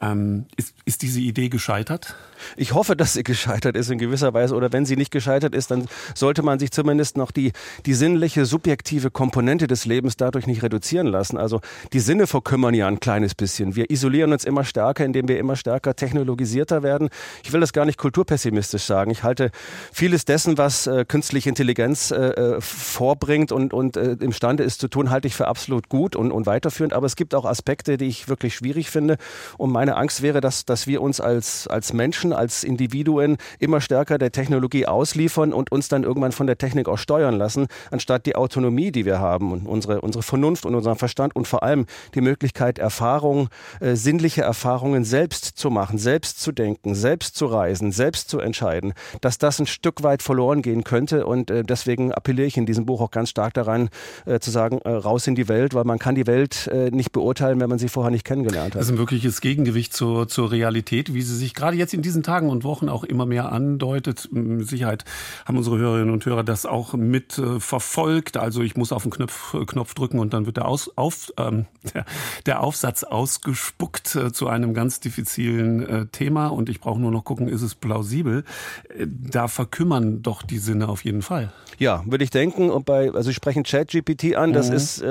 Ähm, 0.00 0.44
ist, 0.56 0.74
ist 0.84 1.00
diese 1.00 1.20
Idee 1.20 1.48
gescheitert? 1.48 2.14
Ich 2.56 2.74
hoffe, 2.74 2.96
dass 2.96 3.14
sie 3.14 3.22
gescheitert 3.24 3.76
ist 3.76 3.90
in 3.90 3.98
gewisser 3.98 4.34
Weise. 4.34 4.54
Oder 4.54 4.70
wenn 4.72 4.84
sie 4.84 4.96
nicht 4.96 5.10
gescheitert 5.10 5.54
ist, 5.54 5.70
dann 5.70 5.86
sollte 6.14 6.42
man 6.42 6.58
sich 6.58 6.70
zumindest 6.70 7.16
noch 7.16 7.30
die, 7.30 7.52
die 7.86 7.94
sinnliche, 7.94 8.44
subjektive 8.44 9.10
Komponente 9.10 9.66
des 9.66 9.86
Lebens 9.86 10.18
dadurch 10.18 10.46
nicht 10.46 10.62
reduzieren 10.62 11.06
lassen. 11.06 11.38
Also 11.38 11.62
die 11.94 12.00
Sinne 12.00 12.26
verkümmern 12.26 12.74
ja 12.74 12.88
ein 12.88 13.00
kleines 13.00 13.34
bisschen. 13.34 13.74
Wir 13.74 13.90
isolieren 13.90 14.32
uns 14.32 14.44
immer 14.44 14.64
stärker, 14.64 15.04
indem 15.04 15.28
wir 15.28 15.38
immer 15.38 15.56
stärker 15.56 15.96
technologisierter 15.96 16.82
werden. 16.82 17.08
Ich 17.42 17.54
will 17.54 17.60
das 17.60 17.72
gar 17.72 17.86
nicht 17.86 17.98
kulturpessimistisch 17.98 18.84
sagen. 18.84 19.10
Ich 19.10 19.22
halte 19.22 19.50
vieles 19.92 20.26
dessen, 20.26 20.58
was 20.58 20.86
äh, 20.86 21.06
künstliche 21.06 21.48
Intelligenz 21.48 22.10
äh, 22.10 22.16
äh 22.16 22.60
vorbringt 22.60 23.50
und, 23.50 23.72
und 23.72 23.96
äh, 23.96 24.12
imstande 24.20 24.62
ist 24.62 24.80
zu 24.80 24.88
tun, 24.88 25.10
halte 25.10 25.28
ich 25.28 25.34
für 25.34 25.48
absolut 25.48 25.88
gut 25.88 26.16
und, 26.16 26.32
und 26.32 26.44
weiterführend. 26.46 26.92
Aber 26.92 27.06
es 27.06 27.16
gibt 27.16 27.34
auch 27.34 27.46
Aspekte, 27.46 27.96
die 27.96 28.06
ich 28.06 28.28
wirklich 28.28 28.54
schwierig 28.54 28.90
finde. 28.90 29.16
Und 29.56 29.72
mein 29.72 29.85
meine 29.86 29.98
Angst 29.98 30.20
wäre, 30.20 30.40
dass, 30.40 30.64
dass 30.64 30.88
wir 30.88 31.00
uns 31.00 31.20
als, 31.20 31.68
als 31.68 31.92
Menschen, 31.92 32.32
als 32.32 32.64
Individuen 32.64 33.36
immer 33.60 33.80
stärker 33.80 34.18
der 34.18 34.32
Technologie 34.32 34.84
ausliefern 34.84 35.52
und 35.52 35.70
uns 35.70 35.86
dann 35.86 36.02
irgendwann 36.02 36.32
von 36.32 36.48
der 36.48 36.58
Technik 36.58 36.88
auch 36.88 36.98
steuern 36.98 37.36
lassen, 37.36 37.68
anstatt 37.92 38.26
die 38.26 38.34
Autonomie, 38.34 38.90
die 38.90 39.04
wir 39.04 39.20
haben 39.20 39.52
und 39.52 39.68
unsere, 39.68 40.00
unsere 40.00 40.24
Vernunft 40.24 40.66
und 40.66 40.74
unseren 40.74 40.96
Verstand 40.96 41.36
und 41.36 41.46
vor 41.46 41.62
allem 41.62 41.86
die 42.16 42.20
Möglichkeit, 42.20 42.80
Erfahrungen, 42.80 43.48
äh, 43.78 43.94
sinnliche 43.94 44.42
Erfahrungen 44.42 45.04
selbst 45.04 45.56
zu 45.56 45.70
machen, 45.70 45.98
selbst 45.98 46.40
zu 46.40 46.50
denken, 46.50 46.96
selbst 46.96 47.36
zu 47.36 47.46
reisen, 47.46 47.92
selbst 47.92 48.28
zu 48.28 48.40
entscheiden, 48.40 48.92
dass 49.20 49.38
das 49.38 49.60
ein 49.60 49.66
Stück 49.66 50.02
weit 50.02 50.20
verloren 50.20 50.62
gehen 50.62 50.82
könnte. 50.82 51.26
Und 51.26 51.52
äh, 51.52 51.62
deswegen 51.62 52.10
appelliere 52.10 52.48
ich 52.48 52.56
in 52.56 52.66
diesem 52.66 52.86
Buch 52.86 53.00
auch 53.00 53.12
ganz 53.12 53.30
stark 53.30 53.54
daran, 53.54 53.88
äh, 54.24 54.40
zu 54.40 54.50
sagen, 54.50 54.80
äh, 54.84 54.90
raus 54.90 55.28
in 55.28 55.36
die 55.36 55.46
Welt, 55.46 55.74
weil 55.74 55.84
man 55.84 56.00
kann 56.00 56.16
die 56.16 56.26
Welt 56.26 56.66
äh, 56.72 56.90
nicht 56.90 57.12
beurteilen, 57.12 57.60
wenn 57.60 57.68
man 57.68 57.78
sie 57.78 57.88
vorher 57.88 58.10
nicht 58.10 58.24
kennengelernt 58.24 58.74
hat. 58.74 58.80
Das 58.80 58.88
ist 58.88 58.92
ein 58.92 58.98
wirkliches 58.98 59.40
Gegengewicht 59.40 59.75
zur, 59.84 60.28
zur 60.28 60.50
Realität, 60.50 61.14
wie 61.14 61.22
sie 61.22 61.36
sich 61.36 61.54
gerade 61.54 61.76
jetzt 61.76 61.94
in 61.94 62.02
diesen 62.02 62.22
Tagen 62.22 62.48
und 62.50 62.64
Wochen 62.64 62.88
auch 62.88 63.04
immer 63.04 63.26
mehr 63.26 63.52
andeutet. 63.52 64.28
Mit 64.32 64.68
Sicherheit 64.68 65.04
haben 65.44 65.56
unsere 65.56 65.78
Hörerinnen 65.78 66.10
und 66.12 66.24
Hörer 66.26 66.42
das 66.44 66.66
auch 66.66 66.94
mit 66.94 67.38
äh, 67.38 67.60
verfolgt. 67.60 68.36
Also 68.36 68.62
ich 68.62 68.76
muss 68.76 68.92
auf 68.92 69.02
den 69.02 69.12
Knopf, 69.12 69.54
äh, 69.54 69.64
Knopf 69.64 69.94
drücken 69.94 70.18
und 70.18 70.32
dann 70.32 70.46
wird 70.46 70.56
der, 70.56 70.66
Aus, 70.66 70.90
auf, 70.96 71.32
ähm, 71.38 71.66
der, 71.94 72.04
der 72.46 72.62
Aufsatz 72.62 73.04
ausgespuckt 73.04 74.16
äh, 74.16 74.32
zu 74.32 74.48
einem 74.48 74.74
ganz 74.74 75.00
diffizilen 75.00 75.86
äh, 75.88 76.06
Thema 76.06 76.48
und 76.48 76.68
ich 76.68 76.80
brauche 76.80 77.00
nur 77.00 77.10
noch 77.10 77.24
gucken, 77.24 77.48
ist 77.48 77.62
es 77.62 77.74
plausibel. 77.74 78.44
Äh, 78.88 79.06
da 79.06 79.48
verkümmern 79.48 80.22
doch 80.22 80.42
die 80.42 80.58
Sinne 80.58 80.88
auf 80.88 81.04
jeden 81.04 81.22
Fall. 81.22 81.52
Ja, 81.78 82.02
würde 82.06 82.24
ich 82.24 82.30
denken. 82.30 82.70
Und 82.70 82.86
bei, 82.86 83.12
also 83.12 83.30
ich 83.30 83.36
spreche 83.36 83.62
ChatGPT 83.62 84.34
an. 84.36 84.52
Das 84.52 84.70
Mhm. 84.70 84.76
ist 84.76 85.04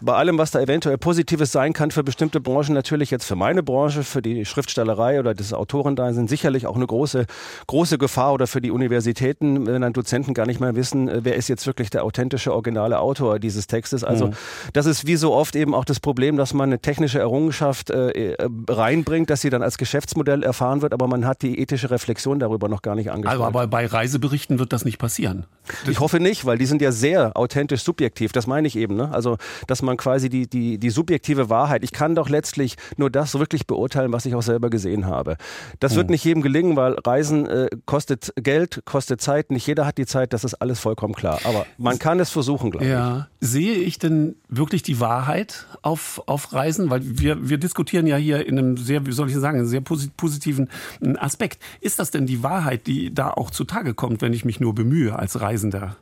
bei 0.00 0.12
allem, 0.14 0.38
was 0.38 0.50
da 0.50 0.60
eventuell 0.60 0.98
Positives 0.98 1.52
sein 1.52 1.72
kann 1.72 1.90
für 1.90 2.02
bestimmte 2.02 2.40
Branchen, 2.40 2.74
natürlich 2.74 3.10
jetzt 3.10 3.24
für 3.24 3.36
meine 3.36 3.62
Branche, 3.62 3.93
für 4.02 4.22
die 4.22 4.44
Schriftstellerei 4.44 5.20
oder 5.20 5.34
das 5.34 5.52
Autorendasein 5.52 6.14
sind 6.14 6.28
sicherlich 6.28 6.66
auch 6.66 6.76
eine 6.76 6.86
große, 6.86 7.26
große 7.66 7.98
Gefahr 7.98 8.32
oder 8.32 8.46
für 8.46 8.60
die 8.60 8.70
Universitäten, 8.70 9.66
wenn 9.66 9.82
dann 9.82 9.92
Dozenten 9.92 10.34
gar 10.34 10.46
nicht 10.46 10.60
mehr 10.60 10.74
wissen, 10.74 11.08
äh, 11.08 11.20
wer 11.22 11.36
ist 11.36 11.48
jetzt 11.48 11.66
wirklich 11.66 11.90
der 11.90 12.04
authentische, 12.04 12.52
originale 12.52 12.98
Autor 12.98 13.38
dieses 13.38 13.66
Textes. 13.66 14.02
Also 14.04 14.28
Mhm. 14.28 14.32
das 14.72 14.86
ist 14.86 15.06
wie 15.06 15.16
so 15.16 15.32
oft 15.34 15.54
eben 15.56 15.74
auch 15.74 15.84
das 15.84 16.00
Problem, 16.00 16.36
dass 16.36 16.54
man 16.54 16.70
eine 16.70 16.78
technische 16.80 17.18
Errungenschaft 17.18 17.90
äh, 17.90 18.32
äh, 18.32 18.48
reinbringt, 18.68 19.30
dass 19.30 19.40
sie 19.40 19.50
dann 19.50 19.62
als 19.62 19.78
Geschäftsmodell 19.78 20.42
erfahren 20.42 20.82
wird, 20.82 20.92
aber 20.92 21.06
man 21.06 21.26
hat 21.26 21.42
die 21.42 21.58
ethische 21.60 21.90
Reflexion 21.90 22.38
darüber 22.38 22.68
noch 22.68 22.82
gar 22.82 22.94
nicht 22.94 23.10
angesprochen. 23.10 23.42
Also, 23.44 23.58
aber 23.58 23.66
bei 23.66 23.86
Reiseberichten 23.86 24.58
wird 24.58 24.72
das 24.72 24.84
nicht 24.84 24.98
passieren. 24.98 25.46
Ich 25.88 26.00
hoffe 26.00 26.20
nicht, 26.20 26.44
weil 26.44 26.58
die 26.58 26.66
sind 26.66 26.82
ja 26.82 26.92
sehr 26.92 27.36
authentisch 27.36 27.82
subjektiv. 27.82 28.32
Das 28.32 28.46
meine 28.46 28.66
ich 28.68 28.76
eben. 28.76 28.96
Ne? 28.96 29.10
Also, 29.12 29.36
dass 29.66 29.82
man 29.82 29.96
quasi 29.96 30.28
die, 30.28 30.46
die, 30.46 30.78
die 30.78 30.90
subjektive 30.90 31.50
Wahrheit, 31.50 31.84
ich 31.84 31.92
kann 31.92 32.14
doch 32.14 32.28
letztlich 32.28 32.76
nur 32.96 33.10
das 33.10 33.38
wirklich 33.38 33.66
beurteilen, 33.66 33.83
was 34.12 34.26
ich 34.26 34.34
auch 34.34 34.42
selber 34.42 34.70
gesehen 34.70 35.06
habe. 35.06 35.36
Das 35.80 35.94
wird 35.94 36.06
Hm. 36.08 36.10
nicht 36.12 36.24
jedem 36.24 36.42
gelingen, 36.42 36.76
weil 36.76 36.94
Reisen 37.04 37.46
äh, 37.46 37.68
kostet 37.86 38.32
Geld, 38.36 38.82
kostet 38.84 39.20
Zeit. 39.20 39.50
Nicht 39.50 39.66
jeder 39.66 39.86
hat 39.86 39.98
die 39.98 40.06
Zeit, 40.06 40.32
das 40.32 40.44
ist 40.44 40.54
alles 40.54 40.80
vollkommen 40.80 41.14
klar. 41.14 41.40
Aber 41.44 41.66
man 41.78 41.98
kann 41.98 42.20
es 42.20 42.30
versuchen, 42.30 42.70
glaube 42.70 42.84
ich. 42.86 42.90
Ja. 42.92 43.28
Sehe 43.40 43.74
ich 43.76 43.98
denn 43.98 44.36
wirklich 44.48 44.82
die 44.82 45.00
Wahrheit 45.00 45.66
auf, 45.82 46.22
auf 46.26 46.52
Reisen? 46.52 46.90
Weil 46.90 47.00
wir, 47.04 47.48
wir 47.48 47.58
diskutieren 47.58 48.06
ja 48.06 48.16
hier 48.16 48.46
in 48.46 48.58
einem 48.58 48.76
sehr, 48.76 49.06
wie 49.06 49.12
soll 49.12 49.28
ich 49.28 49.36
sagen, 49.36 49.66
sehr 49.66 49.80
posi- 49.82 50.10
positiven 50.16 50.68
äh, 51.00 51.16
Aspekt. 51.18 51.62
Ist 51.80 51.98
das 51.98 52.10
denn 52.10 52.26
die 52.26 52.42
Wahrheit, 52.42 52.86
die 52.86 53.12
da 53.14 53.30
auch 53.30 53.50
zutage 53.50 53.94
kommt, 53.94 54.22
wenn 54.22 54.32
ich 54.32 54.44
mich 54.44 54.60
nur 54.60 54.74
bemühe 54.74 55.18
als 55.18 55.40
Reisender? 55.40 55.96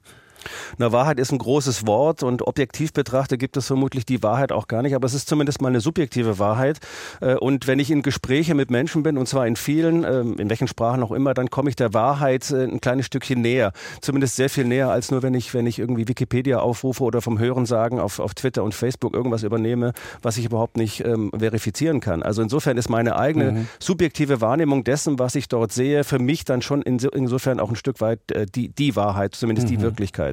Na, 0.78 0.93
Wahrheit 0.93 1.18
ist 1.18 1.32
ein 1.32 1.38
großes 1.38 1.86
Wort 1.86 2.22
und 2.22 2.43
objektiv 2.47 2.93
betrachtet 2.93 3.40
gibt 3.40 3.57
es 3.57 3.66
vermutlich 3.66 4.05
die 4.07 4.22
Wahrheit 4.22 4.53
auch 4.53 4.68
gar 4.68 4.82
nicht, 4.82 4.95
aber 4.95 5.07
es 5.07 5.14
ist 5.14 5.28
zumindest 5.28 5.61
mal 5.62 5.68
eine 5.68 5.80
subjektive 5.80 6.38
Wahrheit. 6.38 6.78
Äh, 7.20 7.34
Und 7.36 7.66
wenn 7.66 7.78
ich 7.78 7.90
in 7.90 8.03
Gespräche 8.03 8.55
mit 8.55 8.70
Menschen 8.70 9.03
bin, 9.03 9.18
und 9.18 9.26
zwar 9.28 9.47
in 9.47 9.57
vielen, 9.57 10.05
ähm, 10.05 10.38
in 10.38 10.49
welchen 10.49 10.68
Sprachen 10.68 11.03
auch 11.03 11.12
immer, 11.12 11.34
dann 11.34 11.51
komme 11.51 11.70
ich 11.70 11.76
der 11.76 11.93
Wahrheit 11.95 12.51
äh, 12.51 12.64
ein 12.64 12.80
kleines 12.80 13.07
Stückchen 13.07 13.40
näher. 13.40 13.72
Zumindest 14.01 14.36
sehr 14.36 14.49
viel 14.51 14.64
näher, 14.64 14.90
als 14.90 15.11
nur 15.11 15.22
wenn 15.22 15.34
ich, 15.34 15.55
wenn 15.55 15.66
ich 15.66 15.78
irgendwie 15.78 16.09
Wikipedia 16.09 16.59
aufrufe 16.61 17.03
oder 17.05 17.20
vom 17.22 17.38
Hörensagen 17.38 17.99
auf, 18.01 18.18
auf 18.18 18.34
Twitter 18.34 18.62
und 18.62 18.74
Facebook 18.74 19.14
irgendwas 19.14 19.43
übernehme, 19.43 19.93
was 20.22 20.36
ich 20.38 20.45
überhaupt 20.45 20.76
nicht 20.76 21.05
ähm, 21.05 21.30
verifizieren 21.36 22.01
kann. 22.01 22.22
Also 22.22 22.43
insofern 22.43 22.76
ist 22.76 22.88
meine 22.88 23.16
eigene 23.16 23.53
Mhm. 23.53 23.68
subjektive 23.80 24.40
Wahrnehmung 24.40 24.84
dessen, 24.84 25.18
was 25.18 25.34
ich 25.34 25.49
dort 25.49 25.72
sehe, 25.72 26.05
für 26.05 26.18
mich 26.18 26.45
dann 26.45 26.62
schon 26.62 26.80
inso, 26.82 27.09
insofern 27.11 27.61
auch 27.61 27.70
ein 27.70 27.76
Stück 27.76 28.01
weit 28.01 28.20
äh, 28.32 28.47
die, 28.47 28.68
die 28.68 28.95
Wahrheit, 28.97 29.34
zumindest 29.34 29.68
die 29.68 29.76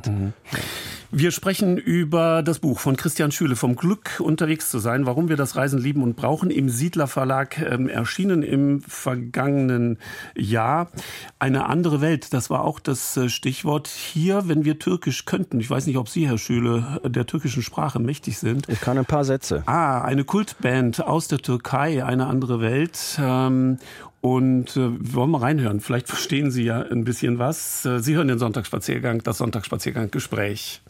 Mhm. 0.07 0.33
Wirklichkeit. 0.51 0.89
Wir 1.11 1.31
sprechen 1.31 1.77
über 1.77 2.43
das 2.43 2.59
Buch 2.59 2.79
von 2.79 2.95
Christian 2.95 3.31
Schüle, 3.31 3.55
vom 3.55 3.75
Glück 3.75 4.19
unterwegs 4.19 4.69
zu 4.69 4.77
sein, 4.77 5.07
warum 5.07 5.27
wir 5.27 5.37
das 5.37 5.55
Reisen 5.55 5.79
lieben 5.79 6.03
und 6.03 6.15
brauchen, 6.15 6.51
im 6.51 6.69
Siedler 6.69 7.07
Verlag 7.07 7.57
ähm, 7.57 7.89
erschienen 7.89 8.43
im 8.43 8.81
vergangenen 8.81 9.97
Jahr. 10.35 10.91
Eine 11.39 11.65
andere 11.65 11.99
Welt, 11.99 12.31
das 12.31 12.51
war 12.51 12.63
auch 12.63 12.79
das 12.79 13.17
äh, 13.17 13.27
Stichwort 13.27 13.87
hier, 13.87 14.47
wenn 14.47 14.65
wir 14.65 14.77
Türkisch 14.77 15.25
könnten. 15.25 15.59
Ich 15.59 15.69
weiß 15.71 15.87
nicht, 15.87 15.97
ob 15.97 16.09
Sie, 16.09 16.27
Herr 16.27 16.37
Schüle, 16.37 17.01
der 17.03 17.25
türkischen 17.25 17.63
Sprache 17.63 17.97
mächtig 17.97 18.37
sind. 18.37 18.69
Ich 18.69 18.79
kann 18.79 18.99
ein 18.99 19.05
paar 19.05 19.25
Sätze. 19.25 19.63
Ah, 19.65 20.01
eine 20.01 20.25
Kultband 20.25 21.03
aus 21.03 21.27
der 21.27 21.39
Türkei, 21.39 22.05
eine 22.05 22.27
andere 22.27 22.61
Welt. 22.61 23.19
Ähm, 23.19 23.79
und 24.21 24.75
äh, 24.75 24.91
wir 24.99 25.15
wollen 25.15 25.31
mal 25.31 25.39
reinhören. 25.39 25.79
Vielleicht 25.79 26.07
verstehen 26.07 26.51
Sie 26.51 26.63
ja 26.63 26.81
ein 26.81 27.03
bisschen 27.03 27.39
was. 27.39 27.85
Äh, 27.85 27.99
Sie 27.99 28.15
hören 28.15 28.27
den 28.27 28.39
Sonntagsspaziergang, 28.39 29.23
das 29.23 29.37
Sonntagsspaziergang-Gespräch. 29.37 30.81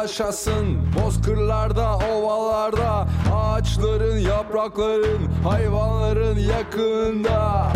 Dolaşasın 0.00 0.78
Bozkırlarda, 0.94 1.96
ovalarda 1.96 3.08
Ağaçların, 3.32 4.18
yaprakların 4.18 5.28
Hayvanların 5.44 6.38
yakında 6.38 7.72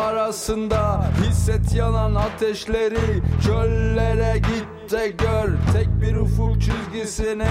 arasında 0.00 1.10
Hisset 1.22 1.74
yanan 1.74 2.14
ateşleri 2.14 3.22
Çöllere 3.46 4.38
git 4.38 4.92
de 4.92 5.08
gör 5.08 5.48
Tek 5.72 5.88
bir 6.00 6.16
ufuk 6.16 6.56
çizgisini. 6.60 7.48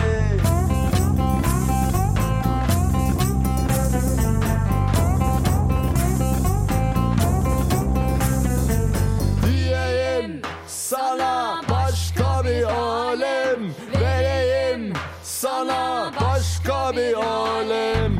Diyeyim 9.46 10.42
sana 10.68 11.62
başka 11.70 12.44
bir 12.44 12.64
alem 12.64 13.60
Vereyim 14.00 14.94
sana 15.24 16.12
başka 16.22 16.92
bir 16.98 17.14
alem 17.14 18.19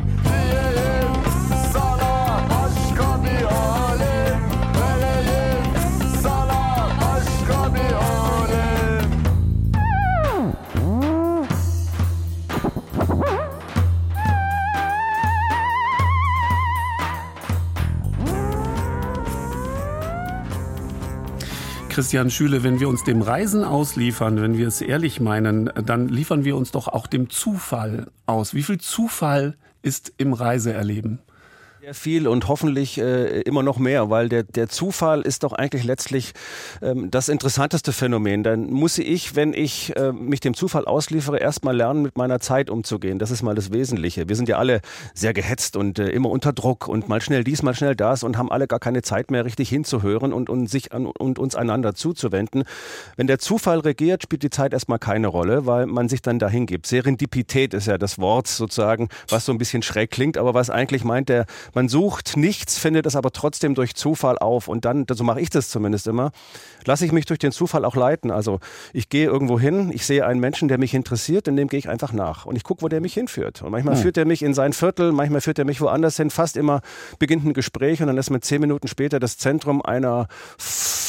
Christian 22.00 22.30
Schüle, 22.30 22.62
wenn 22.62 22.80
wir 22.80 22.88
uns 22.88 23.04
dem 23.04 23.20
Reisen 23.20 23.62
ausliefern, 23.62 24.40
wenn 24.40 24.56
wir 24.56 24.66
es 24.66 24.80
ehrlich 24.80 25.20
meinen, 25.20 25.66
dann 25.84 26.08
liefern 26.08 26.46
wir 26.46 26.56
uns 26.56 26.70
doch 26.70 26.88
auch 26.88 27.06
dem 27.06 27.28
Zufall 27.28 28.06
aus. 28.24 28.54
Wie 28.54 28.62
viel 28.62 28.78
Zufall 28.78 29.58
ist 29.82 30.10
im 30.16 30.32
Reiseerleben? 30.32 31.18
Viel 31.92 32.28
und 32.28 32.46
hoffentlich 32.48 32.98
äh, 32.98 33.40
immer 33.40 33.62
noch 33.62 33.78
mehr, 33.78 34.10
weil 34.10 34.28
der, 34.28 34.44
der 34.44 34.68
Zufall 34.68 35.22
ist 35.22 35.42
doch 35.42 35.52
eigentlich 35.52 35.84
letztlich 35.84 36.32
ähm, 36.82 37.10
das 37.10 37.28
interessanteste 37.28 37.92
Phänomen. 37.92 38.42
Dann 38.42 38.70
muss 38.70 38.98
ich, 38.98 39.34
wenn 39.34 39.52
ich 39.52 39.96
äh, 39.96 40.12
mich 40.12 40.40
dem 40.40 40.54
Zufall 40.54 40.84
ausliefere, 40.84 41.38
erstmal 41.38 41.76
lernen, 41.76 42.02
mit 42.02 42.16
meiner 42.16 42.38
Zeit 42.38 42.70
umzugehen. 42.70 43.18
Das 43.18 43.30
ist 43.30 43.42
mal 43.42 43.54
das 43.54 43.72
Wesentliche. 43.72 44.28
Wir 44.28 44.36
sind 44.36 44.48
ja 44.48 44.58
alle 44.58 44.80
sehr 45.14 45.32
gehetzt 45.32 45.76
und 45.76 45.98
äh, 45.98 46.08
immer 46.10 46.30
unter 46.30 46.52
Druck 46.52 46.86
und 46.86 47.08
mal 47.08 47.20
schnell 47.20 47.44
dies, 47.44 47.62
mal 47.62 47.74
schnell 47.74 47.96
das 47.96 48.22
und 48.22 48.38
haben 48.38 48.50
alle 48.50 48.66
gar 48.66 48.78
keine 48.78 49.02
Zeit 49.02 49.30
mehr, 49.30 49.44
richtig 49.44 49.68
hinzuhören 49.68 50.32
und, 50.32 50.48
und 50.48 50.68
sich 50.68 50.92
an, 50.92 51.06
und 51.06 51.38
uns 51.38 51.54
einander 51.54 51.94
zuzuwenden. 51.94 52.64
Wenn 53.16 53.26
der 53.26 53.38
Zufall 53.38 53.80
regiert, 53.80 54.22
spielt 54.22 54.42
die 54.42 54.50
Zeit 54.50 54.72
erstmal 54.72 54.98
keine 54.98 55.26
Rolle, 55.26 55.66
weil 55.66 55.86
man 55.86 56.08
sich 56.08 56.22
dann 56.22 56.38
dahin 56.38 56.66
gibt. 56.66 56.86
Serendipität 56.86 57.74
ist 57.74 57.86
ja 57.86 57.98
das 57.98 58.18
Wort 58.18 58.46
sozusagen, 58.46 59.08
was 59.28 59.44
so 59.44 59.52
ein 59.52 59.58
bisschen 59.58 59.82
schräg 59.82 60.10
klingt, 60.10 60.38
aber 60.38 60.54
was 60.54 60.70
eigentlich 60.70 61.04
meint, 61.04 61.28
der 61.28 61.46
man 61.74 61.79
sucht 61.88 62.36
nichts, 62.36 62.78
findet 62.78 63.06
es 63.06 63.16
aber 63.16 63.32
trotzdem 63.32 63.74
durch 63.74 63.94
Zufall 63.94 64.38
auf. 64.38 64.68
Und 64.68 64.84
dann, 64.84 65.06
so 65.10 65.24
mache 65.24 65.40
ich 65.40 65.50
das 65.50 65.68
zumindest 65.68 66.06
immer, 66.06 66.32
lasse 66.84 67.04
ich 67.04 67.12
mich 67.12 67.26
durch 67.26 67.38
den 67.38 67.52
Zufall 67.52 67.84
auch 67.84 67.96
leiten. 67.96 68.30
Also 68.30 68.60
ich 68.92 69.08
gehe 69.08 69.26
irgendwo 69.26 69.58
hin, 69.58 69.90
ich 69.92 70.06
sehe 70.06 70.26
einen 70.26 70.40
Menschen, 70.40 70.68
der 70.68 70.78
mich 70.78 70.94
interessiert, 70.94 71.48
und 71.48 71.56
dem 71.56 71.68
gehe 71.68 71.78
ich 71.78 71.88
einfach 71.88 72.12
nach. 72.12 72.46
Und 72.46 72.56
ich 72.56 72.64
gucke, 72.64 72.82
wo 72.82 72.88
der 72.88 73.00
mich 73.00 73.14
hinführt. 73.14 73.62
Und 73.62 73.70
manchmal 73.70 73.94
hm. 73.94 74.02
führt 74.02 74.16
er 74.16 74.24
mich 74.24 74.42
in 74.42 74.54
sein 74.54 74.72
Viertel, 74.72 75.12
manchmal 75.12 75.40
führt 75.40 75.58
er 75.58 75.64
mich 75.64 75.80
woanders 75.80 76.16
hin. 76.16 76.30
Fast 76.30 76.56
immer 76.56 76.80
beginnt 77.18 77.44
ein 77.44 77.54
Gespräch 77.54 78.00
und 78.00 78.08
dann 78.08 78.18
ist 78.18 78.30
mit 78.30 78.44
zehn 78.44 78.60
Minuten 78.60 78.88
später 78.88 79.20
das 79.20 79.38
Zentrum 79.38 79.82
einer 79.82 80.28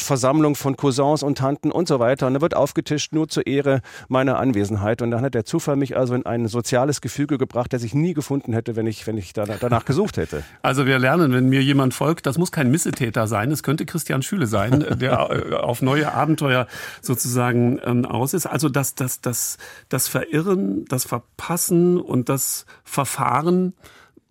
Versammlung 0.03 0.55
von 0.55 0.75
Cousins 0.75 1.23
und 1.23 1.37
Tanten 1.37 1.71
und 1.71 1.87
so 1.87 1.99
weiter. 1.99 2.27
Und 2.27 2.35
da 2.35 2.41
wird 2.41 2.55
aufgetischt 2.55 3.13
nur 3.13 3.27
zur 3.27 3.47
Ehre 3.47 3.81
meiner 4.07 4.39
Anwesenheit. 4.39 5.01
Und 5.01 5.11
dann 5.11 5.21
hat 5.21 5.33
der 5.33 5.45
Zufall 5.45 5.75
mich 5.75 5.97
also 5.97 6.13
in 6.13 6.25
ein 6.25 6.47
soziales 6.47 7.01
Gefüge 7.01 7.37
gebracht, 7.37 7.73
das 7.73 7.83
ich 7.83 7.93
nie 7.93 8.13
gefunden 8.13 8.53
hätte, 8.53 8.75
wenn 8.75 8.87
ich, 8.87 9.05
wenn 9.07 9.17
ich 9.17 9.33
danach 9.33 9.85
gesucht 9.85 10.17
hätte. 10.17 10.43
Also 10.63 10.85
wir 10.85 10.99
lernen, 10.99 11.33
wenn 11.33 11.49
mir 11.49 11.61
jemand 11.61 11.93
folgt, 11.93 12.25
das 12.25 12.37
muss 12.37 12.51
kein 12.51 12.69
Missetäter 12.69 13.27
sein, 13.27 13.51
es 13.51 13.63
könnte 13.63 13.85
Christian 13.85 14.21
Schüle 14.21 14.47
sein, 14.47 14.85
der 14.99 15.29
äh, 15.29 15.55
auf 15.55 15.81
neue 15.81 16.13
Abenteuer 16.13 16.67
sozusagen 17.01 17.79
ähm, 17.83 18.05
aus 18.05 18.33
ist. 18.33 18.45
Also 18.45 18.69
das, 18.69 18.95
das, 18.95 19.21
das, 19.21 19.57
das 19.89 20.07
Verirren, 20.07 20.85
das 20.85 21.05
Verpassen 21.05 21.99
und 21.99 22.29
das 22.29 22.65
Verfahren 22.83 23.73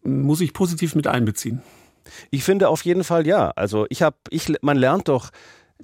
muss 0.03 0.41
ich 0.41 0.53
positiv 0.53 0.95
mit 0.95 1.07
einbeziehen. 1.07 1.63
Ich 2.31 2.45
finde 2.45 2.69
auf 2.69 2.83
jeden 2.83 3.05
Fall 3.05 3.27
ja. 3.27 3.53
Also 3.57 3.87
ich 3.89 4.03
habe, 4.03 4.17
ich, 4.31 4.53
man 4.63 4.77
lernt 4.77 5.09
doch 5.09 5.31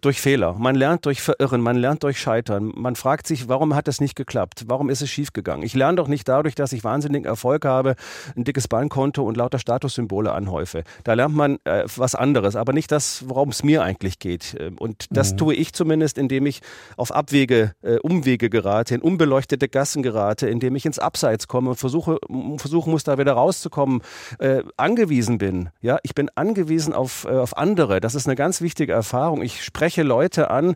durch 0.01 0.21
Fehler, 0.21 0.55
man 0.59 0.75
lernt 0.75 1.07
durch 1.07 1.23
Verirren, 1.23 1.61
man 1.61 1.77
lernt 1.77 2.03
durch 2.03 2.19
Scheitern. 2.21 2.73
Man 2.75 2.97
fragt 2.97 3.27
sich, 3.27 3.49
warum 3.49 3.75
hat 3.75 3.89
das 3.89 4.01
nicht 4.01 4.15
geklappt? 4.15 4.65
Warum 4.67 4.91
ist 4.91 5.03
es 5.03 5.11
schiefgegangen? 5.11 5.65
Ich 5.65 5.75
lerne 5.75 5.97
doch 5.97 6.09
nicht 6.09 6.29
dadurch, 6.29 6.55
dass 6.55 6.73
ich 6.73 6.85
wahnsinnigen 6.85 7.27
Erfolg 7.27 7.65
habe, 7.65 7.97
ein 8.37 8.45
dickes 8.45 8.69
Bankkonto 8.69 9.23
und 9.23 9.37
lauter 9.37 9.59
Statussymbole 9.59 10.33
anhäufe. 10.33 10.85
Da 11.05 11.15
lernt 11.15 11.35
man 11.35 11.59
äh, 11.65 11.85
was 11.97 12.15
anderes, 12.15 12.57
aber 12.57 12.73
nicht 12.73 12.93
das, 12.93 13.25
worum 13.27 13.49
es 13.49 13.63
mir 13.63 13.83
eigentlich 13.83 14.19
geht. 14.19 14.57
Ähm, 14.59 14.79
und 14.79 15.07
das 15.11 15.33
mhm. 15.33 15.37
tue 15.39 15.55
ich 15.55 15.73
zumindest, 15.73 16.19
indem 16.19 16.47
ich 16.47 16.61
auf 16.97 17.13
Abwege, 17.13 17.73
äh, 17.83 17.97
Umwege 17.99 18.51
gerate, 18.51 18.95
in 18.95 19.01
unbeleuchtete 19.01 19.69
Gassen 19.69 20.03
gerate, 20.03 20.49
indem 20.49 20.77
ich 20.77 20.87
ins 20.87 20.99
Abseits 20.99 21.49
komme 21.49 21.71
und 21.71 21.77
versuche, 21.77 22.19
versuchen 22.59 22.91
muss, 22.91 23.05
da 23.05 23.19
wieder 23.19 23.33
rauszukommen, 23.33 24.03
äh, 24.39 24.63
angewiesen 24.77 25.39
bin. 25.39 25.71
Ja, 25.81 25.99
ich 26.03 26.15
bin 26.15 26.31
angewiesen 26.35 26.93
auf, 26.93 27.25
äh, 27.25 27.37
auf 27.37 27.57
andere. 27.57 28.01
Das 28.01 28.15
ist 28.15 28.27
eine 28.27 28.37
ganz 28.37 28.61
wichtige 28.61 28.93
Erfahrung. 28.93 29.43
Ich 29.43 29.65
spreche 29.65 29.86
spreche 29.87 30.03
Leute 30.03 30.51
an, 30.51 30.75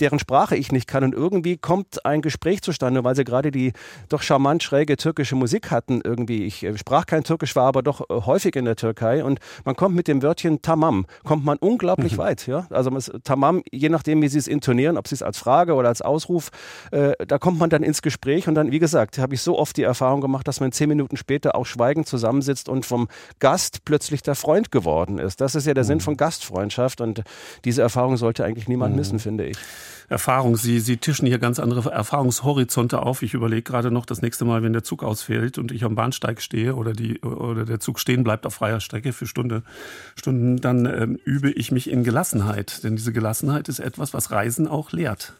deren 0.00 0.18
Sprache 0.18 0.54
ich 0.54 0.70
nicht 0.70 0.86
kann 0.86 1.02
und 1.02 1.14
irgendwie 1.14 1.56
kommt 1.56 2.04
ein 2.04 2.20
Gespräch 2.20 2.60
zustande, 2.60 3.04
weil 3.04 3.16
sie 3.16 3.24
gerade 3.24 3.50
die 3.50 3.72
doch 4.10 4.20
charmant 4.20 4.62
schräge 4.62 4.98
türkische 4.98 5.34
Musik 5.34 5.70
hatten 5.70 6.02
irgendwie. 6.04 6.44
Ich 6.44 6.62
äh, 6.62 6.76
sprach 6.76 7.06
kein 7.06 7.24
Türkisch, 7.24 7.56
war 7.56 7.64
aber 7.64 7.82
doch 7.82 8.02
äh, 8.10 8.20
häufig 8.26 8.56
in 8.56 8.66
der 8.66 8.76
Türkei 8.76 9.24
und 9.24 9.38
man 9.64 9.76
kommt 9.76 9.96
mit 9.96 10.08
dem 10.08 10.22
Wörtchen 10.22 10.60
Tamam, 10.60 11.06
kommt 11.24 11.42
man 11.42 11.56
unglaublich 11.56 12.12
mhm. 12.12 12.18
weit. 12.18 12.46
Ja? 12.46 12.66
Also 12.68 12.90
Tamam, 13.24 13.62
je 13.72 13.88
nachdem, 13.88 14.20
wie 14.20 14.28
sie 14.28 14.38
es 14.38 14.46
intonieren, 14.46 14.98
ob 14.98 15.08
sie 15.08 15.14
es 15.14 15.22
als 15.22 15.38
Frage 15.38 15.72
oder 15.72 15.88
als 15.88 16.02
Ausruf, 16.02 16.50
äh, 16.90 17.12
da 17.26 17.38
kommt 17.38 17.58
man 17.58 17.70
dann 17.70 17.82
ins 17.82 18.02
Gespräch 18.02 18.46
und 18.46 18.56
dann, 18.56 18.72
wie 18.72 18.78
gesagt, 18.78 19.16
habe 19.16 19.34
ich 19.34 19.40
so 19.40 19.58
oft 19.58 19.74
die 19.78 19.84
Erfahrung 19.84 20.20
gemacht, 20.20 20.46
dass 20.46 20.60
man 20.60 20.70
zehn 20.70 20.90
Minuten 20.90 21.16
später 21.16 21.54
auch 21.54 21.64
schweigend 21.64 22.06
zusammensitzt 22.06 22.68
und 22.68 22.84
vom 22.84 23.08
Gast 23.38 23.86
plötzlich 23.86 24.20
der 24.20 24.34
Freund 24.34 24.70
geworden 24.70 25.18
ist. 25.18 25.40
Das 25.40 25.54
ist 25.54 25.66
ja 25.66 25.72
der 25.72 25.84
mhm. 25.84 25.88
Sinn 25.88 26.00
von 26.00 26.18
Gastfreundschaft 26.18 27.00
und 27.00 27.22
diese 27.64 27.80
Erfahrung 27.80 28.18
sollte 28.18 28.44
eigentlich 28.44 28.49
niemand 28.68 28.96
missen, 28.96 29.16
mhm. 29.16 29.20
finde 29.20 29.46
ich. 29.46 29.56
Erfahrung. 30.08 30.56
Sie, 30.56 30.80
Sie 30.80 30.96
tischen 30.96 31.26
hier 31.26 31.38
ganz 31.38 31.60
andere 31.60 31.90
Erfahrungshorizonte 31.90 33.00
auf. 33.00 33.22
Ich 33.22 33.32
überlege 33.32 33.62
gerade 33.62 33.92
noch 33.92 34.04
das 34.04 34.22
nächste 34.22 34.44
Mal, 34.44 34.62
wenn 34.64 34.72
der 34.72 34.82
Zug 34.82 35.04
ausfällt 35.04 35.56
und 35.56 35.70
ich 35.70 35.84
am 35.84 35.94
Bahnsteig 35.94 36.42
stehe 36.42 36.74
oder, 36.74 36.92
die, 36.92 37.20
oder 37.20 37.64
der 37.64 37.78
Zug 37.78 38.00
stehen 38.00 38.24
bleibt 38.24 38.44
auf 38.44 38.54
freier 38.54 38.80
Strecke 38.80 39.12
für 39.12 39.26
Stunde, 39.26 39.62
Stunden, 40.16 40.60
dann 40.60 40.84
ähm, 40.84 41.18
übe 41.24 41.52
ich 41.52 41.70
mich 41.70 41.88
in 41.88 42.02
Gelassenheit. 42.02 42.82
Denn 42.82 42.96
diese 42.96 43.12
Gelassenheit 43.12 43.68
ist 43.68 43.78
etwas, 43.78 44.12
was 44.12 44.32
Reisen 44.32 44.66
auch 44.66 44.90
lehrt 44.90 45.34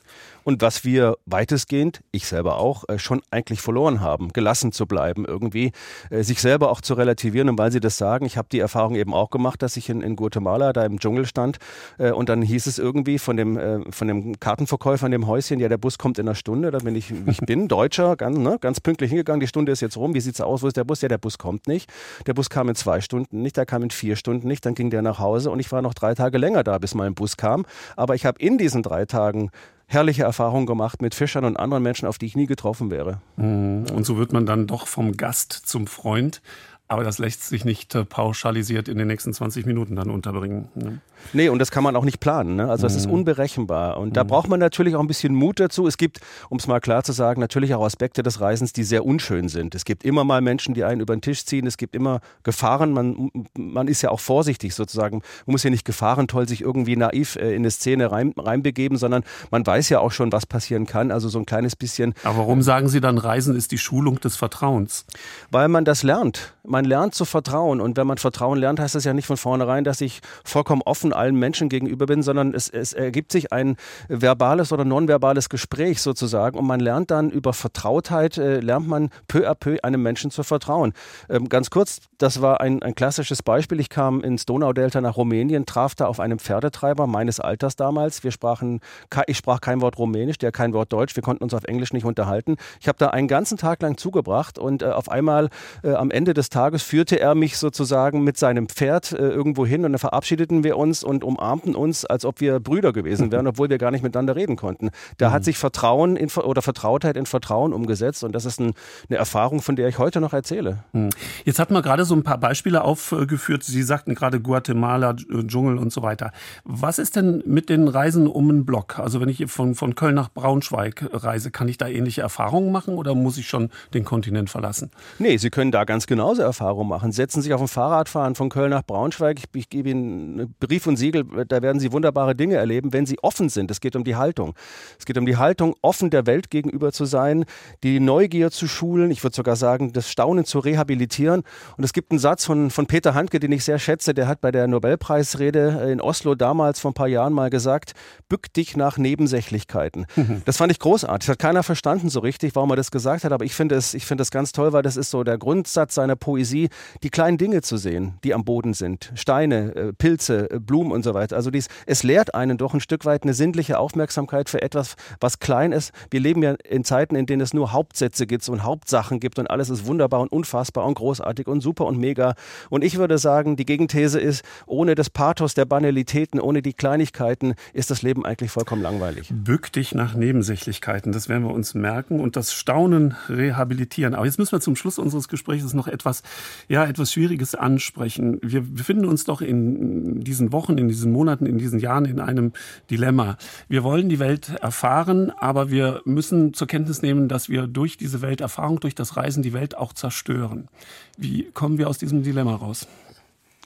und 0.44 0.62
was 0.62 0.84
wir 0.84 1.16
weitestgehend, 1.26 2.00
ich 2.12 2.26
selber 2.26 2.56
auch, 2.58 2.88
äh, 2.88 2.98
schon 2.98 3.22
eigentlich 3.30 3.60
verloren 3.60 4.00
haben, 4.00 4.32
gelassen 4.32 4.72
zu 4.72 4.86
bleiben, 4.86 5.24
irgendwie 5.24 5.72
äh, 6.10 6.22
sich 6.22 6.40
selber 6.40 6.70
auch 6.70 6.80
zu 6.80 6.94
relativieren. 6.94 7.48
Und 7.48 7.58
weil 7.58 7.72
Sie 7.72 7.80
das 7.80 7.96
sagen, 7.96 8.24
ich 8.24 8.36
habe 8.36 8.48
die 8.50 8.60
Erfahrung 8.60 8.94
eben 8.94 9.14
auch 9.14 9.30
gemacht, 9.30 9.62
dass 9.62 9.76
ich 9.76 9.88
in, 9.88 10.00
in 10.00 10.16
Guatemala 10.16 10.72
da 10.72 10.84
im 10.84 10.98
Dschungel 10.98 11.26
stand 11.26 11.58
äh, 11.98 12.10
und 12.10 12.28
dann 12.28 12.42
hieß 12.42 12.66
es 12.66 12.78
irgendwie 12.78 13.18
von 13.18 13.36
dem, 13.36 13.84
von 13.90 14.08
dem 14.08 14.38
Kartenverkäufer 14.40 15.06
in 15.06 15.12
dem 15.12 15.26
Häuschen, 15.26 15.60
ja, 15.60 15.68
der 15.68 15.78
Bus 15.78 15.98
kommt 15.98 16.18
in 16.18 16.26
einer 16.26 16.34
Stunde. 16.34 16.70
Da 16.70 16.78
bin 16.78 16.94
ich, 16.94 17.12
ich 17.26 17.38
bin 17.40 17.68
Deutscher, 17.68 18.16
ganz, 18.16 18.38
ne, 18.38 18.58
ganz 18.60 18.80
pünktlich 18.80 19.10
hingegangen, 19.10 19.40
die 19.40 19.46
Stunde 19.46 19.72
ist 19.72 19.80
jetzt 19.80 19.96
rum, 19.96 20.14
wie 20.14 20.20
sieht's 20.20 20.40
aus, 20.40 20.62
wo 20.62 20.66
ist 20.66 20.76
der 20.76 20.84
Bus? 20.84 21.00
Ja, 21.00 21.08
der 21.08 21.18
Bus 21.18 21.38
kommt 21.38 21.68
nicht. 21.68 21.90
Der 22.26 22.34
Bus 22.34 22.50
kam 22.50 22.68
in 22.68 22.74
zwei 22.74 23.00
Stunden 23.00 23.42
nicht, 23.42 23.56
der 23.56 23.66
kam 23.66 23.82
in 23.82 23.90
vier 23.90 24.16
Stunden 24.16 24.48
nicht, 24.48 24.64
dann 24.66 24.74
ging 24.74 24.90
der 24.90 25.02
nach 25.02 25.18
Hause 25.18 25.50
und 25.50 25.60
ich 25.60 25.70
war 25.72 25.82
noch 25.82 25.94
drei 25.94 26.14
Tage 26.14 26.38
länger 26.38 26.64
da, 26.64 26.78
bis 26.78 26.94
mein 26.94 27.14
Bus 27.14 27.36
kam. 27.36 27.66
Aber 27.96 28.14
ich 28.14 28.26
habe 28.26 28.40
in 28.40 28.58
diesen 28.58 28.82
drei 28.82 29.04
Tagen 29.04 29.50
herrliche 29.90 30.22
Erfahrungen 30.22 30.66
gemacht 30.66 31.02
mit 31.02 31.16
Fischern 31.16 31.44
und 31.44 31.56
anderen 31.56 31.82
Menschen, 31.82 32.06
auf 32.06 32.16
die 32.16 32.26
ich 32.26 32.36
nie 32.36 32.46
getroffen 32.46 32.92
wäre. 32.92 33.20
Mhm. 33.36 33.86
Und 33.92 34.06
so 34.06 34.16
wird 34.16 34.32
man 34.32 34.46
dann 34.46 34.68
doch 34.68 34.86
vom 34.86 35.16
Gast 35.16 35.52
zum 35.52 35.88
Freund. 35.88 36.42
Aber 36.90 37.04
das 37.04 37.18
lässt 37.18 37.44
sich 37.44 37.64
nicht 37.64 37.94
äh, 37.94 38.04
pauschalisiert 38.04 38.88
in 38.88 38.98
den 38.98 39.06
nächsten 39.06 39.32
20 39.32 39.64
Minuten 39.64 39.94
dann 39.94 40.10
unterbringen. 40.10 40.68
Ne? 40.74 41.00
Nee, 41.32 41.48
und 41.48 41.60
das 41.60 41.70
kann 41.70 41.84
man 41.84 41.94
auch 41.94 42.04
nicht 42.04 42.18
planen. 42.18 42.56
Ne? 42.56 42.68
Also 42.68 42.86
es 42.86 42.96
ist 42.96 43.06
mhm. 43.06 43.14
unberechenbar. 43.14 43.98
Und 43.98 44.16
da 44.16 44.24
mhm. 44.24 44.28
braucht 44.28 44.48
man 44.48 44.58
natürlich 44.58 44.96
auch 44.96 45.00
ein 45.00 45.06
bisschen 45.06 45.34
Mut 45.34 45.60
dazu. 45.60 45.86
Es 45.86 45.96
gibt, 45.96 46.20
um 46.48 46.58
es 46.58 46.66
mal 46.66 46.80
klar 46.80 47.04
zu 47.04 47.12
sagen, 47.12 47.40
natürlich 47.40 47.74
auch 47.74 47.84
Aspekte 47.84 48.24
des 48.24 48.40
Reisens, 48.40 48.72
die 48.72 48.82
sehr 48.82 49.06
unschön 49.06 49.48
sind. 49.48 49.76
Es 49.76 49.84
gibt 49.84 50.04
immer 50.04 50.24
mal 50.24 50.40
Menschen, 50.40 50.74
die 50.74 50.82
einen 50.82 51.00
über 51.00 51.14
den 51.14 51.22
Tisch 51.22 51.44
ziehen. 51.44 51.66
Es 51.66 51.76
gibt 51.76 51.94
immer 51.94 52.20
Gefahren. 52.42 52.92
Man, 52.92 53.30
man 53.56 53.86
ist 53.86 54.02
ja 54.02 54.10
auch 54.10 54.18
vorsichtig 54.18 54.74
sozusagen. 54.74 55.22
Man 55.46 55.52
muss 55.52 55.62
ja 55.62 55.70
nicht 55.70 55.84
gefahrentoll 55.84 56.48
sich 56.48 56.60
irgendwie 56.60 56.96
naiv 56.96 57.36
äh, 57.36 57.50
in 57.50 57.62
eine 57.62 57.70
Szene 57.70 58.10
rein, 58.10 58.34
reinbegeben, 58.36 58.98
sondern 58.98 59.22
man 59.52 59.64
weiß 59.64 59.90
ja 59.90 60.00
auch 60.00 60.10
schon, 60.10 60.32
was 60.32 60.44
passieren 60.44 60.86
kann. 60.86 61.12
Also 61.12 61.28
so 61.28 61.38
ein 61.38 61.46
kleines 61.46 61.76
bisschen. 61.76 62.14
Aber 62.24 62.38
warum 62.38 62.62
sagen 62.62 62.88
Sie 62.88 63.00
dann, 63.00 63.16
Reisen 63.18 63.54
ist 63.54 63.70
die 63.70 63.78
Schulung 63.78 64.18
des 64.18 64.34
Vertrauens? 64.34 65.04
Weil 65.52 65.68
man 65.68 65.84
das 65.84 66.02
lernt. 66.02 66.54
Man 66.64 66.79
lernt 66.84 67.14
zu 67.14 67.24
vertrauen. 67.24 67.80
Und 67.80 67.96
wenn 67.96 68.06
man 68.06 68.18
Vertrauen 68.18 68.58
lernt, 68.58 68.80
heißt 68.80 68.94
das 68.94 69.04
ja 69.04 69.14
nicht 69.14 69.26
von 69.26 69.36
vornherein, 69.36 69.84
dass 69.84 70.00
ich 70.00 70.20
vollkommen 70.44 70.82
offen 70.84 71.12
allen 71.12 71.36
Menschen 71.36 71.68
gegenüber 71.68 72.06
bin, 72.06 72.22
sondern 72.22 72.54
es, 72.54 72.68
es 72.68 72.92
ergibt 72.92 73.32
sich 73.32 73.52
ein 73.52 73.76
verbales 74.08 74.72
oder 74.72 74.84
nonverbales 74.84 75.48
Gespräch 75.48 76.00
sozusagen 76.02 76.58
und 76.58 76.66
man 76.66 76.80
lernt 76.80 77.10
dann 77.10 77.30
über 77.30 77.52
Vertrautheit, 77.52 78.38
äh, 78.38 78.60
lernt 78.60 78.88
man 78.88 79.10
peu 79.28 79.48
à 79.48 79.54
peu 79.54 79.78
einem 79.82 80.02
Menschen 80.02 80.30
zu 80.30 80.42
vertrauen. 80.42 80.92
Ähm, 81.28 81.48
ganz 81.48 81.70
kurz, 81.70 82.00
das 82.18 82.42
war 82.42 82.60
ein, 82.60 82.82
ein 82.82 82.94
klassisches 82.94 83.42
Beispiel. 83.42 83.80
Ich 83.80 83.88
kam 83.88 84.20
ins 84.20 84.46
Donaudelta 84.46 85.00
nach 85.00 85.16
Rumänien, 85.16 85.66
traf 85.66 85.94
da 85.94 86.06
auf 86.06 86.20
einem 86.20 86.38
Pferdetreiber 86.38 87.06
meines 87.06 87.40
Alters 87.40 87.76
damals. 87.76 88.22
Wir 88.24 88.30
sprachen, 88.30 88.80
ich 89.26 89.36
sprach 89.36 89.60
kein 89.60 89.80
Wort 89.80 89.98
Rumänisch, 89.98 90.38
der 90.38 90.52
kein 90.52 90.72
Wort 90.72 90.92
Deutsch. 90.92 91.16
Wir 91.16 91.22
konnten 91.22 91.42
uns 91.42 91.54
auf 91.54 91.64
Englisch 91.64 91.92
nicht 91.92 92.04
unterhalten. 92.04 92.56
Ich 92.80 92.88
habe 92.88 92.98
da 92.98 93.08
einen 93.08 93.28
ganzen 93.28 93.58
Tag 93.58 93.82
lang 93.82 93.96
zugebracht 93.96 94.58
und 94.58 94.82
äh, 94.82 94.86
auf 94.86 95.10
einmal 95.10 95.48
äh, 95.82 95.94
am 95.94 96.10
Ende 96.10 96.34
des 96.34 96.50
Tages 96.50 96.69
führte 96.78 97.18
er 97.18 97.34
mich 97.34 97.58
sozusagen 97.58 98.22
mit 98.22 98.36
seinem 98.36 98.68
Pferd 98.68 99.12
äh, 99.12 99.16
irgendwo 99.16 99.66
hin 99.66 99.84
und 99.84 99.92
dann 99.92 99.98
verabschiedeten 99.98 100.64
wir 100.64 100.76
uns 100.76 101.02
und 101.02 101.24
umarmten 101.24 101.74
uns, 101.74 102.04
als 102.04 102.24
ob 102.24 102.40
wir 102.40 102.60
Brüder 102.60 102.92
gewesen 102.92 103.32
wären, 103.32 103.46
obwohl 103.48 103.68
wir 103.70 103.78
gar 103.78 103.90
nicht 103.90 104.02
miteinander 104.02 104.36
reden 104.36 104.56
konnten. 104.56 104.90
Da 105.18 105.28
mhm. 105.28 105.32
hat 105.32 105.44
sich 105.44 105.58
Vertrauen 105.58 106.16
in, 106.16 106.30
oder 106.30 106.62
Vertrautheit 106.62 107.16
in 107.16 107.26
Vertrauen 107.26 107.72
umgesetzt 107.72 108.24
und 108.24 108.32
das 108.32 108.44
ist 108.44 108.60
ein, 108.60 108.74
eine 109.08 109.18
Erfahrung, 109.18 109.62
von 109.62 109.76
der 109.76 109.88
ich 109.88 109.98
heute 109.98 110.20
noch 110.20 110.32
erzähle. 110.32 110.84
Mhm. 110.92 111.10
Jetzt 111.44 111.58
hat 111.58 111.70
man 111.70 111.82
gerade 111.82 112.04
so 112.04 112.14
ein 112.14 112.22
paar 112.22 112.38
Beispiele 112.38 112.82
aufgeführt. 112.82 113.62
Sie 113.64 113.82
sagten 113.82 114.14
gerade 114.14 114.40
Guatemala, 114.40 115.14
Dschungel 115.14 115.78
und 115.78 115.92
so 115.92 116.02
weiter. 116.02 116.32
Was 116.64 116.98
ist 116.98 117.16
denn 117.16 117.42
mit 117.46 117.68
den 117.68 117.88
Reisen 117.88 118.26
um 118.26 118.48
den 118.48 118.64
Block? 118.64 118.98
Also 118.98 119.20
wenn 119.20 119.28
ich 119.28 119.50
von, 119.50 119.74
von 119.74 119.94
Köln 119.94 120.14
nach 120.14 120.30
Braunschweig 120.30 121.08
reise, 121.12 121.50
kann 121.50 121.68
ich 121.68 121.78
da 121.78 121.88
ähnliche 121.88 122.22
Erfahrungen 122.22 122.72
machen 122.72 122.94
oder 122.94 123.14
muss 123.14 123.38
ich 123.38 123.48
schon 123.48 123.70
den 123.94 124.04
Kontinent 124.04 124.50
verlassen? 124.50 124.90
Nee, 125.18 125.36
Sie 125.36 125.50
können 125.50 125.72
da 125.72 125.84
ganz 125.84 126.06
genauso 126.06 126.42
Erfahrungen 126.60 126.88
machen. 126.88 127.10
Setzen 127.10 127.40
sich 127.40 127.54
auf 127.54 127.60
ein 127.62 127.68
Fahrrad 127.68 128.08
fahren 128.08 128.34
von 128.34 128.50
Köln 128.50 128.70
nach 128.70 128.82
Braunschweig. 128.82 129.38
Ich, 129.38 129.44
ich 129.54 129.70
gebe 129.70 129.88
Ihnen 129.88 130.54
Brief 130.60 130.86
und 130.86 130.96
Siegel, 130.96 131.24
da 131.48 131.62
werden 131.62 131.80
Sie 131.80 131.90
wunderbare 131.90 132.34
Dinge 132.34 132.56
erleben, 132.56 132.92
wenn 132.92 133.06
Sie 133.06 133.18
offen 133.22 133.48
sind. 133.48 133.70
Es 133.70 133.80
geht 133.80 133.96
um 133.96 134.04
die 134.04 134.16
Haltung. 134.16 134.54
Es 134.98 135.06
geht 135.06 135.16
um 135.16 135.24
die 135.24 135.38
Haltung, 135.38 135.74
offen 135.80 136.10
der 136.10 136.26
Welt 136.26 136.50
gegenüber 136.50 136.92
zu 136.92 137.06
sein, 137.06 137.46
die 137.82 137.98
Neugier 137.98 138.50
zu 138.50 138.68
schulen, 138.68 139.10
ich 139.10 139.22
würde 139.22 139.34
sogar 139.34 139.56
sagen, 139.56 139.94
das 139.94 140.10
Staunen 140.10 140.44
zu 140.44 140.58
rehabilitieren. 140.58 141.44
Und 141.78 141.84
es 141.84 141.94
gibt 141.94 142.10
einen 142.10 142.18
Satz 142.18 142.44
von, 142.44 142.70
von 142.70 142.86
Peter 142.86 143.14
Handke, 143.14 143.40
den 143.40 143.52
ich 143.52 143.64
sehr 143.64 143.78
schätze, 143.78 144.12
der 144.12 144.28
hat 144.28 144.42
bei 144.42 144.50
der 144.50 144.66
Nobelpreisrede 144.66 145.88
in 145.90 146.00
Oslo 146.00 146.34
damals 146.34 146.78
vor 146.78 146.90
ein 146.90 146.94
paar 146.94 147.08
Jahren 147.08 147.32
mal 147.32 147.48
gesagt, 147.48 147.92
bück 148.28 148.52
dich 148.52 148.76
nach 148.76 148.98
Nebensächlichkeiten. 148.98 150.06
Mhm. 150.14 150.42
Das 150.44 150.58
fand 150.58 150.72
ich 150.72 150.78
großartig. 150.78 151.26
Das 151.26 151.32
hat 151.32 151.38
keiner 151.38 151.62
verstanden 151.62 152.10
so 152.10 152.20
richtig, 152.20 152.54
warum 152.54 152.70
er 152.70 152.76
das 152.76 152.90
gesagt 152.90 153.24
hat, 153.24 153.32
aber 153.32 153.46
ich 153.46 153.54
finde 153.54 153.76
es, 153.76 153.94
ich 153.94 154.04
finde 154.04 154.22
es 154.22 154.30
ganz 154.30 154.52
toll, 154.52 154.74
weil 154.74 154.82
das 154.82 154.98
ist 154.98 155.10
so 155.10 155.24
der 155.24 155.38
Grundsatz 155.38 155.94
seiner 155.94 156.16
Poesie 156.16 156.49
Poesie, 156.50 156.68
die 157.02 157.10
kleinen 157.10 157.38
Dinge 157.38 157.62
zu 157.62 157.76
sehen, 157.76 158.14
die 158.24 158.34
am 158.34 158.44
Boden 158.44 158.74
sind. 158.74 159.12
Steine, 159.14 159.74
äh, 159.74 159.92
Pilze, 159.92 160.50
äh, 160.50 160.58
Blumen 160.58 160.92
und 160.92 161.04
so 161.04 161.14
weiter. 161.14 161.36
Also 161.36 161.50
dies, 161.50 161.68
es 161.86 162.02
lehrt 162.02 162.34
einen 162.34 162.58
doch 162.58 162.74
ein 162.74 162.80
Stück 162.80 163.04
weit 163.04 163.22
eine 163.22 163.34
sinnliche 163.34 163.78
Aufmerksamkeit 163.78 164.48
für 164.48 164.62
etwas, 164.62 164.96
was 165.20 165.38
klein 165.38 165.72
ist. 165.72 165.92
Wir 166.10 166.20
leben 166.20 166.42
ja 166.42 166.54
in 166.68 166.84
Zeiten, 166.84 167.14
in 167.14 167.26
denen 167.26 167.40
es 167.40 167.54
nur 167.54 167.72
Hauptsätze 167.72 168.26
gibt 168.26 168.48
und 168.48 168.64
Hauptsachen 168.64 169.20
gibt 169.20 169.38
und 169.38 169.48
alles 169.48 169.70
ist 169.70 169.86
wunderbar 169.86 170.20
und 170.20 170.32
unfassbar 170.32 170.86
und 170.86 170.94
großartig 170.94 171.46
und 171.46 171.60
super 171.60 171.86
und 171.86 171.98
mega. 171.98 172.34
Und 172.68 172.82
ich 172.82 172.98
würde 172.98 173.18
sagen, 173.18 173.56
die 173.56 173.66
Gegenthese 173.66 174.18
ist, 174.18 174.44
ohne 174.66 174.94
das 174.94 175.10
Pathos 175.10 175.54
der 175.54 175.66
Banalitäten, 175.66 176.40
ohne 176.40 176.62
die 176.62 176.72
Kleinigkeiten 176.72 177.54
ist 177.72 177.90
das 177.90 178.02
Leben 178.02 178.24
eigentlich 178.24 178.50
vollkommen 178.50 178.82
langweilig. 178.82 179.28
Bück 179.32 179.72
dich 179.72 179.94
nach 179.94 180.14
Nebensächlichkeiten, 180.14 181.12
das 181.12 181.28
werden 181.28 181.44
wir 181.44 181.52
uns 181.52 181.74
merken 181.74 182.18
und 182.18 182.36
das 182.36 182.52
Staunen 182.52 183.14
rehabilitieren. 183.28 184.14
Aber 184.14 184.26
jetzt 184.26 184.38
müssen 184.38 184.52
wir 184.52 184.60
zum 184.60 184.76
Schluss 184.76 184.98
unseres 184.98 185.28
Gesprächs 185.28 185.60
noch 185.74 185.86
etwas, 185.86 186.22
ja, 186.68 186.84
etwas 186.84 187.12
Schwieriges 187.12 187.54
ansprechen. 187.54 188.38
Wir 188.42 188.62
befinden 188.62 189.04
uns 189.04 189.24
doch 189.24 189.40
in 189.40 190.20
diesen 190.20 190.52
Wochen, 190.52 190.78
in 190.78 190.88
diesen 190.88 191.12
Monaten, 191.12 191.46
in 191.46 191.58
diesen 191.58 191.80
Jahren 191.80 192.04
in 192.04 192.20
einem 192.20 192.52
Dilemma. 192.90 193.36
Wir 193.68 193.82
wollen 193.84 194.08
die 194.08 194.18
Welt 194.18 194.50
erfahren, 194.60 195.30
aber 195.30 195.70
wir 195.70 196.02
müssen 196.04 196.54
zur 196.54 196.66
Kenntnis 196.66 197.02
nehmen, 197.02 197.28
dass 197.28 197.48
wir 197.48 197.66
durch 197.66 197.96
diese 197.96 198.22
Welterfahrung, 198.22 198.80
durch 198.80 198.94
das 198.94 199.16
Reisen 199.16 199.42
die 199.42 199.52
Welt 199.52 199.76
auch 199.76 199.92
zerstören. 199.92 200.68
Wie 201.16 201.50
kommen 201.52 201.78
wir 201.78 201.88
aus 201.88 201.98
diesem 201.98 202.22
Dilemma 202.22 202.54
raus? 202.54 202.86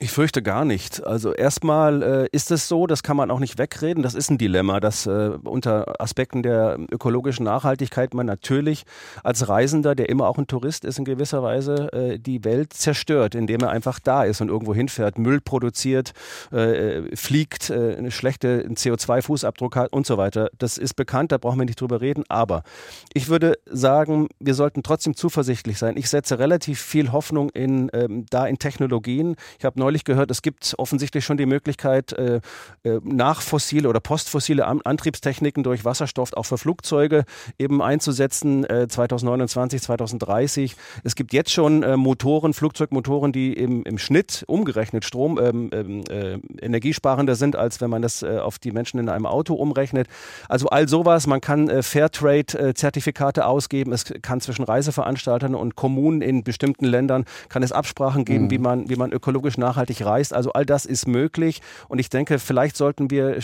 Ich 0.00 0.10
fürchte 0.10 0.42
gar 0.42 0.64
nicht. 0.64 1.06
Also 1.06 1.32
erstmal 1.32 2.02
äh, 2.02 2.28
ist 2.32 2.50
es 2.50 2.66
so, 2.66 2.88
das 2.88 3.04
kann 3.04 3.16
man 3.16 3.30
auch 3.30 3.38
nicht 3.38 3.58
wegreden, 3.58 4.02
das 4.02 4.14
ist 4.14 4.28
ein 4.28 4.38
Dilemma, 4.38 4.80
dass 4.80 5.06
äh, 5.06 5.38
unter 5.44 6.00
Aspekten 6.00 6.42
der 6.42 6.78
ökologischen 6.90 7.44
Nachhaltigkeit 7.44 8.12
man 8.12 8.26
natürlich 8.26 8.86
als 9.22 9.48
Reisender, 9.48 9.94
der 9.94 10.08
immer 10.08 10.26
auch 10.26 10.36
ein 10.36 10.48
Tourist 10.48 10.84
ist 10.84 10.98
in 10.98 11.04
gewisser 11.04 11.44
Weise, 11.44 11.92
äh, 11.92 12.18
die 12.18 12.42
Welt 12.42 12.72
zerstört, 12.72 13.36
indem 13.36 13.60
er 13.60 13.70
einfach 13.70 14.00
da 14.00 14.24
ist 14.24 14.40
und 14.40 14.48
irgendwo 14.48 14.74
hinfährt, 14.74 15.16
Müll 15.16 15.40
produziert, 15.40 16.12
äh, 16.50 17.14
fliegt, 17.14 17.70
äh, 17.70 17.94
eine 17.96 18.10
schlechte 18.10 18.66
CO2-Fußabdruck 18.66 19.76
hat 19.76 19.92
und 19.92 20.06
so 20.06 20.18
weiter. 20.18 20.50
Das 20.58 20.76
ist 20.76 20.94
bekannt, 20.94 21.30
da 21.30 21.38
brauchen 21.38 21.60
wir 21.60 21.66
nicht 21.66 21.80
drüber 21.80 22.00
reden. 22.00 22.24
Aber 22.28 22.64
ich 23.12 23.28
würde 23.28 23.58
sagen, 23.66 24.26
wir 24.40 24.54
sollten 24.54 24.82
trotzdem 24.82 25.14
zuversichtlich 25.14 25.78
sein. 25.78 25.96
Ich 25.96 26.10
setze 26.10 26.40
relativ 26.40 26.80
viel 26.80 27.12
Hoffnung 27.12 27.50
in, 27.50 27.90
ähm, 27.92 28.26
da 28.28 28.44
in 28.44 28.58
Technologien. 28.58 29.36
Ich 29.60 29.64
habe 29.64 29.83
neulich 29.84 30.04
gehört, 30.04 30.30
es 30.30 30.40
gibt 30.40 30.74
offensichtlich 30.78 31.26
schon 31.26 31.36
die 31.36 31.44
Möglichkeit, 31.44 32.14
äh, 32.14 32.40
äh, 32.84 33.00
nachfossile 33.04 33.86
oder 33.86 34.00
postfossile 34.00 34.66
An 34.66 34.80
Antriebstechniken 34.82 35.62
durch 35.62 35.84
Wasserstoff 35.84 36.32
auch 36.32 36.44
für 36.44 36.56
Flugzeuge 36.56 37.24
eben 37.58 37.82
einzusetzen, 37.82 38.64
äh, 38.64 38.88
2029, 38.88 39.82
2030. 39.82 40.76
Es 41.02 41.14
gibt 41.16 41.34
jetzt 41.34 41.52
schon 41.52 41.82
äh, 41.82 41.98
Motoren, 41.98 42.54
Flugzeugmotoren, 42.54 43.32
die 43.32 43.52
im, 43.52 43.82
im 43.82 43.98
Schnitt 43.98 44.44
umgerechnet 44.46 45.04
Strom 45.04 45.38
ähm, 45.38 45.68
ähm 45.72 46.04
äh, 46.10 46.38
energiesparender 46.60 47.34
sind, 47.34 47.56
als 47.56 47.82
wenn 47.82 47.90
man 47.90 48.00
das 48.00 48.22
äh, 48.22 48.38
auf 48.38 48.58
die 48.58 48.72
Menschen 48.72 48.98
in 48.98 49.10
einem 49.10 49.26
Auto 49.26 49.54
umrechnet. 49.54 50.08
Also 50.48 50.68
all 50.68 50.88
sowas, 50.88 51.26
man 51.26 51.40
kann 51.40 51.82
Fairtrade-Zertifikate 51.82 53.46
ausgeben, 53.46 53.92
es 53.92 54.04
kann 54.22 54.40
zwischen 54.40 54.64
Reiseveranstaltern 54.64 55.54
und 55.54 55.76
Kommunen 55.76 56.22
in 56.22 56.42
bestimmten 56.42 56.86
Ländern, 56.86 57.24
kann 57.48 57.62
es 57.62 57.72
Absprachen 57.72 58.24
geben, 58.24 58.44
mhm. 58.44 58.50
wie, 58.50 58.58
man, 58.58 58.88
wie 58.88 58.96
man 58.96 59.12
ökologisch 59.12 59.58
nachhaltig 59.58 59.73
nachhaltig 59.74 60.04
reist. 60.04 60.32
Also 60.32 60.52
all 60.52 60.64
das 60.64 60.86
ist 60.86 61.06
möglich. 61.06 61.60
Und 61.88 61.98
ich 61.98 62.10
denke, 62.10 62.38
vielleicht 62.38 62.76
sollten 62.76 63.10
wir 63.10 63.38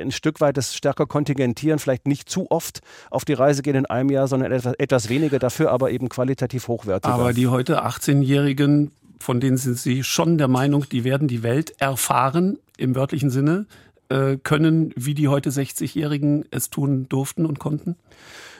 ein 0.00 0.10
Stück 0.10 0.40
weit 0.40 0.56
das 0.56 0.74
stärker 0.74 1.06
kontingentieren, 1.06 1.78
vielleicht 1.78 2.06
nicht 2.06 2.28
zu 2.28 2.50
oft 2.50 2.80
auf 3.10 3.24
die 3.24 3.32
Reise 3.32 3.62
gehen 3.62 3.76
in 3.76 3.86
einem 3.86 4.10
Jahr, 4.10 4.28
sondern 4.28 4.52
etwas, 4.52 4.74
etwas 4.74 5.08
weniger 5.08 5.38
dafür, 5.38 5.70
aber 5.70 5.90
eben 5.90 6.08
qualitativ 6.08 6.68
hochwertiger. 6.68 7.14
Aber 7.14 7.32
die 7.32 7.48
heute 7.48 7.84
18-Jährigen, 7.84 8.92
von 9.18 9.40
denen 9.40 9.56
sind 9.56 9.78
Sie 9.78 10.02
schon 10.04 10.38
der 10.38 10.48
Meinung, 10.48 10.86
die 10.90 11.04
werden 11.04 11.28
die 11.28 11.42
Welt 11.42 11.74
erfahren 11.78 12.58
im 12.76 12.94
wörtlichen 12.94 13.30
Sinne, 13.30 13.66
äh, 14.08 14.38
können, 14.42 14.92
wie 14.96 15.14
die 15.14 15.28
heute 15.28 15.50
60-Jährigen 15.50 16.44
es 16.50 16.70
tun 16.70 17.08
durften 17.08 17.46
und 17.46 17.58
konnten? 17.58 17.96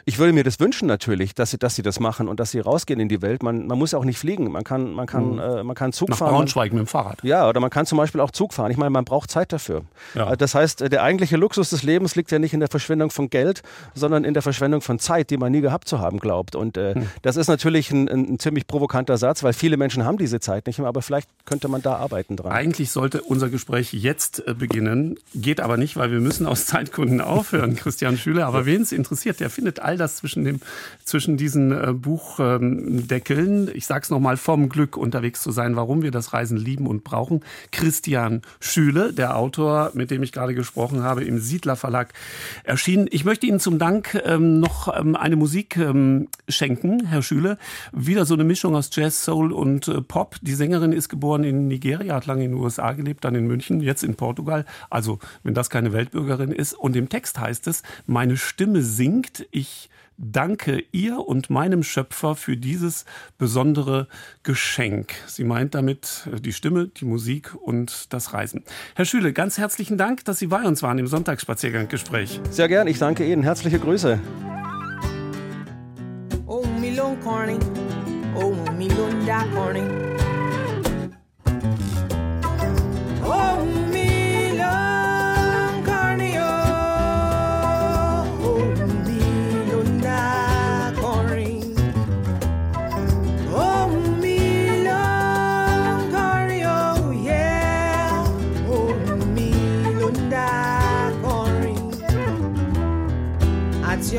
Ich 0.04 0.18
würde 0.18 0.32
mir 0.32 0.44
das 0.44 0.60
wünschen 0.60 0.86
natürlich, 0.86 1.34
dass 1.34 1.50
sie, 1.50 1.58
dass 1.58 1.74
sie 1.74 1.82
das 1.82 2.00
machen 2.00 2.28
und 2.28 2.40
dass 2.40 2.50
sie 2.50 2.60
rausgehen 2.60 3.00
in 3.00 3.08
die 3.08 3.22
Welt. 3.22 3.42
Man, 3.42 3.66
man 3.66 3.78
muss 3.78 3.94
auch 3.94 4.04
nicht 4.04 4.18
fliegen. 4.18 4.50
Man 4.50 4.64
kann, 4.64 4.92
man 4.92 5.06
kann, 5.06 5.34
mhm. 5.34 5.38
äh, 5.38 5.64
man 5.64 5.76
kann 5.76 5.92
Zug 5.92 6.08
Nach 6.08 6.18
fahren. 6.18 6.34
Braunschweig 6.34 6.72
mit 6.72 6.80
dem 6.80 6.86
Fahrrad. 6.86 7.22
Ja, 7.22 7.48
oder 7.48 7.60
man 7.60 7.70
kann 7.70 7.86
zum 7.86 7.98
Beispiel 7.98 8.20
auch 8.20 8.30
Zug 8.30 8.52
fahren. 8.52 8.70
Ich 8.70 8.76
meine, 8.76 8.90
man 8.90 9.04
braucht 9.04 9.30
Zeit 9.30 9.52
dafür. 9.52 9.82
Ja. 10.14 10.32
Äh, 10.32 10.36
das 10.36 10.54
heißt, 10.54 10.80
der 10.80 11.02
eigentliche 11.02 11.36
Luxus 11.36 11.70
des 11.70 11.82
Lebens 11.82 12.16
liegt 12.16 12.30
ja 12.30 12.38
nicht 12.38 12.54
in 12.54 12.60
der 12.60 12.68
Verschwendung 12.68 13.10
von 13.10 13.30
Geld, 13.30 13.62
sondern 13.94 14.24
in 14.24 14.34
der 14.34 14.42
Verschwendung 14.42 14.80
von 14.80 14.98
Zeit, 14.98 15.30
die 15.30 15.36
man 15.36 15.52
nie 15.52 15.60
gehabt 15.60 15.88
zu 15.88 15.98
haben 15.98 16.18
glaubt. 16.18 16.54
Und 16.54 16.76
äh, 16.76 16.94
mhm. 16.94 17.06
das 17.22 17.36
ist 17.36 17.48
natürlich 17.48 17.90
ein, 17.90 18.08
ein, 18.08 18.38
ziemlich 18.38 18.66
provokanter 18.66 19.18
Satz, 19.18 19.42
weil 19.42 19.52
viele 19.52 19.76
Menschen 19.76 20.04
haben 20.04 20.18
diese 20.18 20.40
Zeit 20.40 20.66
nicht 20.66 20.78
mehr. 20.78 20.88
Aber 20.88 21.02
vielleicht 21.02 21.28
könnte 21.44 21.68
man 21.68 21.82
da 21.82 21.96
arbeiten 21.96 22.36
dran. 22.36 22.52
Eigentlich 22.52 22.90
sollte 22.90 23.22
unser 23.22 23.48
Gespräch 23.48 23.92
jetzt 23.92 24.46
äh, 24.46 24.54
beginnen, 24.54 25.18
geht 25.34 25.60
aber 25.60 25.76
nicht, 25.76 25.96
weil 25.96 26.10
wir 26.10 26.20
müssen 26.20 26.46
aus 26.46 26.66
Zeitgründen 26.66 27.20
aufhören, 27.20 27.76
Christian 27.80 28.16
Schüler. 28.16 28.46
Aber 28.46 28.66
wen 28.66 28.82
es 28.82 28.92
interessiert, 28.92 29.40
der 29.40 29.50
findet 29.50 29.80
all 29.90 29.96
das 29.96 30.16
zwischen 30.16 30.44
dem 30.44 30.60
zwischen 31.04 31.36
diesen 31.36 31.72
äh, 31.72 31.92
Buchdeckeln. 31.92 33.70
Ich 33.74 33.86
sage 33.86 34.04
es 34.04 34.10
nochmal, 34.10 34.36
vom 34.36 34.68
Glück 34.68 34.96
unterwegs 34.96 35.42
zu 35.42 35.50
sein, 35.50 35.74
warum 35.74 36.02
wir 36.02 36.12
das 36.12 36.32
Reisen 36.32 36.56
lieben 36.56 36.86
und 36.86 37.02
brauchen. 37.02 37.40
Christian 37.72 38.42
Schüle, 38.60 39.12
der 39.12 39.36
Autor, 39.36 39.90
mit 39.94 40.12
dem 40.12 40.22
ich 40.22 40.30
gerade 40.30 40.54
gesprochen 40.54 41.02
habe, 41.02 41.24
im 41.24 41.40
Siedler 41.40 41.74
Verlag 41.74 42.12
erschienen. 42.62 43.08
Ich 43.10 43.24
möchte 43.24 43.46
Ihnen 43.46 43.58
zum 43.58 43.80
Dank 43.80 44.20
ähm, 44.24 44.60
noch 44.60 44.94
ähm, 44.96 45.16
eine 45.16 45.34
Musik 45.34 45.76
ähm, 45.76 46.28
schenken, 46.48 47.06
Herr 47.06 47.22
Schüle. 47.22 47.58
Wieder 47.92 48.24
so 48.24 48.34
eine 48.34 48.44
Mischung 48.44 48.76
aus 48.76 48.90
Jazz, 48.92 49.24
Soul 49.24 49.52
und 49.52 49.88
äh, 49.88 50.00
Pop. 50.02 50.36
Die 50.42 50.54
Sängerin 50.54 50.92
ist 50.92 51.08
geboren 51.08 51.42
in 51.42 51.66
Nigeria, 51.66 52.14
hat 52.14 52.26
lange 52.26 52.44
in 52.44 52.52
den 52.52 52.60
USA 52.60 52.92
gelebt, 52.92 53.24
dann 53.24 53.34
in 53.34 53.48
München, 53.48 53.80
jetzt 53.80 54.04
in 54.04 54.14
Portugal. 54.14 54.64
Also, 54.88 55.18
wenn 55.42 55.54
das 55.54 55.68
keine 55.68 55.92
Weltbürgerin 55.92 56.52
ist. 56.52 56.74
Und 56.74 56.94
im 56.94 57.08
Text 57.08 57.40
heißt 57.40 57.66
es, 57.66 57.82
meine 58.06 58.36
Stimme 58.36 58.82
singt, 58.82 59.46
ich 59.50 59.79
danke 60.20 60.84
ihr 60.92 61.18
und 61.18 61.50
meinem 61.50 61.82
Schöpfer 61.82 62.36
für 62.36 62.56
dieses 62.56 63.06
besondere 63.38 64.06
Geschenk. 64.42 65.14
Sie 65.26 65.44
meint 65.44 65.74
damit 65.74 66.28
äh, 66.32 66.40
die 66.40 66.52
Stimme, 66.52 66.88
die 66.88 67.04
Musik 67.04 67.54
und 67.54 68.12
das 68.12 68.32
Reisen. 68.32 68.64
Herr 68.94 69.04
Schüle, 69.04 69.32
ganz 69.32 69.58
herzlichen 69.58 69.98
Dank, 69.98 70.24
dass 70.24 70.38
Sie 70.38 70.48
bei 70.48 70.62
uns 70.62 70.82
waren 70.82 70.98
im 70.98 71.06
Sonntagsspazierganggespräch. 71.06 72.40
Sehr 72.50 72.68
gern, 72.68 72.86
ich 72.86 72.98
danke 72.98 73.24
Ihnen. 73.24 73.42
Herzliche 73.42 73.78
Grüße. 73.78 74.20
Oh, 76.46 76.64
Milon 76.80 77.18
Corny. 77.20 77.58
Oh, 78.34 78.54
Milon 78.76 79.26
da 79.26 79.44
Corny. 79.54 79.82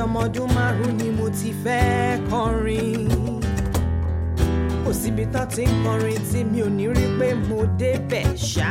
Ọmọdún 0.06 0.48
márùn 0.56 0.92
ni 1.00 1.08
mo 1.18 1.26
ti 1.40 1.50
fẹ́ 1.64 2.20
kọrin. 2.32 3.08
Kò 4.84 4.92
tán 5.34 5.48
ti 5.56 5.64
ń 5.66 5.72
kọrin 5.86 6.20
tí 6.30 6.40
mi 6.52 6.60
ò 6.62 6.70
ní 6.78 6.86
rí 6.98 7.06
pé 7.20 7.28
mo 7.50 7.60
débẹ̀ 7.80 8.28
ṣá. 8.52 8.70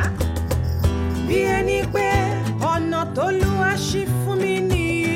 Bí 1.27 1.37
ẹni 1.57 1.77
pé 1.93 2.07
ọ̀nà 2.73 2.99
tó 3.15 3.25
lù 3.39 3.49
wá 3.61 3.71
ṣí 3.87 4.01
fún 4.19 4.35
mi 4.41 4.53
nìyí 4.69 5.15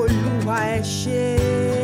olúwa 0.00 0.56
ẹ 0.76 0.80
ṣe 0.98 1.20
é. 1.76 1.79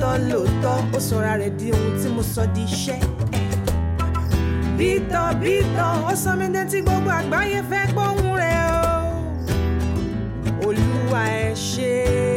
Lóòótọ́ 0.00 0.18
lóòótọ́ 0.30 0.76
ó 0.96 0.98
sọra 1.08 1.32
rẹ̀ 1.40 1.52
di 1.58 1.66
ohun 1.76 1.92
tí 2.00 2.08
mo 2.16 2.22
sọ 2.34 2.42
di 2.54 2.62
iṣẹ́. 2.70 3.00
bítọ̀ 4.78 5.26
bítọ̀ 5.40 5.90
ó 6.10 6.12
sọ 6.22 6.30
mí 6.38 6.46
dé 6.54 6.62
tí 6.70 6.78
gbogbo 6.84 7.10
àgbáyé 7.20 7.58
fẹ́ 7.70 7.84
gbóhùn 7.92 8.34
rẹ̀ 8.42 8.58
o 8.80 10.66
olúwa 10.66 11.22
ẹ 11.44 11.48
ṣé. 11.68 11.92
ohùn 12.08 12.29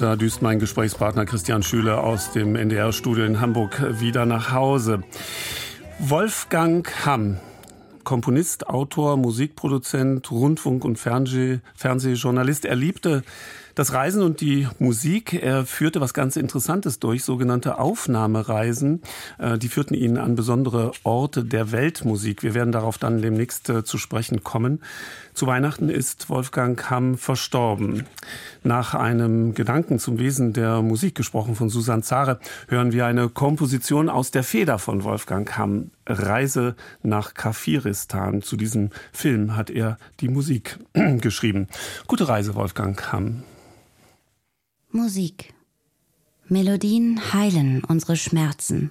da 0.00 0.16
düst 0.16 0.42
mein 0.42 0.58
Gesprächspartner 0.58 1.24
Christian 1.24 1.62
Schüler 1.62 2.02
aus 2.04 2.32
dem 2.32 2.56
NDR-Studio 2.56 3.24
in 3.24 3.40
Hamburg 3.40 4.00
wieder 4.00 4.26
nach 4.26 4.52
Hause. 4.52 5.02
Wolfgang 5.98 6.86
Hamm, 7.06 7.38
Komponist, 8.04 8.68
Autor, 8.68 9.16
Musikproduzent, 9.16 10.30
Rundfunk- 10.30 10.84
und 10.84 10.98
Fernseh 10.98 11.60
Fernsehjournalist. 11.74 12.64
Er 12.64 12.76
liebte 12.76 13.22
das 13.74 13.92
Reisen 13.92 14.22
und 14.22 14.40
die 14.40 14.66
Musik. 14.78 15.34
Er 15.34 15.66
führte 15.66 16.00
was 16.00 16.14
ganz 16.14 16.36
Interessantes 16.36 16.98
durch, 16.98 17.24
sogenannte 17.24 17.78
Aufnahmereisen. 17.78 19.02
Äh, 19.38 19.58
Die 19.58 19.68
führten 19.68 19.94
ihn 19.94 20.16
an 20.16 20.34
besondere 20.34 20.92
Orte 21.02 21.44
der 21.44 21.72
Weltmusik. 21.72 22.42
Wir 22.42 22.54
werden 22.54 22.72
darauf 22.72 22.96
dann 22.98 23.20
demnächst 23.20 23.68
äh, 23.68 23.84
zu 23.84 23.98
sprechen 23.98 24.42
kommen. 24.42 24.80
Zu 25.36 25.46
Weihnachten 25.46 25.90
ist 25.90 26.30
Wolfgang 26.30 26.88
Hamm 26.88 27.18
verstorben. 27.18 28.06
Nach 28.64 28.94
einem 28.94 29.52
Gedanken 29.52 29.98
zum 29.98 30.18
Wesen 30.18 30.54
der 30.54 30.80
Musik, 30.80 31.14
gesprochen 31.14 31.54
von 31.54 31.68
Susan 31.68 32.02
Zare, 32.02 32.40
hören 32.68 32.92
wir 32.92 33.04
eine 33.04 33.28
Komposition 33.28 34.08
aus 34.08 34.30
der 34.30 34.42
Feder 34.42 34.78
von 34.78 35.04
Wolfgang 35.04 35.58
Hamm, 35.58 35.90
Reise 36.06 36.74
nach 37.02 37.34
Kafiristan. 37.34 38.40
Zu 38.40 38.56
diesem 38.56 38.88
Film 39.12 39.56
hat 39.56 39.68
er 39.68 39.98
die 40.20 40.28
Musik 40.28 40.78
geschrieben. 40.94 41.68
Gute 42.06 42.28
Reise, 42.28 42.54
Wolfgang 42.54 43.12
Hamm. 43.12 43.42
Musik. 44.90 45.52
Melodien 46.48 47.20
heilen 47.34 47.84
unsere 47.84 48.16
Schmerzen 48.16 48.90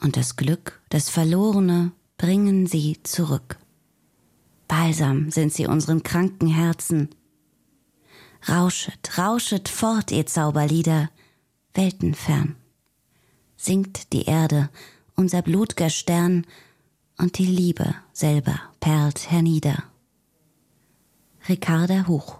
und 0.00 0.16
das 0.16 0.36
Glück, 0.36 0.80
das 0.88 1.10
Verlorene, 1.10 1.92
bringen 2.16 2.66
sie 2.66 2.96
zurück. 3.02 3.58
Balsam 4.68 5.30
sind 5.30 5.52
sie 5.52 5.66
unseren 5.66 6.02
kranken 6.02 6.48
Herzen. 6.48 7.08
Rauschet, 8.48 9.18
rauschet 9.18 9.68
fort, 9.68 10.12
ihr 10.12 10.26
Zauberlieder, 10.26 11.10
weltenfern. 11.74 12.54
Singt 13.56 14.12
die 14.12 14.26
Erde, 14.26 14.70
unser 15.16 15.42
blutger 15.42 15.90
Stern, 15.90 16.46
und 17.16 17.38
die 17.38 17.46
Liebe 17.46 17.96
selber 18.12 18.60
perlt 18.78 19.30
hernieder. 19.30 19.82
Ricarda 21.48 22.06
Huch 22.06 22.37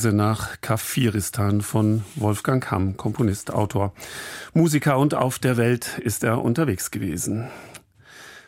Reise 0.00 0.16
nach 0.16 0.62
Kafiristan 0.62 1.60
von 1.60 2.04
Wolfgang 2.16 2.70
Hamm, 2.70 2.96
Komponist, 2.96 3.52
Autor, 3.52 3.92
Musiker 4.54 4.96
und 4.96 5.12
auf 5.12 5.38
der 5.38 5.58
Welt 5.58 5.98
ist 5.98 6.24
er 6.24 6.42
unterwegs 6.42 6.90
gewesen. 6.90 7.50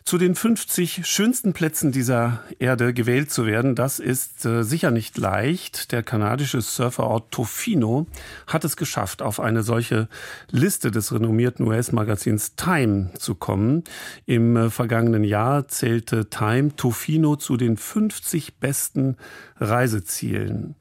Zu 0.04 0.18
den 0.18 0.34
50 0.34 1.06
schönsten 1.06 1.52
Plätzen 1.52 1.92
dieser 1.92 2.42
Erde 2.58 2.92
gewählt 2.92 3.30
zu 3.30 3.46
werden, 3.46 3.76
das 3.76 4.00
ist 4.00 4.44
äh, 4.44 4.64
sicher 4.64 4.90
nicht 4.90 5.16
leicht. 5.16 5.92
Der 5.92 6.02
kanadische 6.02 6.60
Surferort 6.60 7.30
Tofino 7.30 8.06
hat 8.48 8.64
es 8.64 8.76
geschafft, 8.76 9.22
auf 9.22 9.38
eine 9.38 9.62
solche 9.62 10.08
Liste 10.50 10.90
des 10.90 11.12
renommierten 11.12 11.66
US-Magazins 11.68 12.56
Time 12.56 13.10
zu 13.16 13.36
kommen. 13.36 13.84
Im 14.26 14.56
äh, 14.56 14.70
vergangenen 14.70 15.22
Jahr 15.22 15.68
zählte 15.68 16.28
Time 16.28 16.74
Tofino 16.74 17.36
zu 17.36 17.56
den 17.56 17.76
50 17.76 18.56
besten 18.58 19.16
Reisezielen. 19.62 20.74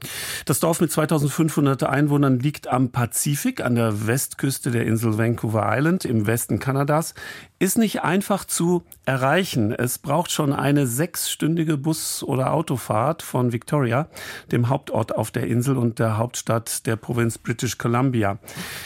Das 0.45 0.59
Dorf 0.59 0.81
mit 0.81 0.91
2500 0.91 1.83
Einwohnern 1.83 2.39
liegt 2.39 2.67
am 2.67 2.91
Pazifik, 2.91 3.63
an 3.63 3.75
der 3.75 4.07
Westküste 4.07 4.71
der 4.71 4.85
Insel 4.85 5.17
Vancouver 5.17 5.65
Island 5.69 6.05
im 6.05 6.27
Westen 6.27 6.59
Kanadas, 6.59 7.13
ist 7.59 7.77
nicht 7.77 8.01
einfach 8.01 8.43
zu 8.45 8.83
erreichen. 9.05 9.71
Es 9.71 9.99
braucht 9.99 10.31
schon 10.31 10.51
eine 10.51 10.87
sechsstündige 10.87 11.77
Bus- 11.77 12.23
oder 12.23 12.53
Autofahrt 12.53 13.21
von 13.21 13.53
Victoria, 13.53 14.09
dem 14.51 14.67
Hauptort 14.67 15.15
auf 15.15 15.29
der 15.29 15.47
Insel 15.47 15.77
und 15.77 15.99
der 15.99 16.17
Hauptstadt 16.17 16.87
der 16.87 16.95
Provinz 16.95 17.37
British 17.37 17.77
Columbia. 17.77 18.39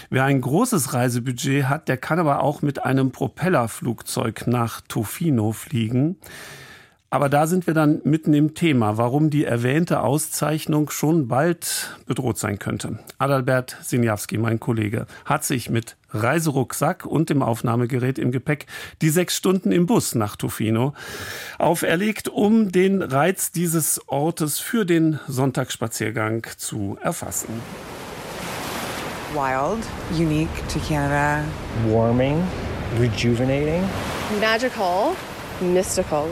Wer 0.10 0.26
ein 0.26 0.42
großes 0.42 0.94
Reisebudget 0.94 1.70
hat, 1.70 1.88
der 1.88 1.98
kann 1.98 2.20
aber 2.20 2.42
auch 2.42 2.62
mit 2.62 2.84
einem 2.84 3.12
Propellerflugzeug 3.12 4.46
nach 4.48 4.82
Tofino 4.82 5.54
fliegen. 5.54 6.18
Aber 7.16 7.30
da 7.30 7.48
sind 7.48 7.66
wir 7.66 7.74
dann 7.74 8.02
mitten 8.04 8.34
im 8.34 8.56
Thema, 8.56 8.98
warum 8.98 9.30
die 9.30 9.46
erwähnte 9.46 10.02
Auszeichnung 10.02 10.90
schon 10.90 11.30
bald 11.30 11.98
bedroht 12.06 12.38
sein 12.38 12.60
könnte. 12.60 13.00
Adalbert 13.18 13.78
Sinjawski, 13.82 14.38
mein 14.38 14.60
Kollege, 14.60 15.08
hat 15.24 15.46
sich 15.46 15.70
mit 15.70 15.96
Reiserucksack 16.10 17.06
und 17.06 17.30
dem 17.30 17.42
Aufnahmegerät 17.42 18.20
im 18.20 18.34
Gepäck 18.34 18.66
die 19.02 19.08
sechs 19.08 19.38
Stunden 19.38 19.72
im 19.72 19.86
Bus 19.86 20.14
nach 20.14 20.36
Tofino 20.36 20.94
auferlegt, 21.58 22.28
um 22.28 22.74
den 22.74 23.02
Reiz 23.02 23.54
dieses 23.54 24.02
Ortes 24.10 24.60
für 24.60 24.86
den 24.86 25.18
Sonntagsspaziergang 25.26 26.46
zu 26.58 26.98
erfassen. 27.02 27.62
Wild, 29.34 29.86
unique 30.12 30.50
to 30.68 30.80
Canada. 30.86 31.46
Warming, 31.88 32.44
rejuvenating. 33.00 33.84
Magical, 34.42 35.16
mystical. 35.62 36.28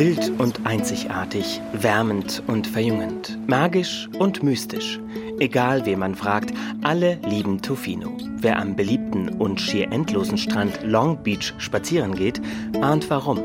Wild 0.00 0.32
und 0.38 0.64
einzigartig, 0.64 1.60
wärmend 1.74 2.42
und 2.46 2.66
verjüngend, 2.66 3.38
magisch 3.46 4.08
und 4.18 4.42
mystisch. 4.42 4.98
Egal 5.40 5.84
wen 5.84 5.98
man 5.98 6.14
fragt, 6.14 6.54
alle 6.80 7.18
lieben 7.28 7.60
Tofino. 7.60 8.16
Wer 8.38 8.58
am 8.58 8.76
beliebten 8.76 9.28
und 9.28 9.60
schier 9.60 9.92
endlosen 9.92 10.38
Strand 10.38 10.82
Long 10.84 11.22
Beach 11.22 11.52
spazieren 11.58 12.14
geht, 12.14 12.40
ahnt 12.80 13.10
warum. 13.10 13.42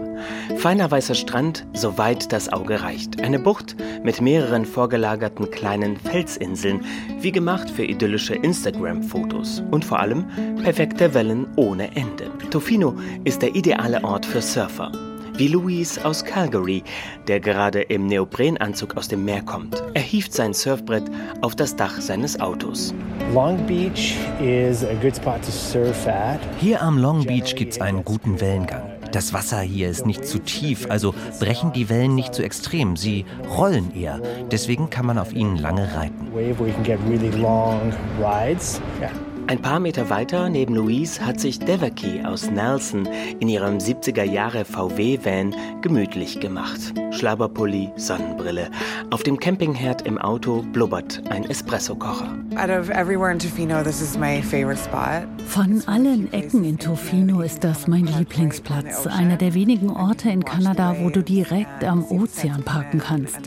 Feiner 0.56 0.90
weißer 0.90 1.16
Strand, 1.16 1.68
so 1.74 1.98
weit 1.98 2.32
das 2.32 2.48
Auge 2.48 2.82
reicht. 2.82 3.22
Eine 3.22 3.40
Bucht 3.40 3.76
mit 4.06 4.22
mehreren 4.22 4.64
vorgelagerten 4.64 5.52
kleinen 5.52 5.98
Felsinseln, 5.98 6.86
wie 7.20 7.34
gemacht 7.34 7.70
für 7.70 7.84
idyllische 7.84 8.36
Instagram-Fotos. 8.36 9.62
Und 9.72 9.84
vor 9.84 10.00
allem 10.00 10.26
perfekte 10.64 11.14
Wellen 11.14 11.48
ohne 11.58 11.94
Ende. 11.98 12.32
Tofino 12.50 12.96
ist 13.26 13.42
der 13.42 13.56
ideale 13.56 14.02
Ort 14.06 14.26
für 14.26 14.42
Surfer 14.42 14.94
wie 15.38 15.48
Louise 15.48 16.04
aus 16.04 16.24
Calgary, 16.24 16.84
der 17.28 17.40
gerade 17.40 17.82
im 17.82 18.08
Neoprenanzug 18.08 18.98
aus 18.98 19.08
dem 19.08 19.26
Meer 19.26 19.42
kommt. 19.42 19.84
Er 19.94 20.02
hieft 20.02 20.34
sein 20.34 20.54
Surfbrett 20.54 21.04
auf 21.42 21.56
das 21.56 21.76
Dach 21.76 22.00
seines 22.00 22.40
Autos. 22.40 22.94
Long 23.34 23.58
Beach 23.66 24.16
is 24.42 24.84
a 24.84 24.94
good 25.02 25.16
spot 25.16 25.40
to 25.46 25.52
surf 25.52 26.08
at. 26.08 26.40
Hier 26.60 26.82
am 26.82 26.98
Long 26.98 27.26
Beach 27.26 27.56
gibt's 27.56 27.82
einen 27.82 28.04
guten 28.04 28.40
Wellengang. 28.40 28.84
Das 29.12 29.34
Wasser 29.34 29.62
hier 29.62 29.90
ist 29.90 30.06
nicht 30.06 30.26
zu 30.26 30.40
tief, 30.40 30.88
also 30.90 31.16
brechen 31.40 31.72
die 31.72 31.90
Wellen 31.90 32.16
nicht 32.16 32.34
zu 32.34 32.44
extrem. 32.44 32.98
Sie 32.98 33.26
rollen 33.58 33.96
eher. 33.96 34.20
Deswegen 34.52 34.90
kann 34.90 35.06
man 35.06 35.18
auf 35.18 35.34
ihnen 35.34 35.58
lange 35.58 35.96
reiten. 35.96 36.34
Wave 36.34 36.60
where 36.60 36.68
you 36.68 36.74
can 36.74 36.84
get 36.84 37.00
really 37.08 37.30
long 37.38 37.94
rides. 38.20 38.82
Yeah. 39.00 39.12
Ein 39.48 39.62
paar 39.62 39.80
Meter 39.80 40.10
weiter 40.10 40.50
neben 40.50 40.74
Louise 40.74 41.24
hat 41.24 41.40
sich 41.40 41.60
Devaki 41.60 42.24
aus 42.26 42.50
Nelson 42.50 43.08
in 43.40 43.48
ihrem 43.48 43.78
70er 43.78 44.24
Jahre 44.24 44.66
VW-Van 44.66 45.56
gemütlich 45.82 46.40
gemacht. 46.40 46.80
Schlabberpulli, 47.12 47.92
Sonnenbrille. 47.96 48.72
Auf 49.12 49.22
dem 49.22 49.40
Campingherd 49.40 50.02
im 50.02 50.18
Auto 50.18 50.64
blubbert 50.74 51.22
ein 51.30 51.48
Espressokocher. 51.48 52.36
Out 52.56 52.72
of 52.72 52.90
everywhere 52.90 53.32
in 53.32 53.38
Tofino, 53.38 53.84
this 53.84 54.02
is 54.02 54.18
my 54.18 54.42
favorite 54.42 54.80
spot. 54.80 55.28
Von 55.46 55.84
allen 55.86 56.34
Ecken 56.34 56.64
in 56.64 56.80
Tofino 56.80 57.42
ist 57.42 57.64
das 57.64 57.88
mein 57.88 58.08
Lieblingsplatz. 58.08 59.06
Einer 59.06 59.38
der 59.38 59.54
wenigen 59.54 59.92
Orte 59.92 60.30
in 60.30 60.44
Kanada, 60.44 60.96
wo 61.00 61.12
du 61.12 61.22
direkt 61.22 61.84
am 61.84 62.04
Ozean 62.04 62.64
parken 62.64 63.00
kannst. 63.00 63.42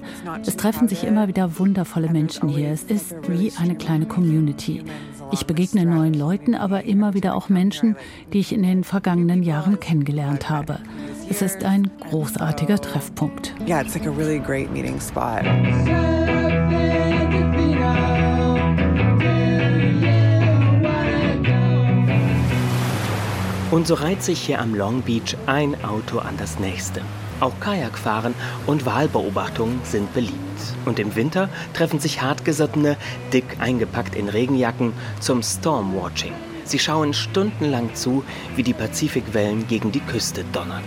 Es 0.46 0.56
treffen 0.56 0.86
sich 0.86 1.02
immer 1.02 1.26
wieder 1.26 1.58
wundervolle 1.58 2.08
Menschen 2.08 2.48
hier. 2.48 2.70
Es 2.70 2.84
ist 2.84 3.16
wie 3.28 3.52
eine 3.58 3.74
kleine 3.74 4.06
Community. 4.06 4.84
Ich 5.30 5.46
begegne 5.46 5.84
neuen 5.84 6.14
Leuten, 6.14 6.54
aber 6.54 6.84
immer 6.84 7.14
wieder 7.14 7.34
auch 7.34 7.48
Menschen, 7.48 7.96
die 8.32 8.38
ich 8.38 8.52
in 8.52 8.62
den 8.62 8.84
vergangenen 8.84 9.42
Jahren 9.42 9.78
kennengelernt 9.78 10.48
habe. 10.48 10.78
Es 11.28 11.42
ist 11.42 11.64
ein 11.64 11.90
großartiger 12.10 12.80
Treffpunkt. 12.80 13.54
Yeah, 13.66 13.80
it's 13.80 13.94
like 13.94 14.06
a 14.06 14.10
really 14.10 14.38
great 14.38 14.72
meeting 14.72 14.98
spot. 15.00 15.42
Und 23.70 23.86
so 23.86 23.94
reiht 23.94 24.22
sich 24.22 24.40
hier 24.40 24.60
am 24.60 24.74
Long 24.74 25.02
Beach 25.02 25.36
ein 25.44 25.84
Auto 25.84 26.20
an 26.20 26.36
das 26.38 26.58
nächste. 26.58 27.02
Auch 27.40 27.58
Kajakfahren 27.60 28.34
und 28.66 28.84
Walbeobachtungen 28.84 29.80
sind 29.84 30.12
beliebt. 30.12 30.34
Und 30.84 30.98
im 30.98 31.14
Winter 31.14 31.48
treffen 31.72 32.00
sich 32.00 32.20
hartgesottene, 32.20 32.96
dick 33.32 33.44
eingepackt 33.60 34.16
in 34.16 34.28
Regenjacken, 34.28 34.92
zum 35.20 35.42
Stormwatching. 35.42 36.32
Sie 36.64 36.78
schauen 36.78 37.14
stundenlang 37.14 37.94
zu, 37.94 38.24
wie 38.56 38.62
die 38.62 38.74
Pazifikwellen 38.74 39.66
gegen 39.68 39.92
die 39.92 40.00
Küste 40.00 40.44
donnern. 40.52 40.82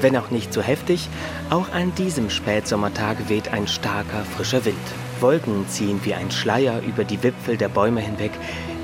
Wenn 0.00 0.16
auch 0.16 0.30
nicht 0.30 0.52
so 0.52 0.62
heftig, 0.62 1.08
auch 1.50 1.72
an 1.72 1.94
diesem 1.94 2.30
Spätsommertag 2.30 3.28
weht 3.28 3.48
ein 3.48 3.66
starker, 3.66 4.24
frischer 4.24 4.64
Wind. 4.64 4.76
Wolken 5.20 5.66
ziehen 5.68 6.00
wie 6.04 6.14
ein 6.14 6.30
Schleier 6.30 6.82
über 6.82 7.04
die 7.04 7.22
Wipfel 7.22 7.56
der 7.56 7.68
Bäume 7.68 8.00
hinweg, 8.00 8.32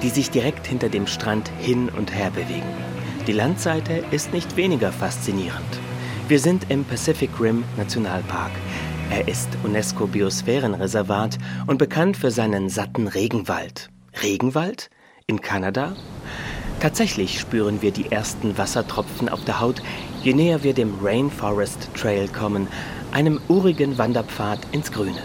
die 0.03 0.09
sich 0.09 0.31
direkt 0.31 0.67
hinter 0.67 0.89
dem 0.89 1.07
Strand 1.07 1.51
hin 1.59 1.89
und 1.89 2.15
her 2.15 2.31
bewegen. 2.31 2.69
Die 3.27 3.33
Landseite 3.33 4.03
ist 4.11 4.33
nicht 4.33 4.57
weniger 4.57 4.93
faszinierend. 4.93 5.81
Wir 6.31 6.39
sind 6.39 6.71
im 6.71 6.85
Pacific 6.85 7.29
Rim 7.41 7.65
Nationalpark. 7.77 8.53
Er 9.11 9.27
ist 9.27 9.49
UNESCO-Biosphärenreservat 9.65 11.39
und 11.67 11.79
bekannt 11.79 12.17
für 12.17 12.31
seinen 12.31 12.69
satten 12.69 13.09
Regenwald. 13.09 13.91
Regenwald? 14.23 14.91
In 15.27 15.41
Kanada? 15.41 15.97
Tatsächlich 16.79 17.41
spüren 17.41 17.83
wir 17.83 17.91
die 17.91 18.13
ersten 18.13 18.57
Wassertropfen 18.57 19.29
auf 19.29 19.45
der 19.45 19.59
Haut, 19.59 19.83
je 20.23 20.33
näher 20.33 20.63
wir 20.63 20.73
dem 20.73 21.01
Rainforest 21.03 21.93
Trail 21.95 22.29
kommen, 22.29 22.69
einem 23.11 23.41
urigen 23.49 23.99
Wanderpfad 23.99 24.61
ins 24.71 24.93
Grüne. 24.93 25.25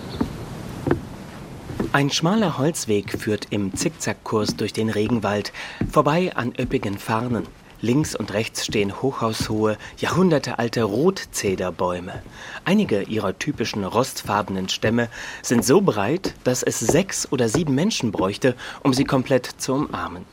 Ein 1.92 2.10
schmaler 2.10 2.58
Holzweg 2.58 3.12
führt 3.12 3.46
im 3.52 3.76
Zickzackkurs 3.76 4.56
durch 4.56 4.74
den 4.74 4.90
Regenwald, 4.90 5.54
vorbei 5.88 6.32
an 6.36 6.52
üppigen 6.60 6.98
Farnen. 6.98 7.46
Links 7.86 8.16
und 8.16 8.34
rechts 8.34 8.66
stehen 8.66 9.00
hochhaushohe, 9.04 9.78
jahrhundertealte 9.98 10.82
Rotzederbäume. 10.82 12.24
Einige 12.66 13.04
ihrer 13.04 13.38
typischen 13.38 13.84
rostfarbenen 13.84 14.70
Stämme 14.70 15.08
sind 15.44 15.64
so 15.64 15.82
breit, 15.82 16.34
dass 16.44 16.64
es 16.64 16.80
sechs 16.80 17.32
oder 17.32 17.48
sieben 17.48 17.76
Menschen 17.76 18.12
bräuchte, 18.12 18.56
um 18.82 18.92
sie 18.92 19.04
komplett 19.04 19.46
zu 19.46 19.74
umarmen. 19.76 20.26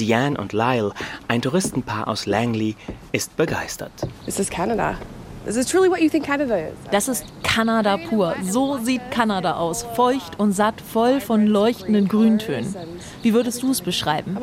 Diane 0.00 0.38
und 0.38 0.54
Lyle, 0.54 0.92
ein 1.28 1.42
Touristenpaar 1.42 2.08
aus 2.08 2.24
Langley, 2.24 2.76
ist 3.12 3.36
begeistert. 3.36 3.92
This 4.24 4.38
is 4.38 4.48
Canada. 4.48 4.96
Is 5.46 5.54
this 5.54 5.66
truly 5.66 5.90
what 5.90 6.00
you 6.00 6.08
think 6.08 6.24
Canada 6.24 6.56
is? 6.56 6.74
Das 6.90 7.08
ist 7.08 7.26
Kanada 7.42 7.98
pur. 7.98 8.34
So 8.42 8.78
sieht 8.78 9.02
Kanada 9.10 9.56
aus. 9.56 9.84
Feucht 9.94 10.40
und 10.40 10.52
satt, 10.52 10.80
voll 10.80 11.20
von 11.20 11.46
leuchtenden 11.46 12.08
Grüntönen. 12.08 12.74
Wie 13.22 13.34
würdest 13.34 13.62
du 13.62 13.70
es 13.70 13.82
beschreiben? 13.82 14.38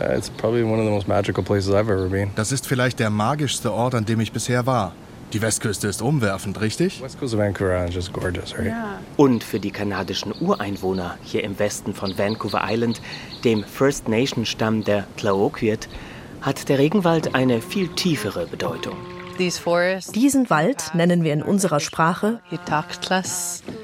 Uh, 0.00 0.16
it's 0.16 0.30
probably 0.30 0.64
one 0.64 0.78
of 0.78 0.84
the 0.84 0.90
most 0.90 1.06
magical 1.06 1.44
places 1.44 1.70
I've 1.70 1.90
ever 1.90 2.08
been. 2.08 2.30
Das 2.34 2.52
ist 2.52 2.66
vielleicht 2.66 2.98
der 2.98 3.10
magischste 3.10 3.72
Ort, 3.72 3.94
an 3.94 4.04
dem 4.04 4.20
ich 4.20 4.32
bisher 4.32 4.66
war. 4.66 4.92
Die 5.32 5.40
Westküste 5.40 5.88
ist 5.88 6.02
umwerfend, 6.02 6.60
richtig? 6.60 7.02
West 7.02 7.18
Coast 7.18 7.32
of 7.32 7.40
Vancouver 7.40 7.72
Island 7.72 7.90
is 7.90 7.94
just 7.94 8.12
gorgeous, 8.12 8.52
right? 8.58 8.66
Yeah. 8.66 8.98
Und 9.16 9.42
für 9.42 9.60
die 9.60 9.70
kanadischen 9.70 10.34
Ureinwohner 10.38 11.16
hier 11.22 11.42
im 11.42 11.58
Westen 11.58 11.94
von 11.94 12.18
Vancouver 12.18 12.62
Island, 12.64 13.00
dem 13.42 13.64
First 13.64 14.08
Nation 14.08 14.44
Stamm 14.44 14.84
der 14.84 15.06
Tlaoquiet, 15.16 15.88
hat 16.42 16.68
der 16.68 16.78
Regenwald 16.78 17.34
eine 17.34 17.62
viel 17.62 17.88
tiefere 17.88 18.46
Bedeutung. 18.46 18.96
Diesen 19.38 20.50
Wald 20.50 20.94
nennen 20.94 21.24
wir 21.24 21.32
in 21.32 21.42
unserer 21.42 21.80
Sprache 21.80 22.40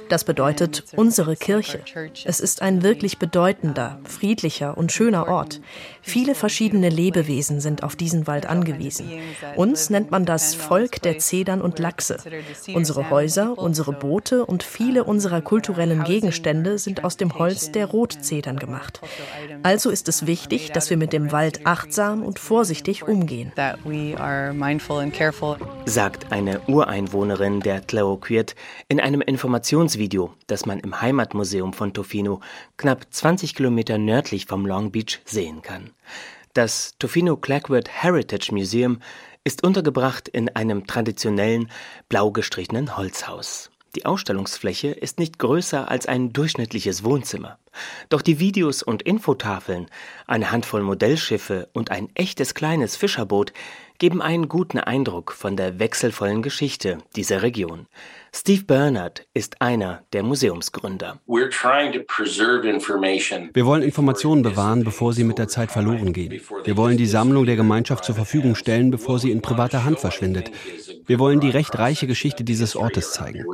das 0.08 0.24
bedeutet 0.24 0.84
unsere 0.96 1.36
Kirche. 1.36 1.80
Es 2.24 2.40
ist 2.40 2.62
ein 2.62 2.82
wirklich 2.82 3.18
bedeutender, 3.18 3.98
friedlicher 4.04 4.78
und 4.78 4.90
schöner 4.90 5.28
Ort. 5.28 5.60
Viele 6.00 6.34
verschiedene 6.34 6.88
Lebewesen 6.88 7.60
sind 7.60 7.82
auf 7.82 7.94
diesen 7.94 8.26
Wald 8.26 8.46
angewiesen. 8.46 9.10
Uns 9.56 9.90
nennt 9.90 10.10
man 10.10 10.24
das 10.24 10.54
Volk 10.54 11.02
der 11.02 11.18
Zedern 11.18 11.60
und 11.60 11.78
Lachse. 11.78 12.16
Unsere 12.72 13.10
Häuser, 13.10 13.58
unsere 13.58 13.92
Boote 13.92 14.46
und 14.46 14.62
viele 14.62 15.04
unserer 15.04 15.42
kulturellen 15.42 16.04
Gegenstände 16.04 16.78
sind 16.78 17.04
aus 17.04 17.18
dem 17.18 17.38
Holz 17.38 17.72
der 17.72 17.86
Rotzedern 17.86 18.58
gemacht. 18.58 19.00
Also 19.62 19.90
ist 19.90 20.08
es 20.08 20.26
wichtig, 20.26 20.72
dass 20.72 20.88
wir 20.88 20.96
mit 20.96 21.12
dem 21.12 21.32
Wald 21.32 21.66
achtsam 21.66 22.22
und 22.22 22.38
vorsichtig 22.38 23.06
umgehen. 23.06 23.52
Sagt 25.84 26.32
eine 26.32 26.60
Ureinwohnerin 26.66 27.60
der 27.60 27.86
Tlaoquiet 27.86 28.56
in 28.88 28.98
einem 28.98 29.20
Informationsvideo, 29.20 30.34
das 30.48 30.66
man 30.66 30.80
im 30.80 31.00
Heimatmuseum 31.00 31.72
von 31.72 31.92
Tofino 31.92 32.40
knapp 32.76 33.06
20 33.08 33.54
Kilometer 33.54 33.98
nördlich 33.98 34.46
vom 34.46 34.66
Long 34.66 34.90
Beach 34.90 35.20
sehen 35.24 35.62
kann. 35.62 35.90
Das 36.54 36.96
Tofino 36.98 37.36
Clagwood 37.36 37.88
Heritage 37.88 38.52
Museum 38.52 38.98
ist 39.44 39.62
untergebracht 39.62 40.28
in 40.28 40.48
einem 40.56 40.86
traditionellen, 40.86 41.70
blau 42.08 42.32
gestrichenen 42.32 42.96
Holzhaus. 42.96 43.70
Die 43.94 44.04
Ausstellungsfläche 44.04 44.88
ist 44.88 45.18
nicht 45.18 45.38
größer 45.38 45.90
als 45.90 46.06
ein 46.06 46.32
durchschnittliches 46.32 47.04
Wohnzimmer. 47.04 47.58
Doch 48.10 48.22
die 48.22 48.38
Videos 48.38 48.82
und 48.82 49.02
Infotafeln, 49.02 49.86
eine 50.26 50.50
Handvoll 50.50 50.82
Modellschiffe 50.82 51.68
und 51.72 51.90
ein 51.90 52.08
echtes 52.14 52.54
kleines 52.54 52.96
Fischerboot 52.96 53.52
geben 53.98 54.22
einen 54.22 54.48
guten 54.48 54.78
Eindruck 54.78 55.32
von 55.32 55.56
der 55.56 55.78
wechselvollen 55.78 56.42
Geschichte 56.42 56.98
dieser 57.16 57.42
Region. 57.42 57.86
Steve 58.32 58.64
Bernard 58.64 59.26
ist 59.34 59.60
einer 59.60 60.04
der 60.12 60.22
Museumsgründer. 60.22 61.20
Wir 61.26 61.50
wollen 63.66 63.82
Informationen 63.82 64.42
bewahren, 64.42 64.84
bevor 64.84 65.12
sie 65.12 65.24
mit 65.24 65.38
der 65.38 65.48
Zeit 65.48 65.72
verloren 65.72 66.12
gehen. 66.12 66.40
Wir 66.64 66.76
wollen 66.76 66.96
die 66.96 67.06
Sammlung 67.06 67.46
der 67.46 67.56
Gemeinschaft 67.56 68.04
zur 68.04 68.14
Verfügung 68.14 68.54
stellen, 68.54 68.90
bevor 68.90 69.18
sie 69.18 69.32
in 69.32 69.42
privater 69.42 69.84
Hand 69.84 69.98
verschwindet. 69.98 70.52
Wir 71.06 71.18
wollen 71.18 71.40
die 71.40 71.50
recht 71.50 71.76
reiche 71.78 72.06
Geschichte 72.06 72.44
dieses 72.44 72.76
Ortes 72.76 73.12
zeigen. 73.12 73.44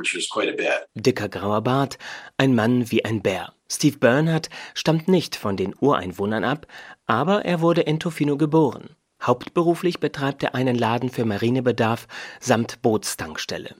Dicker 0.93 1.29
grauer 1.29 1.61
Bart, 1.61 1.97
ein 2.37 2.53
Mann 2.53 2.91
wie 2.91 3.03
ein 3.03 3.21
Bär. 3.21 3.53
Steve 3.71 3.97
Bernhardt 3.97 4.49
stammt 4.75 5.07
nicht 5.07 5.35
von 5.35 5.57
den 5.57 5.73
Ureinwohnern 5.79 6.43
ab, 6.43 6.67
aber 7.07 7.45
er 7.45 7.61
wurde 7.61 7.81
in 7.81 7.99
Tofino 7.99 8.37
geboren. 8.37 8.95
Hauptberuflich 9.21 9.99
betreibt 9.99 10.43
er 10.43 10.55
einen 10.55 10.75
Laden 10.75 11.09
für 11.09 11.25
Marinebedarf 11.25 12.07
samt 12.39 12.81
Bootstankstelle. 12.81 13.75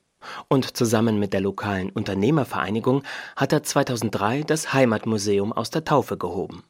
Und 0.47 0.75
zusammen 0.75 1.19
mit 1.19 1.33
der 1.33 1.41
lokalen 1.41 1.89
Unternehmervereinigung 1.91 3.03
hat 3.35 3.53
er 3.53 3.63
2003 3.63 4.43
das 4.43 4.73
Heimatmuseum 4.73 5.53
aus 5.53 5.69
der 5.69 5.85
Taufe 5.85 6.17
gehoben. 6.17 6.63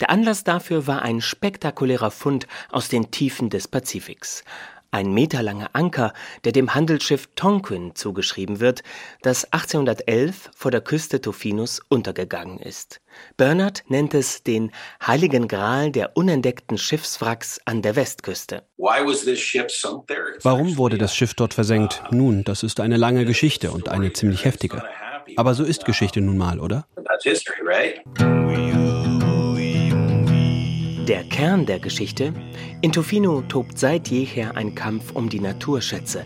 Der 0.00 0.10
Anlass 0.10 0.44
dafür 0.44 0.86
war 0.86 1.02
ein 1.02 1.20
spektakulärer 1.20 2.10
Fund 2.10 2.46
aus 2.70 2.88
den 2.88 3.10
Tiefen 3.10 3.50
des 3.50 3.68
Pazifiks 3.68 4.44
ein 4.90 5.12
meterlanger 5.12 5.70
Anker, 5.72 6.12
der 6.44 6.52
dem 6.52 6.74
Handelsschiff 6.74 7.28
Tonquin 7.34 7.94
zugeschrieben 7.94 8.60
wird, 8.60 8.82
das 9.22 9.52
1811 9.52 10.50
vor 10.54 10.70
der 10.70 10.80
Küste 10.80 11.20
Tofinus 11.20 11.80
untergegangen 11.88 12.58
ist. 12.58 13.00
Bernard 13.36 13.84
nennt 13.88 14.14
es 14.14 14.42
den 14.42 14.70
heiligen 15.06 15.48
Gral 15.48 15.90
der 15.90 16.16
unentdeckten 16.16 16.78
Schiffswracks 16.78 17.60
an 17.64 17.82
der 17.82 17.96
Westküste. 17.96 18.62
Warum 20.42 20.76
wurde 20.76 20.98
das 20.98 21.14
Schiff 21.14 21.34
dort 21.34 21.54
versenkt? 21.54 22.02
Nun, 22.10 22.44
das 22.44 22.62
ist 22.62 22.80
eine 22.80 22.96
lange 22.96 23.24
Geschichte 23.24 23.70
und 23.70 23.88
eine 23.88 24.12
ziemlich 24.12 24.44
heftige. 24.44 24.82
Aber 25.36 25.54
so 25.54 25.64
ist 25.64 25.84
Geschichte 25.84 26.20
nun 26.20 26.38
mal, 26.38 26.60
oder? 26.60 26.86
Der 31.08 31.24
Kern 31.24 31.64
der 31.64 31.78
Geschichte? 31.78 32.34
In 32.82 32.92
Tofino 32.92 33.40
tobt 33.40 33.78
seit 33.78 34.08
jeher 34.08 34.58
ein 34.58 34.74
Kampf 34.74 35.12
um 35.12 35.30
die 35.30 35.40
Naturschätze. 35.40 36.24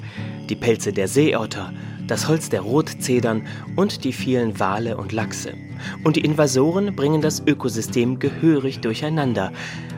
Die 0.49 0.57
Pelze 0.57 0.93
der 0.93 1.07
Seeotter, 1.07 1.73
das 2.09 2.27
Holz 2.27 2.49
der 2.49 2.63
Rotzedern 2.63 3.47
und 3.77 4.03
die 4.03 4.13
vielen 4.13 4.59
Wale 4.59 4.97
und 4.97 5.13
Lachse. 5.13 5.55
Und 6.03 6.17
die 6.17 6.23
Invasoren 6.23 6.97
bringen 6.97 7.21
das 7.21 7.45
Ökosystem 7.47 8.19
gehörig 8.19 8.81
durcheinander. 8.81 9.53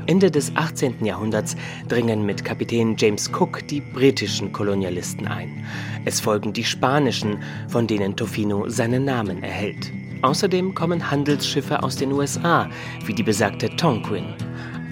Ende 0.05 0.31
des 0.31 0.55
18. 0.55 1.03
Jahrhunderts 1.03 1.57
dringen 1.89 2.27
mit 2.27 2.45
Kapitän 2.45 2.95
James 2.99 3.31
Cook 3.33 3.67
die 3.69 3.81
britischen 3.81 4.53
Kolonialisten 4.53 5.27
ein. 5.27 5.65
Es 6.05 6.21
folgen 6.21 6.53
die 6.53 6.65
spanischen, 6.65 7.39
von 7.69 7.87
denen 7.87 8.17
Tofino 8.17 8.69
seinen 8.69 9.07
Namen 9.07 9.43
erhält. 9.43 9.91
Außerdem 10.21 10.75
kommen 10.75 11.11
Handelsschiffe 11.11 11.83
aus 11.83 11.97
den 11.97 12.13
USA, 12.13 12.69
wie 13.07 13.15
die 13.15 13.23
besagte 13.23 13.75
Tonquin. 13.77 14.27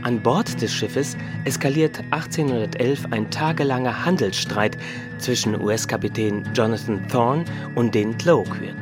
An 0.03 0.21
Bord 0.21 0.61
des 0.61 0.73
Schiffes 0.73 1.17
eskaliert 1.45 2.03
1811 2.11 3.07
ein 3.13 3.31
tagelanger 3.31 4.05
Handelsstreit 4.05 4.77
zwischen 5.19 5.61
US-Kapitän 5.61 6.45
Jonathan 6.55 7.07
Thorne 7.09 7.45
und 7.77 7.95
den 7.95 8.19
Tloquid. 8.19 8.75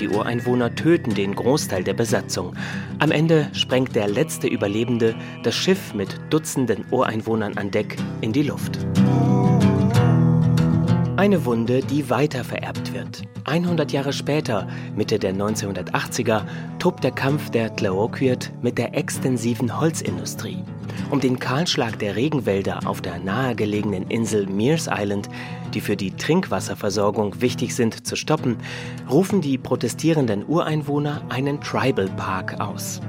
Die 0.00 0.08
Ureinwohner 0.08 0.74
töten 0.74 1.14
den 1.14 1.34
Großteil 1.34 1.84
der 1.84 1.92
Besatzung. 1.92 2.56
Am 2.98 3.10
Ende 3.10 3.48
sprengt 3.52 3.94
der 3.94 4.08
letzte 4.08 4.46
Überlebende 4.46 5.14
das 5.42 5.54
Schiff 5.54 5.92
mit 5.92 6.18
Dutzenden 6.30 6.86
Ureinwohnern 6.90 7.58
an 7.58 7.70
Deck 7.70 7.98
in 8.22 8.32
die 8.32 8.42
Luft. 8.42 8.78
Eine 11.22 11.44
Wunde, 11.44 11.82
die 11.82 12.10
weiter 12.10 12.42
vererbt 12.42 12.92
wird. 12.92 13.22
100 13.44 13.92
Jahre 13.92 14.12
später, 14.12 14.66
Mitte 14.96 15.20
der 15.20 15.32
1980er, 15.32 16.42
tobt 16.80 17.04
der 17.04 17.12
Kampf 17.12 17.48
der 17.50 17.76
Tlaoquid 17.76 18.50
mit 18.60 18.76
der 18.76 18.96
extensiven 18.96 19.80
Holzindustrie. 19.80 20.64
Um 21.12 21.20
den 21.20 21.38
Kahlschlag 21.38 21.96
der 22.00 22.16
Regenwälder 22.16 22.80
auf 22.86 23.02
der 23.02 23.20
nahegelegenen 23.20 24.10
Insel 24.10 24.48
Mears 24.48 24.88
Island, 24.90 25.28
die 25.74 25.80
für 25.80 25.96
die 25.96 26.10
Trinkwasserversorgung 26.10 27.40
wichtig 27.40 27.76
sind, 27.76 28.04
zu 28.04 28.16
stoppen, 28.16 28.56
rufen 29.08 29.40
die 29.40 29.58
protestierenden 29.58 30.44
Ureinwohner 30.44 31.22
einen 31.28 31.60
Tribal 31.60 32.08
Park 32.08 32.60
aus 32.60 33.00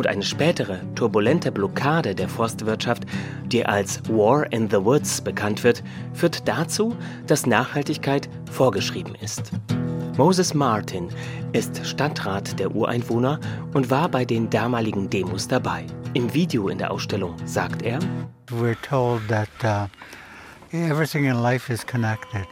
und 0.00 0.06
eine 0.06 0.22
spätere 0.22 0.80
turbulente 0.94 1.52
Blockade 1.52 2.14
der 2.14 2.26
Forstwirtschaft, 2.26 3.04
die 3.44 3.66
als 3.66 4.00
War 4.08 4.50
in 4.50 4.70
the 4.70 4.78
Woods 4.78 5.20
bekannt 5.20 5.62
wird, 5.62 5.84
führt 6.14 6.48
dazu, 6.48 6.96
dass 7.26 7.44
Nachhaltigkeit 7.44 8.30
vorgeschrieben 8.50 9.14
ist. 9.16 9.52
Moses 10.16 10.54
Martin 10.54 11.10
ist 11.52 11.86
Stadtrat 11.86 12.58
der 12.58 12.74
Ureinwohner 12.74 13.40
und 13.74 13.90
war 13.90 14.08
bei 14.08 14.24
den 14.24 14.48
damaligen 14.48 15.10
Demos 15.10 15.46
dabei. 15.46 15.84
Im 16.14 16.32
Video 16.32 16.68
in 16.68 16.78
der 16.78 16.92
Ausstellung 16.92 17.36
sagt 17.44 17.82
er, 17.82 17.98
We're 18.48 18.76
told 18.80 19.20
that, 19.28 19.48
uh 19.62 19.86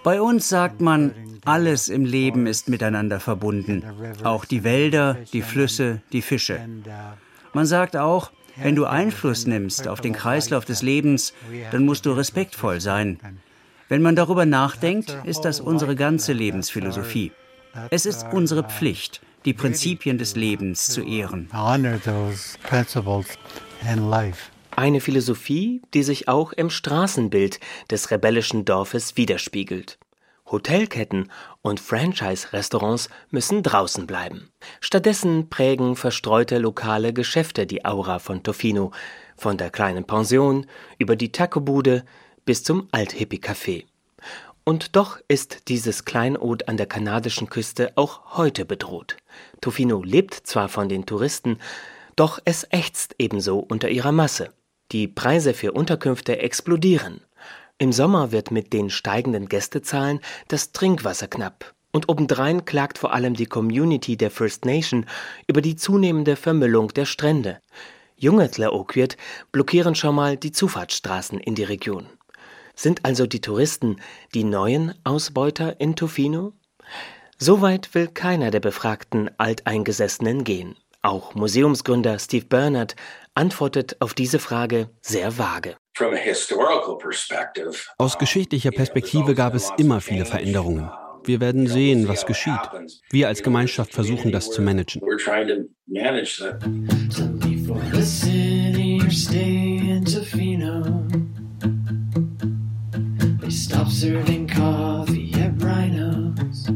bei 0.03 0.21
uns 0.21 0.49
sagt 0.49 0.81
man, 0.81 1.15
alles 1.45 1.89
im 1.89 2.05
Leben 2.05 2.47
ist 2.49 2.69
miteinander 2.69 3.21
verbunden. 3.21 3.85
Auch 4.25 4.45
die 4.45 4.65
Wälder, 4.65 5.19
die 5.33 5.43
Flüsse, 5.43 6.03
die 6.13 6.23
Fische. 6.23 6.61
Man 7.53 7.67
sagt 7.67 7.97
auch, 7.97 8.31
wenn 8.57 8.75
du 8.75 8.87
Einfluss 8.87 9.47
nimmst 9.47 9.87
auf 9.87 10.01
den 10.01 10.13
Kreislauf 10.13 10.65
des 10.65 10.83
Lebens, 10.83 11.33
dann 11.71 11.85
musst 11.85 12.07
du 12.07 12.13
respektvoll 12.13 12.81
sein. 12.81 13.21
Wenn 13.89 14.03
man 14.03 14.17
darüber 14.17 14.47
nachdenkt, 14.47 15.17
ist 15.25 15.43
das 15.43 15.61
unsere 15.61 15.97
ganze 15.97 16.33
Lebensphilosophie. 16.33 17.33
Es 17.91 18.05
ist 18.05 18.27
unsere 18.33 18.65
Pflicht, 18.65 19.21
die 19.45 19.55
Prinzipien 19.55 20.19
des 20.19 20.37
Lebens 20.37 20.89
zu 20.89 21.03
ehren. 21.03 21.49
Eine 24.77 25.01
Philosophie, 25.01 25.83
die 25.95 26.03
sich 26.03 26.29
auch 26.29 26.53
im 26.53 26.71
Straßenbild 26.71 27.61
des 27.91 28.11
rebellischen 28.11 28.65
Dorfes 28.65 29.17
widerspiegelt. 29.17 29.99
Hotelketten 30.51 31.31
und 31.63 31.81
Franchise-Restaurants 31.81 33.09
müssen 33.31 33.63
draußen 33.63 34.07
bleiben. 34.07 34.51
Stattdessen 34.81 35.49
prägen 35.49 35.97
verstreute 35.97 36.59
lokale 36.59 37.13
Geschäfte 37.13 37.67
die 37.67 37.85
Aura 37.85 38.19
von 38.19 38.43
Tofino, 38.43 38.93
von 39.37 39.57
der 39.57 39.71
kleinen 39.71 40.05
Pension 40.05 40.67
über 40.99 41.17
die 41.17 41.33
Tacobude 41.33 42.05
bis 42.45 42.65
zum 42.65 42.89
Alt-Hippie-Café. 42.93 43.85
Und 44.65 44.97
doch 44.97 45.19
ist 45.29 45.69
dieses 45.69 46.05
Kleinod 46.05 46.69
an 46.69 46.77
der 46.77 46.87
kanadischen 46.87 47.49
Küste 47.49 47.93
auch 47.95 48.37
heute 48.37 48.65
bedroht. 48.65 49.17
Tofino 49.61 50.03
lebt 50.03 50.35
zwar 50.35 50.69
von 50.69 50.89
den 50.89 51.07
Touristen, 51.07 51.59
doch 52.17 52.39
es 52.45 52.67
ächzt 52.71 53.15
ebenso 53.19 53.61
unter 53.61 53.89
ihrer 53.89 54.13
Masse. 54.13 54.53
Die 54.93 55.09
Preise 55.09 55.55
für 55.55 55.73
Unterkünfte 55.73 56.39
explodieren. 56.39 57.21
Im 57.81 57.93
Sommer 57.93 58.33
wird 58.33 58.51
mit 58.51 58.73
den 58.73 58.91
steigenden 58.91 59.49
Gästezahlen 59.49 60.19
das 60.49 60.73
Trinkwasser 60.73 61.29
knapp. 61.29 61.75
Und 61.93 62.09
obendrein 62.09 62.65
klagt 62.65 62.99
vor 62.99 63.15
allem 63.15 63.35
die 63.35 63.47
Community 63.47 64.17
der 64.17 64.33
First 64.33 64.65
Nation 64.65 65.07
über 65.47 65.63
die 65.63 65.77
zunehmende 65.77 66.35
Vermüllung 66.35 66.89
der 66.89 67.05
Strände. 67.05 67.61
Junge 68.17 68.51
Tlaoquid 68.51 69.17
blockieren 69.53 69.95
schon 69.95 70.17
mal 70.17 70.37
die 70.37 70.51
Zufahrtsstraßen 70.51 71.39
in 71.39 71.55
die 71.55 71.63
Region. 71.63 72.07
Sind 72.75 73.05
also 73.05 73.27
die 73.27 73.41
Touristen 73.41 74.01
die 74.35 74.43
neuen 74.43 74.95
Ausbeuter 75.05 75.81
in 75.81 75.95
Tofino? 75.95 76.55
Soweit 77.39 77.95
will 77.95 78.09
keiner 78.09 78.51
der 78.51 78.61
befragten 78.61 79.31
Alteingesessenen 79.39 80.43
gehen. 80.43 80.75
Auch 81.03 81.37
Museumsgründer 81.37 82.19
Steve 82.19 82.47
Bernard 82.47 82.97
antwortet 83.35 83.97
auf 84.01 84.15
diese 84.15 84.41
Frage 84.41 84.91
sehr 85.01 85.39
vage. 85.39 85.77
Aus 87.99 88.19
geschichtlicher 88.19 88.71
Perspektive 88.71 89.35
gab 89.35 89.55
es 89.55 89.71
immer 89.79 90.01
viele 90.01 90.25
Veränderungen. 90.25 90.91
Wir 91.25 91.41
werden 91.41 91.67
sehen, 91.67 92.09
was 92.09 92.27
geschieht. 92.27 92.61
Wir 93.11 93.29
als 93.29 93.43
Gemeinschaft 93.43 93.93
versuchen, 93.93 94.33
das 94.33 94.51
zu 94.51 94.63
managen. 94.63 95.03
Stop 103.51 103.89
serving 103.89 104.47
coffee 104.47 105.33
at 105.35 105.63
Rhinos. 105.63 106.67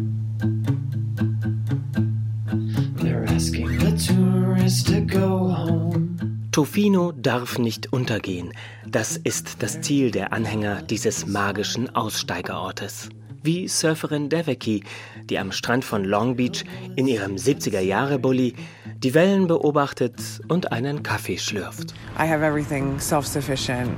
They're 2.96 3.24
asking 3.24 3.78
the 3.78 3.92
tourists 3.92 4.82
to 4.84 5.02
go 5.02 5.48
home. 5.48 6.16
Tofino 6.50 7.12
Tofino 7.12 7.12
darf 7.12 7.58
nicht 7.58 7.92
untergehen. 7.92 8.52
Das 8.92 9.16
ist 9.16 9.62
das 9.62 9.80
Ziel 9.80 10.10
der 10.10 10.34
Anhänger 10.34 10.82
dieses 10.82 11.26
magischen 11.26 11.94
Aussteigerortes 11.96 13.08
wie 13.42 13.66
Surferin 13.66 14.28
Deveki, 14.28 14.84
die 15.28 15.38
am 15.38 15.50
Strand 15.50 15.84
von 15.84 16.04
Long 16.04 16.36
Beach 16.36 16.64
in 16.94 17.06
ihrem 17.08 17.36
70er-Jahre-Bully 17.36 18.54
die 18.98 19.14
Wellen 19.14 19.48
beobachtet 19.48 20.14
und 20.46 20.70
einen 20.70 21.02
Kaffee 21.02 21.38
schlürft. 21.38 21.94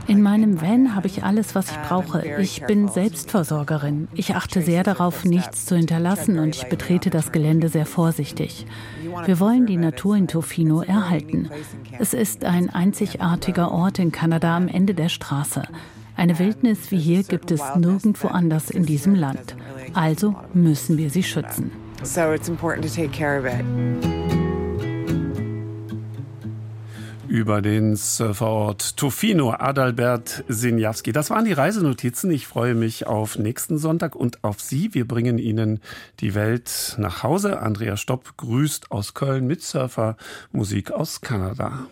In 0.06 0.22
meinem 0.22 0.60
Van 0.62 0.94
habe 0.94 1.06
ich 1.08 1.24
alles, 1.24 1.54
was 1.54 1.70
ich 1.72 1.76
brauche. 1.88 2.24
Ich 2.38 2.64
bin 2.64 2.88
Selbstversorgerin. 2.88 4.08
Ich 4.14 4.34
achte 4.34 4.62
sehr 4.62 4.82
darauf, 4.82 5.24
nichts 5.24 5.66
zu 5.66 5.76
hinterlassen 5.76 6.38
und 6.38 6.56
ich 6.56 6.64
betrete 6.68 7.10
das 7.10 7.32
Gelände 7.32 7.68
sehr 7.68 7.84
vorsichtig. 7.84 8.66
Wir 9.24 9.40
wollen 9.40 9.66
die 9.66 9.76
Natur 9.76 10.16
in 10.16 10.28
Tofino 10.28 10.82
erhalten. 10.82 11.50
Es 11.98 12.14
ist 12.14 12.44
ein 12.44 12.70
einzigartiger 12.70 13.70
Ort 13.72 13.98
in 13.98 14.12
Kanada 14.12 14.56
am 14.56 14.68
Ende 14.68 14.94
der 14.94 15.08
Straße. 15.08 15.62
Eine 16.16 16.38
Wildnis 16.38 16.90
wie 16.90 16.98
hier 16.98 17.22
gibt 17.22 17.50
es 17.50 17.62
nirgendwo 17.76 18.28
anders 18.28 18.70
in 18.70 18.86
diesem 18.86 19.14
Land. 19.14 19.56
Also 19.94 20.34
müssen 20.52 20.96
wir 20.96 21.10
sie 21.10 21.22
schützen. 21.22 21.70
Über 27.34 27.62
den 27.62 27.96
Surferort 27.96 28.96
Tofino, 28.96 29.50
Adalbert 29.58 30.44
Sinjawski. 30.46 31.10
Das 31.10 31.30
waren 31.30 31.44
die 31.44 31.52
Reisenotizen. 31.52 32.30
Ich 32.30 32.46
freue 32.46 32.76
mich 32.76 33.08
auf 33.08 33.40
nächsten 33.40 33.76
Sonntag 33.76 34.14
und 34.14 34.44
auf 34.44 34.60
Sie. 34.60 34.94
Wir 34.94 35.04
bringen 35.04 35.38
Ihnen 35.38 35.80
die 36.20 36.36
Welt 36.36 36.94
nach 36.96 37.24
Hause. 37.24 37.58
Andrea 37.58 37.96
Stopp 37.96 38.36
grüßt 38.36 38.92
aus 38.92 39.14
Köln 39.14 39.48
mit 39.48 39.62
Surfermusik 39.62 40.92
aus 40.92 41.22
Kanada. 41.22 41.88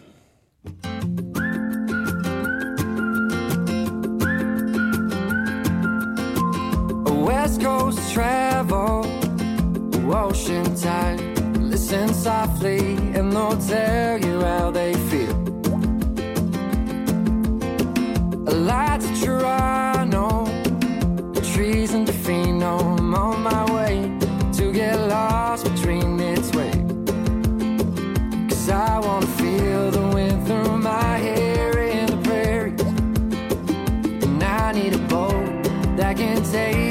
West 7.27 7.60
Coast 7.60 7.98
travel, 8.14 9.02
ocean 10.09 10.73
tide. 10.77 11.32
Listen 11.59 12.14
softly, 12.14 12.97
and 13.16 13.32
they'll 13.32 13.56
tell 13.56 14.19
you 14.24 14.40
how 14.40 14.70
they 14.70 14.94
feel. 15.10 15.22
Lights 18.62 19.10
of 19.10 19.20
Toronto, 19.20 20.44
the 21.32 21.40
trees 21.52 21.94
in 21.94 22.05
Defino. 22.05 22.97
I'm 22.97 23.12
on 23.12 23.43
my 23.43 23.64
way 23.74 24.16
to 24.52 24.72
get 24.72 25.01
lost 25.09 25.64
between 25.64 26.20
its 26.20 26.55
waves. 26.55 26.78
Cause 28.48 28.70
I 28.70 29.01
wanna 29.01 29.26
feel 29.26 29.90
the 29.90 30.09
wind 30.14 30.47
through 30.47 30.78
my 30.78 31.18
hair 31.18 31.76
in 31.80 32.06
the 32.06 32.18
prairie. 32.28 32.76
And 34.22 34.40
I 34.40 34.70
need 34.70 34.94
a 34.94 35.05
boat 35.09 35.64
that 35.97 36.16
can 36.16 36.40
take 36.44 36.82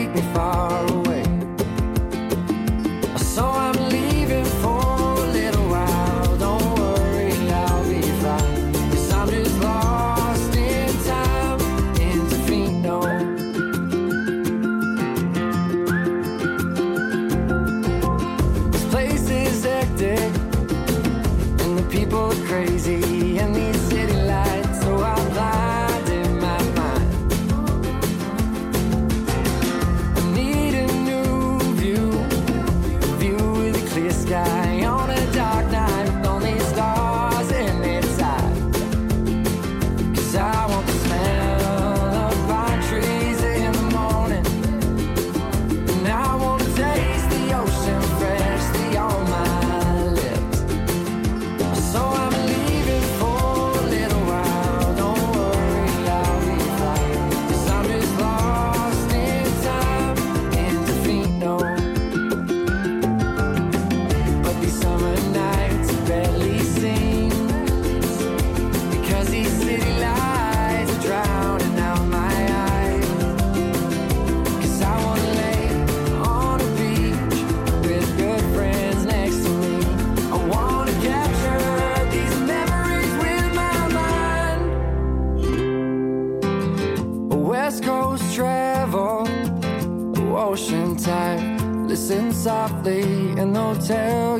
tide. 93.41 93.51
Listen 93.55 93.55
softly, 93.55 94.30